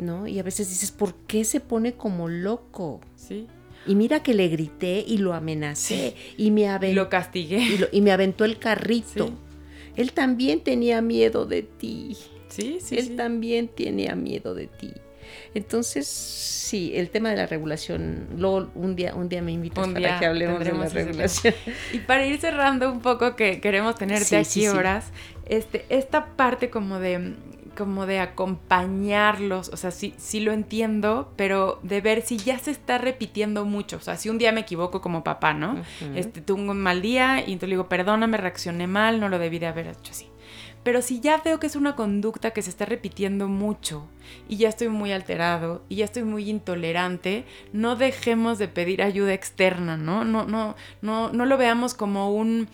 ¿no? 0.01 0.27
y 0.27 0.39
a 0.39 0.43
veces 0.43 0.71
dices, 0.71 0.91
¿por 0.91 1.15
qué 1.27 1.45
se 1.45 1.61
pone 1.61 1.93
como 1.93 2.27
loco? 2.27 3.01
Sí. 3.17 3.47
Y 3.87 3.97
mira 3.97 4.23
que 4.23 4.33
le 4.33 4.49
grité 4.49 5.05
y 5.07 5.19
lo 5.19 5.35
amenacé 5.35 6.17
y 6.39 6.51
me 6.51 6.69
aventó. 6.71 7.03
Lo 7.03 7.09
castigué. 7.11 7.87
Y, 7.93 8.01
me 8.01 8.13
aventó 8.13 8.47
el 8.47 8.59
carrito. 8.59 9.31
Él 9.95 10.13
también 10.13 10.61
tenía 10.61 11.03
miedo 11.03 11.45
de 11.45 11.63
ti. 11.63 12.17
Sí, 12.49 12.79
sí. 12.83 12.97
Él 12.97 13.17
también 13.17 13.69
tenía 13.69 14.15
miedo 14.15 14.55
de 14.55 14.67
ti. 14.67 14.93
Entonces, 15.55 16.07
sí, 16.07 16.93
el 16.95 17.11
tema 17.11 17.31
de 17.31 17.37
la 17.37 17.47
regulación, 17.47 18.29
luego 18.37 18.71
un 18.75 18.97
día, 18.97 19.15
un 19.15 19.29
día 19.29 19.43
me 19.43 19.53
invitas 19.53 19.87
para 19.89 20.19
que 20.19 20.27
hablemos 20.27 20.61
de 20.61 20.73
la 20.73 20.89
regulación. 20.89 21.55
Y 21.93 21.99
para 21.99 22.27
ir 22.27 22.39
cerrando 22.41 22.91
un 22.91 23.01
poco, 23.01 23.37
que 23.37 23.61
queremos 23.61 23.97
tenerte 23.97 24.37
aquí 24.37 24.69
horas, 24.69 25.07
este, 25.47 25.85
esta 25.89 26.27
parte 26.37 26.71
como 26.71 26.99
de 26.99 27.35
como 27.77 28.07
de 28.07 28.19
acompañarlos, 28.19 29.69
o 29.69 29.77
sea, 29.77 29.93
sí, 29.93 30.13
sí 30.19 30.41
lo 30.41 30.51
entiendo, 30.51 31.33
pero 31.37 31.79
de 31.85 32.01
ver 32.01 32.23
si 32.23 32.37
ya 32.37 32.59
se 32.59 32.73
está 32.73 32.99
repitiendo 32.99 33.65
mucho, 33.65 33.99
o 33.99 34.01
sea, 34.01 34.17
si 34.17 34.29
un 34.29 34.37
día 34.37 34.51
me 34.51 34.63
equivoco 34.63 35.01
como 35.01 35.23
papá, 35.23 35.55
¿no? 35.55 35.81
Este, 36.17 36.41
tuve 36.41 36.61
un 36.63 36.81
mal 36.81 37.03
día 37.03 37.39
y 37.39 37.53
entonces 37.53 37.69
le 37.69 37.75
digo, 37.77 37.89
perdóname, 37.89 38.37
reaccioné 38.37 38.89
mal, 38.89 39.21
no 39.21 39.29
lo 39.29 39.39
debí 39.39 39.61
de 39.61 39.69
haber 39.69 39.87
hecho 39.87 40.11
así. 40.11 40.27
Pero 40.83 41.03
si 41.03 41.21
ya 41.21 41.39
veo 41.39 41.59
que 41.59 41.67
es 41.67 41.77
una 41.77 41.97
conducta 41.97 42.53
que 42.53 42.63
se 42.63 42.71
está 42.71 42.85
repitiendo 42.85 43.49
mucho 43.49 44.07
y 44.49 44.57
ya 44.57 44.69
estoy 44.69 44.89
muy 44.89 45.13
alterado 45.13 45.83
y 45.89 45.97
ya 45.97 46.05
estoy 46.05 46.25
muy 46.25 46.49
intolerante, 46.49 47.45
no 47.73 47.97
dejemos 47.97 48.59
de 48.59 48.69
pedir 48.69 49.03
ayuda 49.03 49.35
externa, 49.35 49.97
¿no? 49.97 50.25
No, 50.25 50.45
no, 50.45 50.77
no, 51.03 51.31
no 51.33 51.47
lo 51.47 51.57
veamos 51.57 51.95
como 51.95 52.33
un, 52.33 52.69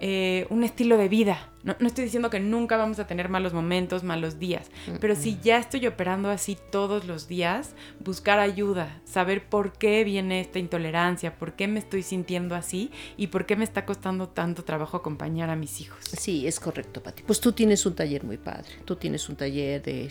eh, 0.00 0.46
un 0.50 0.64
estilo 0.64 0.96
de 0.96 1.08
vida. 1.08 1.50
No, 1.62 1.74
estoy 1.86 2.04
diciendo 2.04 2.30
que 2.30 2.40
nunca 2.40 2.78
vamos 2.78 2.98
a 3.00 3.06
tener 3.06 3.28
malos 3.28 3.52
momentos, 3.52 4.02
malos 4.02 4.38
días, 4.38 4.70
pero 4.98 5.14
si 5.14 5.38
ya 5.42 5.58
estoy 5.58 5.86
operando 5.86 6.30
así 6.30 6.56
todos 6.70 7.04
los 7.04 7.28
días, 7.28 7.74
buscar 8.02 8.38
ayuda, 8.38 8.98
saber 9.04 9.44
por 9.46 9.72
qué 9.74 10.02
viene 10.04 10.40
esta 10.40 10.58
intolerancia, 10.58 11.36
por 11.36 11.52
qué 11.52 11.68
me 11.68 11.78
estoy 11.78 12.02
sintiendo 12.02 12.54
así 12.54 12.90
y 13.18 13.26
por 13.26 13.44
qué 13.44 13.56
me 13.56 13.64
está 13.64 13.84
costando 13.84 14.28
tanto 14.28 14.64
trabajo 14.64 14.96
acompañar 14.96 15.50
a 15.50 15.56
mis 15.56 15.82
hijos. 15.82 15.98
Sí, 16.02 16.46
es 16.46 16.58
correcto, 16.58 17.02
Pati. 17.02 17.24
Pues 17.24 17.40
tú 17.40 17.52
tienes 17.52 17.84
un 17.84 17.94
taller 17.94 18.24
muy 18.24 18.38
padre, 18.38 18.70
tú 18.86 18.96
tienes 18.96 19.28
un 19.28 19.36
taller 19.36 19.82
de, 19.82 20.10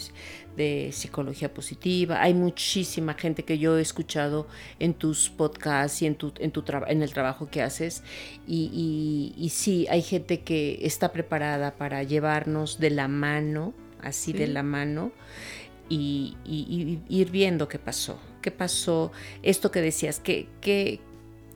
psicología 0.92 1.54
positiva, 1.54 2.22
hay 2.22 2.34
muchísima 2.34 3.14
gente 3.14 3.46
que 3.46 3.58
yo 3.58 3.78
he 3.78 3.82
escuchado 3.82 4.46
en 4.78 4.94
tus 4.94 5.30
podcasts 5.30 6.02
y 6.02 6.06
en, 6.06 6.16
tu, 6.16 6.34
en, 6.38 6.52
tu 6.52 6.66
en 6.86 7.02
el 7.02 7.14
trabajo 7.14 7.50
que 7.50 7.62
haces 7.62 8.04
y, 8.46 9.34
y 9.38 9.50
sí, 9.50 9.88
hay 9.90 10.02
gente 10.02 10.42
que 10.42 10.80
está 10.82 11.14
preparada 11.14 11.39
para 11.78 12.04
llevarnos 12.04 12.80
de 12.80 12.90
la 12.90 13.08
mano, 13.08 13.74
así 14.02 14.34
de 14.34 14.48
la 14.48 14.64
mano, 14.64 15.12
y, 15.90 16.38
ir 17.10 17.32
viendo 17.32 17.68
qué 17.68 17.80
pasó, 17.80 18.20
qué 18.42 18.52
pasó, 18.52 19.12
esto 19.44 19.72
que 19.72 19.82
decías, 19.82 20.20
qué, 20.20 20.48
qué, 20.62 21.00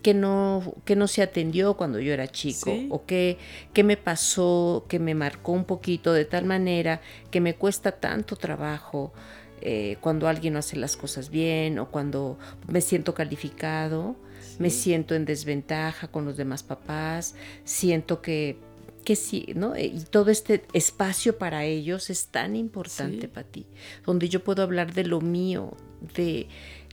que 0.01 0.13
no, 0.13 0.75
que 0.86 0.95
no 0.95 1.07
se 1.07 1.21
atendió 1.21 1.75
cuando 1.75 1.99
yo 1.99 2.13
era 2.13 2.27
chico 2.27 2.71
Sí. 2.71 2.88
o 2.91 3.05
que, 3.05 3.38
que 3.73 3.84
me 3.84 3.97
pasó, 3.97 4.86
que 4.89 4.99
me 4.99 5.15
marcó 5.15 5.53
un 5.53 5.65
poquito 5.65 6.13
de 6.13 6.25
tal 6.25 6.45
manera 6.45 7.01
que 7.31 7.39
me 7.39 7.55
cuesta 7.55 7.93
tanto 7.93 8.36
trabajo 8.36 9.13
eh, 9.61 9.95
cuando 10.01 10.27
alguien 10.27 10.53
no 10.53 10.59
hace 10.59 10.75
las 10.75 10.97
cosas 10.97 11.29
bien 11.29 11.79
o 11.79 11.89
cuando 11.89 12.38
me 12.67 12.81
siento 12.81 13.13
calificado, 13.13 14.17
me 14.59 14.69
siento 14.69 15.15
en 15.15 15.23
desventaja 15.23 16.09
con 16.09 16.25
los 16.25 16.36
demás 16.36 16.63
papás, 16.63 17.36
siento 17.63 18.21
que, 18.21 18.57
que 19.04 19.16
sí, 19.16 19.47
¿no? 19.56 19.78
Y 19.78 20.04
todo 20.10 20.32
este 20.32 20.64
espacio 20.74 21.38
para 21.38 21.66
ellos 21.66 22.10
es 22.10 22.28
tan 22.28 22.56
importante 22.56 23.22
Sí. 23.22 23.28
para 23.28 23.47
ti, 23.47 23.66
donde 24.06 24.30
yo 24.30 24.43
puedo 24.43 24.64
hablar 24.64 24.93
de 24.93 25.04
lo 25.04 25.22
mío, 25.22 25.76
de 26.16 26.47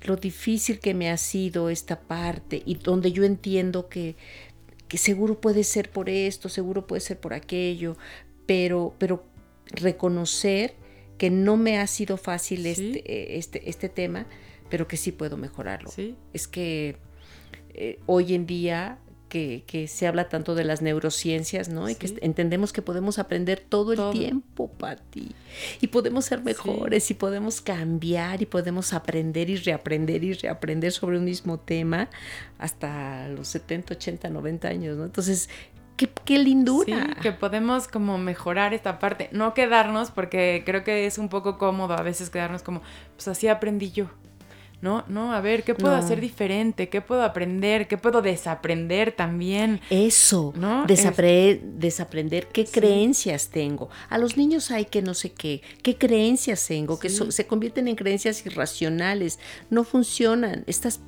lo 0.04 0.16
difícil 0.16 0.78
que 0.80 0.94
me 0.94 1.10
ha 1.10 1.16
sido 1.16 1.68
esta 1.70 2.00
parte 2.00 2.62
y 2.64 2.74
donde 2.76 3.12
yo 3.12 3.24
entiendo 3.24 3.88
que, 3.88 4.16
que 4.88 4.98
seguro 4.98 5.40
puede 5.40 5.62
ser 5.64 5.90
por 5.90 6.08
esto, 6.08 6.48
seguro 6.48 6.86
puede 6.86 7.00
ser 7.00 7.18
por 7.20 7.32
aquello, 7.34 7.96
pero, 8.46 8.94
pero 8.98 9.24
reconocer 9.66 10.74
que 11.18 11.30
no 11.30 11.56
me 11.56 11.78
ha 11.78 11.86
sido 11.86 12.16
fácil 12.16 12.62
Sí. 12.62 12.68
este, 12.70 12.98
eh, 13.12 13.38
este, 13.38 13.68
este 13.68 13.88
tema, 13.88 14.26
pero 14.70 14.88
que 14.88 14.96
sí 14.96 15.12
puedo 15.12 15.36
mejorarlo. 15.36 15.90
Sí. 15.90 16.16
Es 16.32 16.48
que 16.48 16.96
eh, 17.74 17.98
hoy 18.06 18.34
en 18.34 18.46
día 18.46 18.98
que, 19.30 19.64
que 19.66 19.88
se 19.88 20.06
habla 20.06 20.28
tanto 20.28 20.54
de 20.54 20.64
las 20.64 20.82
neurociencias, 20.82 21.70
¿no? 21.70 21.88
Y 21.88 21.94
que 21.94 22.18
entendemos 22.20 22.74
que 22.74 22.82
podemos 22.82 23.18
aprender 23.18 23.64
todo 23.66 23.92
el 23.94 24.12
tiempo, 24.12 24.68
Pati. 24.68 25.34
Y 25.80 25.86
podemos 25.86 26.26
ser 26.26 26.42
mejores 26.42 27.10
y 27.10 27.14
podemos 27.14 27.62
cambiar 27.62 28.42
y 28.42 28.46
podemos 28.46 28.92
aprender 28.92 29.48
y 29.48 29.56
reaprender 29.56 30.22
y 30.24 30.34
reaprender 30.34 30.92
sobre 30.92 31.16
un 31.16 31.24
mismo 31.24 31.58
tema 31.58 32.10
hasta 32.58 33.28
los 33.28 33.48
70, 33.48 33.94
80, 33.94 34.28
90 34.28 34.68
años, 34.68 34.96
¿no? 34.98 35.04
Entonces, 35.04 35.48
qué, 35.96 36.10
qué 36.24 36.38
lindura. 36.38 37.06
Sí, 37.06 37.20
que 37.22 37.32
podemos 37.32 37.88
como 37.88 38.18
mejorar 38.18 38.74
esta 38.74 38.98
parte, 38.98 39.30
no 39.32 39.54
quedarnos 39.54 40.10
porque 40.10 40.64
creo 40.66 40.84
que 40.84 41.06
es 41.06 41.16
un 41.16 41.28
poco 41.28 41.56
cómodo 41.56 41.94
a 41.94 42.02
veces 42.02 42.28
quedarnos 42.28 42.62
como, 42.62 42.82
pues 43.14 43.28
así 43.28 43.48
aprendí 43.48 43.92
yo. 43.92 44.10
No, 44.82 45.04
no, 45.08 45.32
a 45.34 45.40
ver, 45.42 45.62
¿qué 45.62 45.74
puedo 45.74 45.92
No. 45.94 45.98
hacer 46.02 46.20
diferente? 46.20 46.88
¿Qué 46.88 47.02
puedo 47.02 47.22
aprender? 47.22 47.86
¿Qué 47.86 47.98
puedo 47.98 48.22
desaprender 48.22 49.12
también? 49.12 49.80
Eso, 49.90 50.54
¿No? 50.56 50.86
desapre- 50.86 51.60
desaprender 51.62 52.46
qué 52.48 52.64
Sí. 52.64 52.72
creencias 52.80 53.48
tengo. 53.48 53.90
A 54.08 54.16
los 54.16 54.36
niños 54.38 54.70
hay 54.70 54.86
que 54.86 55.02
no 55.02 55.12
sé 55.12 55.32
qué, 55.32 55.60
qué 55.82 55.96
creencias 55.98 56.66
tengo, 56.66 56.98
que 56.98 57.10
so- 57.10 57.30
se 57.30 57.46
convierten 57.46 57.88
en 57.88 57.96
creencias 57.96 58.44
irracionales, 58.46 59.38
no 59.68 59.84
funcionan. 59.84 60.64
Estás 60.66 61.00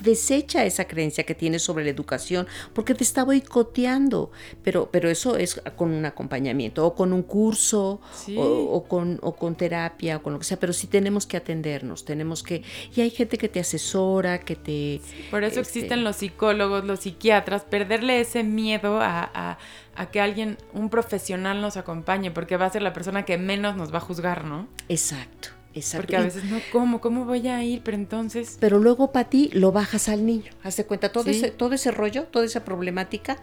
desecha 0.00 0.64
esa 0.64 0.86
creencia 0.86 1.24
que 1.24 1.34
tienes 1.34 1.62
sobre 1.62 1.84
la 1.84 1.90
educación 1.90 2.46
porque 2.74 2.94
te 2.94 3.02
está 3.04 3.24
boicoteando, 3.24 4.30
pero, 4.62 4.90
pero 4.90 5.08
eso 5.08 5.36
es 5.36 5.60
con 5.76 5.90
un 5.92 6.04
acompañamiento 6.04 6.86
o 6.86 6.94
con 6.94 7.12
un 7.12 7.22
curso 7.22 8.00
Sí. 8.12 8.36
o, 8.38 8.42
o 8.44 8.84
con, 8.84 9.18
o 9.22 9.34
con 9.36 9.54
terapia 9.56 10.16
o 10.18 10.22
con 10.22 10.32
lo 10.32 10.38
que 10.38 10.44
sea, 10.44 10.58
pero 10.58 10.72
sí 10.72 10.86
tenemos 10.86 11.26
que 11.26 11.36
atendernos, 11.36 12.04
tenemos 12.04 12.42
que, 12.42 12.62
y 12.94 13.00
hay 13.00 13.10
gente 13.10 13.38
que 13.38 13.48
te 13.48 13.60
asesora, 13.60 14.40
que 14.40 14.56
te... 14.56 15.00
Por 15.30 15.42
eso 15.44 15.60
Este- 15.60 15.78
existen 15.78 16.04
los 16.04 16.16
psicólogos, 16.16 16.84
los 16.84 17.00
psiquiatras, 17.00 17.62
perderle 17.64 18.20
ese 18.20 18.42
miedo 18.44 19.00
a, 19.00 19.30
a- 19.34 19.58
a 19.98 20.10
que 20.10 20.20
alguien, 20.20 20.58
un 20.74 20.90
profesional 20.90 21.62
nos 21.62 21.78
acompañe, 21.78 22.30
porque 22.30 22.58
va 22.58 22.66
a 22.66 22.70
ser 22.70 22.82
la 22.82 22.92
persona 22.92 23.24
que 23.24 23.38
menos 23.38 23.76
nos 23.76 23.92
va 23.94 23.98
a 23.98 24.00
juzgar, 24.02 24.44
¿no? 24.44 24.68
Exacto, 24.90 25.48
exacto. 25.76 26.02
Porque 26.02 26.16
a 26.16 26.22
veces, 26.22 26.44
no, 26.44 26.58
¿cómo? 26.72 27.00
¿Cómo 27.00 27.24
voy 27.24 27.46
a 27.48 27.62
ir? 27.62 27.82
Pero 27.84 27.96
entonces... 27.96 28.56
Pero 28.60 28.78
luego 28.78 29.12
para 29.12 29.28
ti 29.30 29.50
lo 29.52 29.70
bajas 29.72 30.08
al 30.08 30.26
niño. 30.26 30.50
Hazte 30.62 30.84
cuenta, 30.84 31.12
todo, 31.12 31.24
Sí. 31.24 31.30
ese, 31.30 31.50
todo 31.50 31.72
ese 31.74 31.90
rollo, 31.90 32.24
toda 32.24 32.44
esa 32.44 32.64
problemática, 32.64 33.36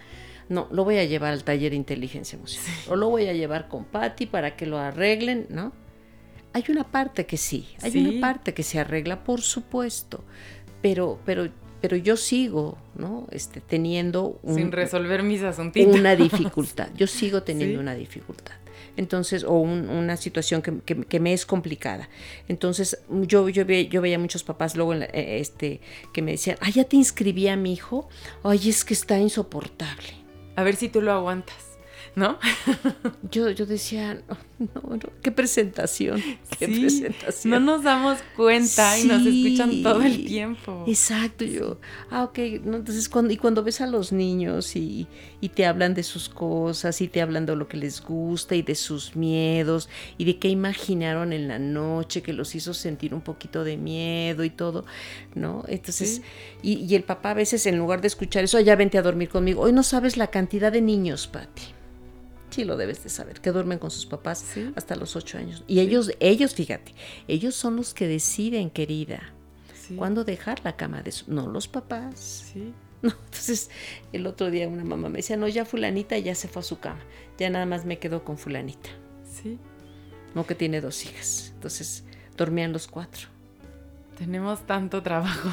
no, 0.50 0.68
lo 0.72 0.84
voy 0.84 0.98
a 0.98 1.06
llevar 1.06 1.32
al 1.34 1.44
taller 1.44 1.72
de 1.72 1.78
inteligencia 1.78 2.38
emocional. 2.38 2.72
O 2.90 2.96
lo 2.96 3.10
voy 3.10 3.28
a 3.28 3.34
llevar 3.34 3.68
con 3.70 3.86
Patty 3.86 4.26
para 4.26 4.56
que 4.58 4.66
lo 4.66 4.78
arreglen, 4.78 5.48
¿no? 5.50 5.72
Hay 6.52 6.66
una 6.70 6.84
parte 6.92 7.26
que 7.26 7.38
sí, 7.38 7.68
hay 7.82 7.92
Sí. 7.92 8.06
una 8.06 8.20
parte 8.22 8.54
que 8.54 8.62
se 8.64 8.80
arregla, 8.80 9.24
por 9.24 9.42
supuesto. 9.42 10.24
Pero, 10.82 11.20
pero, 11.26 11.50
pero 11.84 11.98
yo 11.98 12.16
sigo, 12.16 12.78
¿no? 12.96 13.28
Este, 13.30 13.60
teniendo 13.60 14.40
un- 14.42 14.56
sin 14.56 14.72
resolver 14.72 15.22
mis 15.22 15.42
asuntitos. 15.44 15.94
una 15.94 16.16
dificultad. 16.16 16.88
Yo 16.96 17.08
sigo 17.08 17.44
teniendo 17.50 17.76
Sí. 17.76 17.82
una 17.82 17.94
dificultad. 17.94 18.54
Entonces, 18.96 19.44
o 19.44 19.52
un- 19.58 19.90
una 19.90 20.16
situación 20.16 20.62
que, 20.62 20.80
que- 20.86 21.04
que 21.04 21.20
me 21.20 21.34
es 21.34 21.46
complicada. 21.46 22.08
Entonces, 22.48 23.00
yo, 23.28 23.50
yo, 23.50 23.66
ve- 23.66 23.90
yo 23.90 24.00
veía 24.02 24.18
muchos 24.18 24.44
papás 24.46 24.78
luego 24.78 24.94
en 24.94 25.00
la- 25.02 25.06
eh, 25.08 25.40
este, 25.42 25.82
que 26.14 26.22
me 26.22 26.32
decían, 26.32 26.56
ah, 26.62 26.70
ya 26.70 26.86
te 26.86 26.96
inscribí 26.96 27.50
a 27.50 27.58
mi 27.58 27.74
hijo. 27.74 28.08
Ay, 28.44 28.70
es 28.70 28.86
que 28.86 28.94
está 28.94 29.20
insoportable. 29.20 30.08
A 30.56 30.64
ver 30.64 30.78
si 30.78 30.88
tú 30.88 31.02
lo 31.02 31.12
aguantas, 31.12 31.73
¿no? 32.16 32.38
Yo, 33.32 33.50
yo 33.50 33.66
decía, 33.66 34.14
no, 34.28 34.38
no, 34.60 34.82
no, 34.96 35.00
qué 35.22 35.32
presentación, 35.32 36.22
qué 36.60 36.68
Sí, 36.68 36.80
presentación. 36.82 37.52
No 37.52 37.60
nos 37.60 37.84
damos 37.84 38.20
cuenta 38.36 39.00
y 39.00 39.06
nos 39.06 39.24
Sí. 39.24 39.46
escuchan 39.48 39.82
todo 39.84 40.02
el 40.02 40.26
tiempo. 40.26 40.84
Exacto, 40.88 41.44
yo, 41.46 41.80
ah, 42.12 42.24
ok, 42.24 42.38
no, 42.64 42.78
entonces 42.78 43.10
cuando, 43.10 43.34
y 43.34 43.38
cuando 43.38 43.64
ves 43.64 43.82
a 43.82 43.88
los 43.88 44.12
niños 44.12 44.76
y, 44.76 45.08
y 45.42 45.50
te 45.50 45.66
hablan 45.66 45.94
de 45.94 46.04
sus 46.04 46.30
cosas 46.30 47.02
y 47.02 47.08
te 47.08 47.22
hablan 47.22 47.46
de 47.46 47.56
lo 47.56 47.68
que 47.68 47.78
les 47.78 48.02
gusta 48.02 48.56
y 48.56 48.62
de 48.62 48.76
sus 48.76 49.16
miedos 49.16 49.90
y 50.18 50.26
de 50.26 50.38
qué 50.38 50.50
imaginaron 50.50 51.34
en 51.34 51.48
la 51.48 51.58
noche 51.60 52.22
que 52.22 52.34
los 52.34 52.54
hizo 52.56 52.74
sentir 52.74 53.14
un 53.14 53.22
poquito 53.22 53.64
de 53.64 53.78
miedo 53.78 54.44
y 54.44 54.50
todo, 54.50 54.86
¿no? 55.36 55.64
Entonces, 55.68 56.22
y, 56.62 56.74
y 56.86 56.96
el 56.96 57.04
papá 57.04 57.32
a 57.32 57.34
veces 57.34 57.66
en 57.66 57.78
lugar 57.78 58.02
de 58.02 58.08
escuchar 58.08 58.44
eso, 58.44 58.58
"Ay, 58.58 58.66
ya 58.66 58.76
vente 58.76 58.98
a 58.98 59.02
dormir 59.02 59.30
conmigo, 59.30 59.62
hoy 59.62 59.74
no 59.74 59.84
sabes 59.84 60.18
la 60.18 60.28
cantidad 60.28 60.72
de 60.72 60.82
niños, 60.82 61.28
Pati. 61.28 61.64
Sí, 62.54 62.64
lo 62.66 62.78
debes 62.78 63.04
de 63.04 63.10
saber, 63.10 63.42
que 63.42 63.52
duermen 63.52 63.80
con 63.80 63.90
sus 63.92 64.06
papás 64.06 64.40
Sí. 64.54 64.72
hasta 64.76 64.96
los 64.96 65.16
ocho 65.16 65.38
años. 65.38 65.64
Y 65.68 65.80
ellos, 65.80 66.12
ellos, 66.20 66.54
fíjate, 66.54 66.94
ellos 67.28 67.56
son 67.56 67.76
los 67.76 67.94
que 67.94 68.08
deciden, 68.08 68.70
querida, 68.70 69.34
Sí, 69.74 69.96
cuándo 69.96 70.24
dejar 70.24 70.62
la 70.64 70.76
cama 70.78 71.02
de 71.02 71.12
su, 71.12 71.32
no 71.34 71.48
los 71.48 71.68
papás. 71.68 72.52
sí. 72.54 72.74
No, 73.04 73.10
entonces 73.26 73.70
el 74.14 74.26
otro 74.28 74.50
día 74.50 74.66
una 74.70 74.86
mamá 74.86 75.10
me 75.10 75.18
decía, 75.18 75.36
no, 75.36 75.50
ya 75.50 75.66
fulanita 75.66 76.18
ya 76.18 76.36
se 76.36 76.48
fue 76.48 76.62
a 76.62 76.64
su 76.64 76.80
cama, 76.80 77.02
ya 77.38 77.50
nada 77.50 77.66
más 77.66 77.84
me 77.84 78.00
quedo 78.00 78.24
con 78.24 78.38
fulanita, 78.38 78.90
Sí, 79.30 79.58
no 80.34 80.46
que 80.48 80.56
tiene 80.56 80.80
dos 80.80 81.04
hijas. 81.04 81.52
Entonces 81.56 82.06
dormían 82.38 82.72
los 82.72 82.88
cuatro. 82.88 83.28
tenemos 84.18 84.66
tanto 84.66 85.04
trabajo. 85.04 85.50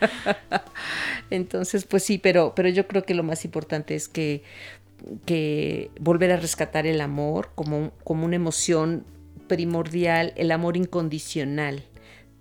Entonces, 1.30 1.84
pues 1.86 2.04
sí, 2.04 2.18
pero, 2.18 2.52
pero 2.54 2.68
yo 2.68 2.86
creo 2.86 3.04
que 3.04 3.14
lo 3.14 3.22
más 3.22 3.44
importante 3.44 3.94
es 3.94 4.08
que, 4.08 4.42
que 5.26 5.90
volver 6.00 6.32
a 6.32 6.36
rescatar 6.36 6.86
el 6.86 7.00
amor 7.00 7.50
como, 7.54 7.92
como 8.04 8.24
una 8.26 8.36
emoción 8.36 9.04
primordial, 9.48 10.32
el 10.36 10.50
amor 10.52 10.76
incondicional. 10.76 11.82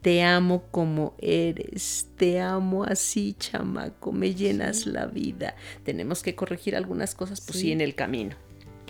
Te 0.02 0.24
amo 0.24 0.64
como 0.72 1.14
eres, 1.20 2.08
te 2.18 2.40
amo 2.42 2.84
así, 2.86 3.36
chamaco, 3.38 4.12
me 4.12 4.34
llenas 4.34 4.88
la 4.88 5.06
vida. 5.06 5.56
Tenemos 5.84 6.24
que 6.24 6.34
corregir 6.34 6.76
algunas 6.76 7.14
cosas, 7.14 7.40
pues 7.42 7.58
sí, 7.60 7.66
Sí. 7.68 7.72
en 7.72 7.82
el 7.82 7.94
camino. 7.96 8.36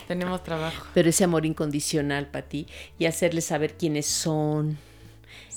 tenemos 0.08 0.42
trabajo. 0.42 0.86
Pero 0.94 1.08
ese 1.10 1.24
amor 1.24 1.46
incondicional 1.46 2.26
para 2.30 2.46
ti 2.48 2.66
y 2.98 3.06
hacerles 3.06 3.44
saber 3.46 3.76
quiénes 3.78 4.04
son, 4.06 4.76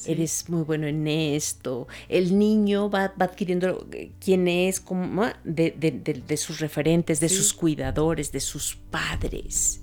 Sí. 0.06 0.12
eres 0.14 0.50
muy 0.50 0.64
bueno 0.64 0.88
en 0.88 1.08
esto. 1.08 1.88
El 2.10 2.38
niño 2.40 2.90
va, 2.90 3.14
va 3.20 3.26
adquiriendo 3.26 3.88
quién 4.20 4.48
es 4.48 4.80
como, 4.80 5.24
ah, 5.24 5.36
de, 5.44 5.72
de- 5.78 5.92
de- 5.92 6.22
de 6.26 6.38
sus 6.38 6.60
referentes, 6.60 7.20
de 7.20 7.30
Sí. 7.30 7.36
sus 7.36 7.54
cuidadores, 7.54 8.32
de 8.32 8.40
sus 8.40 8.76
padres. 8.76 9.82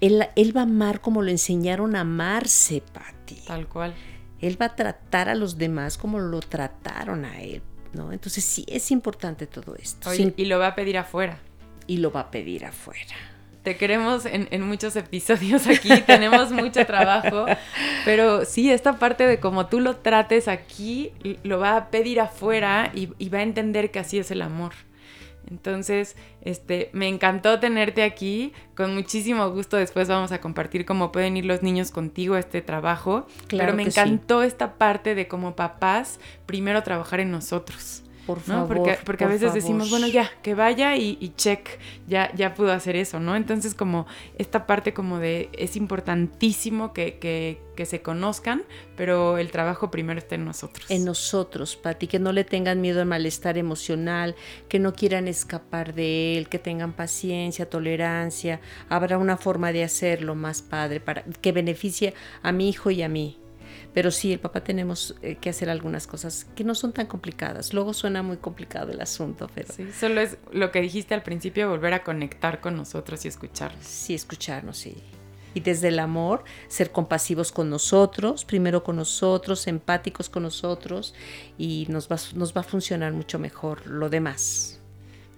Él, 0.00 0.24
él 0.36 0.56
va 0.56 0.60
a 0.60 0.64
amar 0.64 1.00
como 1.00 1.20
lo 1.22 1.30
enseñaron 1.30 1.94
a 1.96 2.00
amarse, 2.00 2.82
Patti. 2.92 3.36
Tal 3.46 3.68
cual. 3.68 3.94
Él 4.40 4.60
va 4.60 4.66
a 4.66 4.76
tratar 4.76 5.28
a 5.28 5.34
los 5.34 5.58
demás 5.58 5.98
como 5.98 6.18
lo 6.18 6.40
trataron 6.40 7.26
a 7.26 7.42
él, 7.42 7.60
¿no? 7.92 8.10
Entonces 8.12 8.42
sí 8.44 8.64
es 8.66 8.90
importante 8.90 9.46
todo 9.46 9.74
esto. 9.76 10.08
Oye, 10.08 10.16
Sin- 10.16 10.34
y 10.38 10.46
lo 10.46 10.58
va 10.58 10.68
a 10.68 10.74
pedir 10.74 10.96
afuera. 10.96 11.38
y 11.86 11.98
lo 11.98 12.10
va 12.12 12.20
a 12.20 12.30
pedir 12.30 12.64
afuera. 12.64 13.14
Te 13.62 13.76
queremos 13.76 14.24
en, 14.24 14.48
en 14.50 14.62
muchos 14.62 14.96
episodios 14.96 15.66
aquí, 15.66 15.90
tenemos 16.06 16.50
mucho 16.50 16.86
trabajo, 16.86 17.44
pero 18.06 18.44
sí, 18.46 18.70
esta 18.70 18.98
parte 18.98 19.26
de 19.26 19.38
cómo 19.38 19.66
tú 19.66 19.80
lo 19.80 19.96
trates 19.96 20.48
aquí, 20.48 21.12
lo 21.42 21.58
va 21.58 21.76
a 21.76 21.90
pedir 21.90 22.20
afuera 22.20 22.90
y, 22.94 23.10
y 23.18 23.28
va 23.28 23.38
a 23.38 23.42
entender 23.42 23.90
que 23.90 23.98
así 23.98 24.18
es 24.18 24.30
el 24.30 24.40
amor. 24.42 24.72
Entonces, 25.50 26.16
este, 26.42 26.90
me 26.92 27.08
encantó 27.08 27.58
tenerte 27.58 28.02
aquí, 28.02 28.52
con 28.76 28.94
muchísimo 28.94 29.50
gusto 29.50 29.76
después 29.76 30.06
vamos 30.08 30.32
a 30.32 30.40
compartir 30.40 30.86
cómo 30.86 31.10
pueden 31.12 31.36
ir 31.36 31.44
los 31.44 31.62
niños 31.62 31.90
contigo 31.90 32.36
a 32.36 32.38
este 32.38 32.62
trabajo, 32.62 33.26
Claro 33.48 33.72
pero 33.72 33.76
me 33.76 33.90
sí. 33.90 33.90
encantó 33.90 34.42
esta 34.42 34.74
parte 34.74 35.14
de 35.14 35.28
como 35.28 35.56
papás, 35.56 36.20
primero 36.46 36.82
trabajar 36.82 37.20
en 37.20 37.30
nosotros. 37.30 38.04
Por 38.30 38.40
favor. 38.40 38.76
Porque, 38.76 38.98
porque 39.04 39.24
a 39.24 39.28
veces 39.28 39.52
decimos, 39.52 39.90
bueno, 39.90 40.06
ya, 40.06 40.30
que 40.42 40.54
vaya 40.54 40.96
y, 40.96 41.32
check, 41.36 41.68
ya, 42.06 42.32
ya 42.34 42.54
pudo 42.54 42.72
hacer 42.72 42.96
eso, 42.96 43.18
¿no? 43.18 43.36
Entonces, 43.36 43.74
como 43.74 44.06
esta 44.38 44.66
parte 44.66 44.94
como 44.94 45.18
de 45.18 45.48
es 45.52 45.76
importantísimo 45.76 46.92
que, 46.92 47.18
que, 47.18 47.60
que 47.74 47.86
se 47.86 48.02
conozcan, 48.02 48.62
pero 48.96 49.38
el 49.38 49.50
trabajo 49.50 49.90
primero 49.90 50.18
está 50.18 50.34
en 50.34 50.44
nosotros. 50.44 50.90
En 50.90 51.04
nosotros, 51.04 51.76
Pati, 51.76 52.06
que 52.06 52.18
no 52.18 52.32
le 52.32 52.44
tengan 52.44 52.80
miedo 52.80 53.00
al 53.00 53.06
malestar 53.06 53.58
emocional, 53.58 54.36
que 54.68 54.78
no 54.78 54.92
quieran 54.92 55.28
escapar 55.28 55.94
de 55.94 56.36
él, 56.36 56.48
que 56.48 56.58
tengan 56.58 56.92
paciencia, 56.92 57.68
tolerancia. 57.68 58.60
Habrá 58.88 59.18
una 59.18 59.36
forma 59.36 59.72
de 59.72 59.82
hacerlo 59.84 60.34
más 60.34 60.62
padre 60.62 61.00
para 61.00 61.22
que 61.22 61.52
beneficie 61.52 62.14
a 62.42 62.52
mi 62.52 62.68
hijo 62.68 62.90
y 62.90 63.02
a 63.02 63.08
mí. 63.08 63.39
Pero 63.92 64.10
sí, 64.10 64.32
el 64.32 64.38
papá 64.38 64.62
tenemos 64.62 65.16
eh, 65.22 65.36
que 65.36 65.50
hacer 65.50 65.68
algunas 65.68 66.06
cosas 66.06 66.46
que 66.54 66.64
no 66.64 66.74
son 66.74 66.92
tan 66.92 67.06
complicadas. 67.06 67.74
Luego 67.74 67.92
suena 67.92 68.22
muy 68.22 68.36
complicado 68.36 68.92
el 68.92 69.00
asunto, 69.00 69.50
pero... 69.54 69.72
Sí, 69.72 69.86
solo 69.98 70.20
es 70.20 70.38
lo 70.52 70.70
que 70.70 70.80
dijiste 70.80 71.14
al 71.14 71.22
principio, 71.22 71.68
volver 71.68 71.94
a 71.94 72.04
conectar 72.04 72.60
con 72.60 72.76
nosotros 72.76 73.24
y 73.24 73.28
escucharnos. 73.28 73.84
Sí, 73.84 74.14
escucharnos, 74.14 74.78
sí. 74.78 74.96
Y 75.52 75.60
desde 75.60 75.88
el 75.88 75.98
amor, 75.98 76.44
ser 76.68 76.92
compasivos 76.92 77.50
con 77.50 77.70
nosotros, 77.70 78.44
primero 78.44 78.84
con 78.84 78.96
nosotros, 78.96 79.66
empáticos 79.66 80.28
con 80.28 80.44
nosotros, 80.44 81.14
y 81.58 81.86
nos 81.88 82.08
va, 82.08 82.16
nos 82.34 82.56
va 82.56 82.60
a 82.60 82.64
funcionar 82.64 83.12
mucho 83.12 83.40
mejor 83.40 83.86
lo 83.86 84.08
demás. 84.08 84.79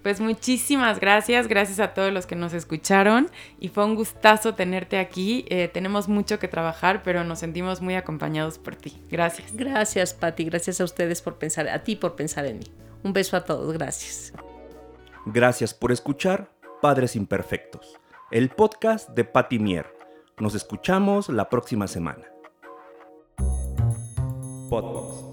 Pues 0.02 0.20
muchísimas 0.20 0.98
gracias, 0.98 1.46
gracias 1.46 1.78
a 1.78 1.94
todos 1.94 2.12
los 2.12 2.26
que 2.26 2.34
nos 2.34 2.52
escucharon 2.54 3.28
y 3.60 3.68
fue 3.68 3.84
un 3.84 3.94
gustazo 3.94 4.54
tenerte 4.54 4.98
aquí. 4.98 5.44
Eh, 5.48 5.68
tenemos 5.72 6.08
mucho 6.08 6.38
que 6.38 6.48
trabajar, 6.48 7.02
pero 7.02 7.22
nos 7.24 7.38
sentimos 7.38 7.80
muy 7.80 7.94
acompañados 7.94 8.58
por 8.58 8.74
ti. 8.74 9.00
Gracias. 9.10 9.54
Gracias, 9.54 10.14
Patti. 10.14 10.44
Gracias 10.44 10.80
a 10.80 10.84
ustedes 10.84 11.22
por 11.22 11.36
pensar, 11.36 11.68
a 11.68 11.84
ti 11.84 11.96
por 11.96 12.16
pensar 12.16 12.46
en 12.46 12.58
mí. 12.58 12.66
Un 13.04 13.12
beso 13.12 13.36
a 13.36 13.44
todos. 13.44 13.72
Gracias. 13.72 14.32
Gracias 15.24 15.72
por 15.72 15.92
escuchar 15.92 16.50
Padres 16.80 17.14
Imperfectos, 17.14 17.96
el 18.32 18.48
podcast 18.50 19.10
de 19.10 19.24
Patti 19.24 19.60
Mier. 19.60 19.86
Nos 20.38 20.56
escuchamos 20.56 21.28
la 21.28 21.48
próxima 21.48 21.86
semana. 21.86 22.24
Podbox. 24.68 25.31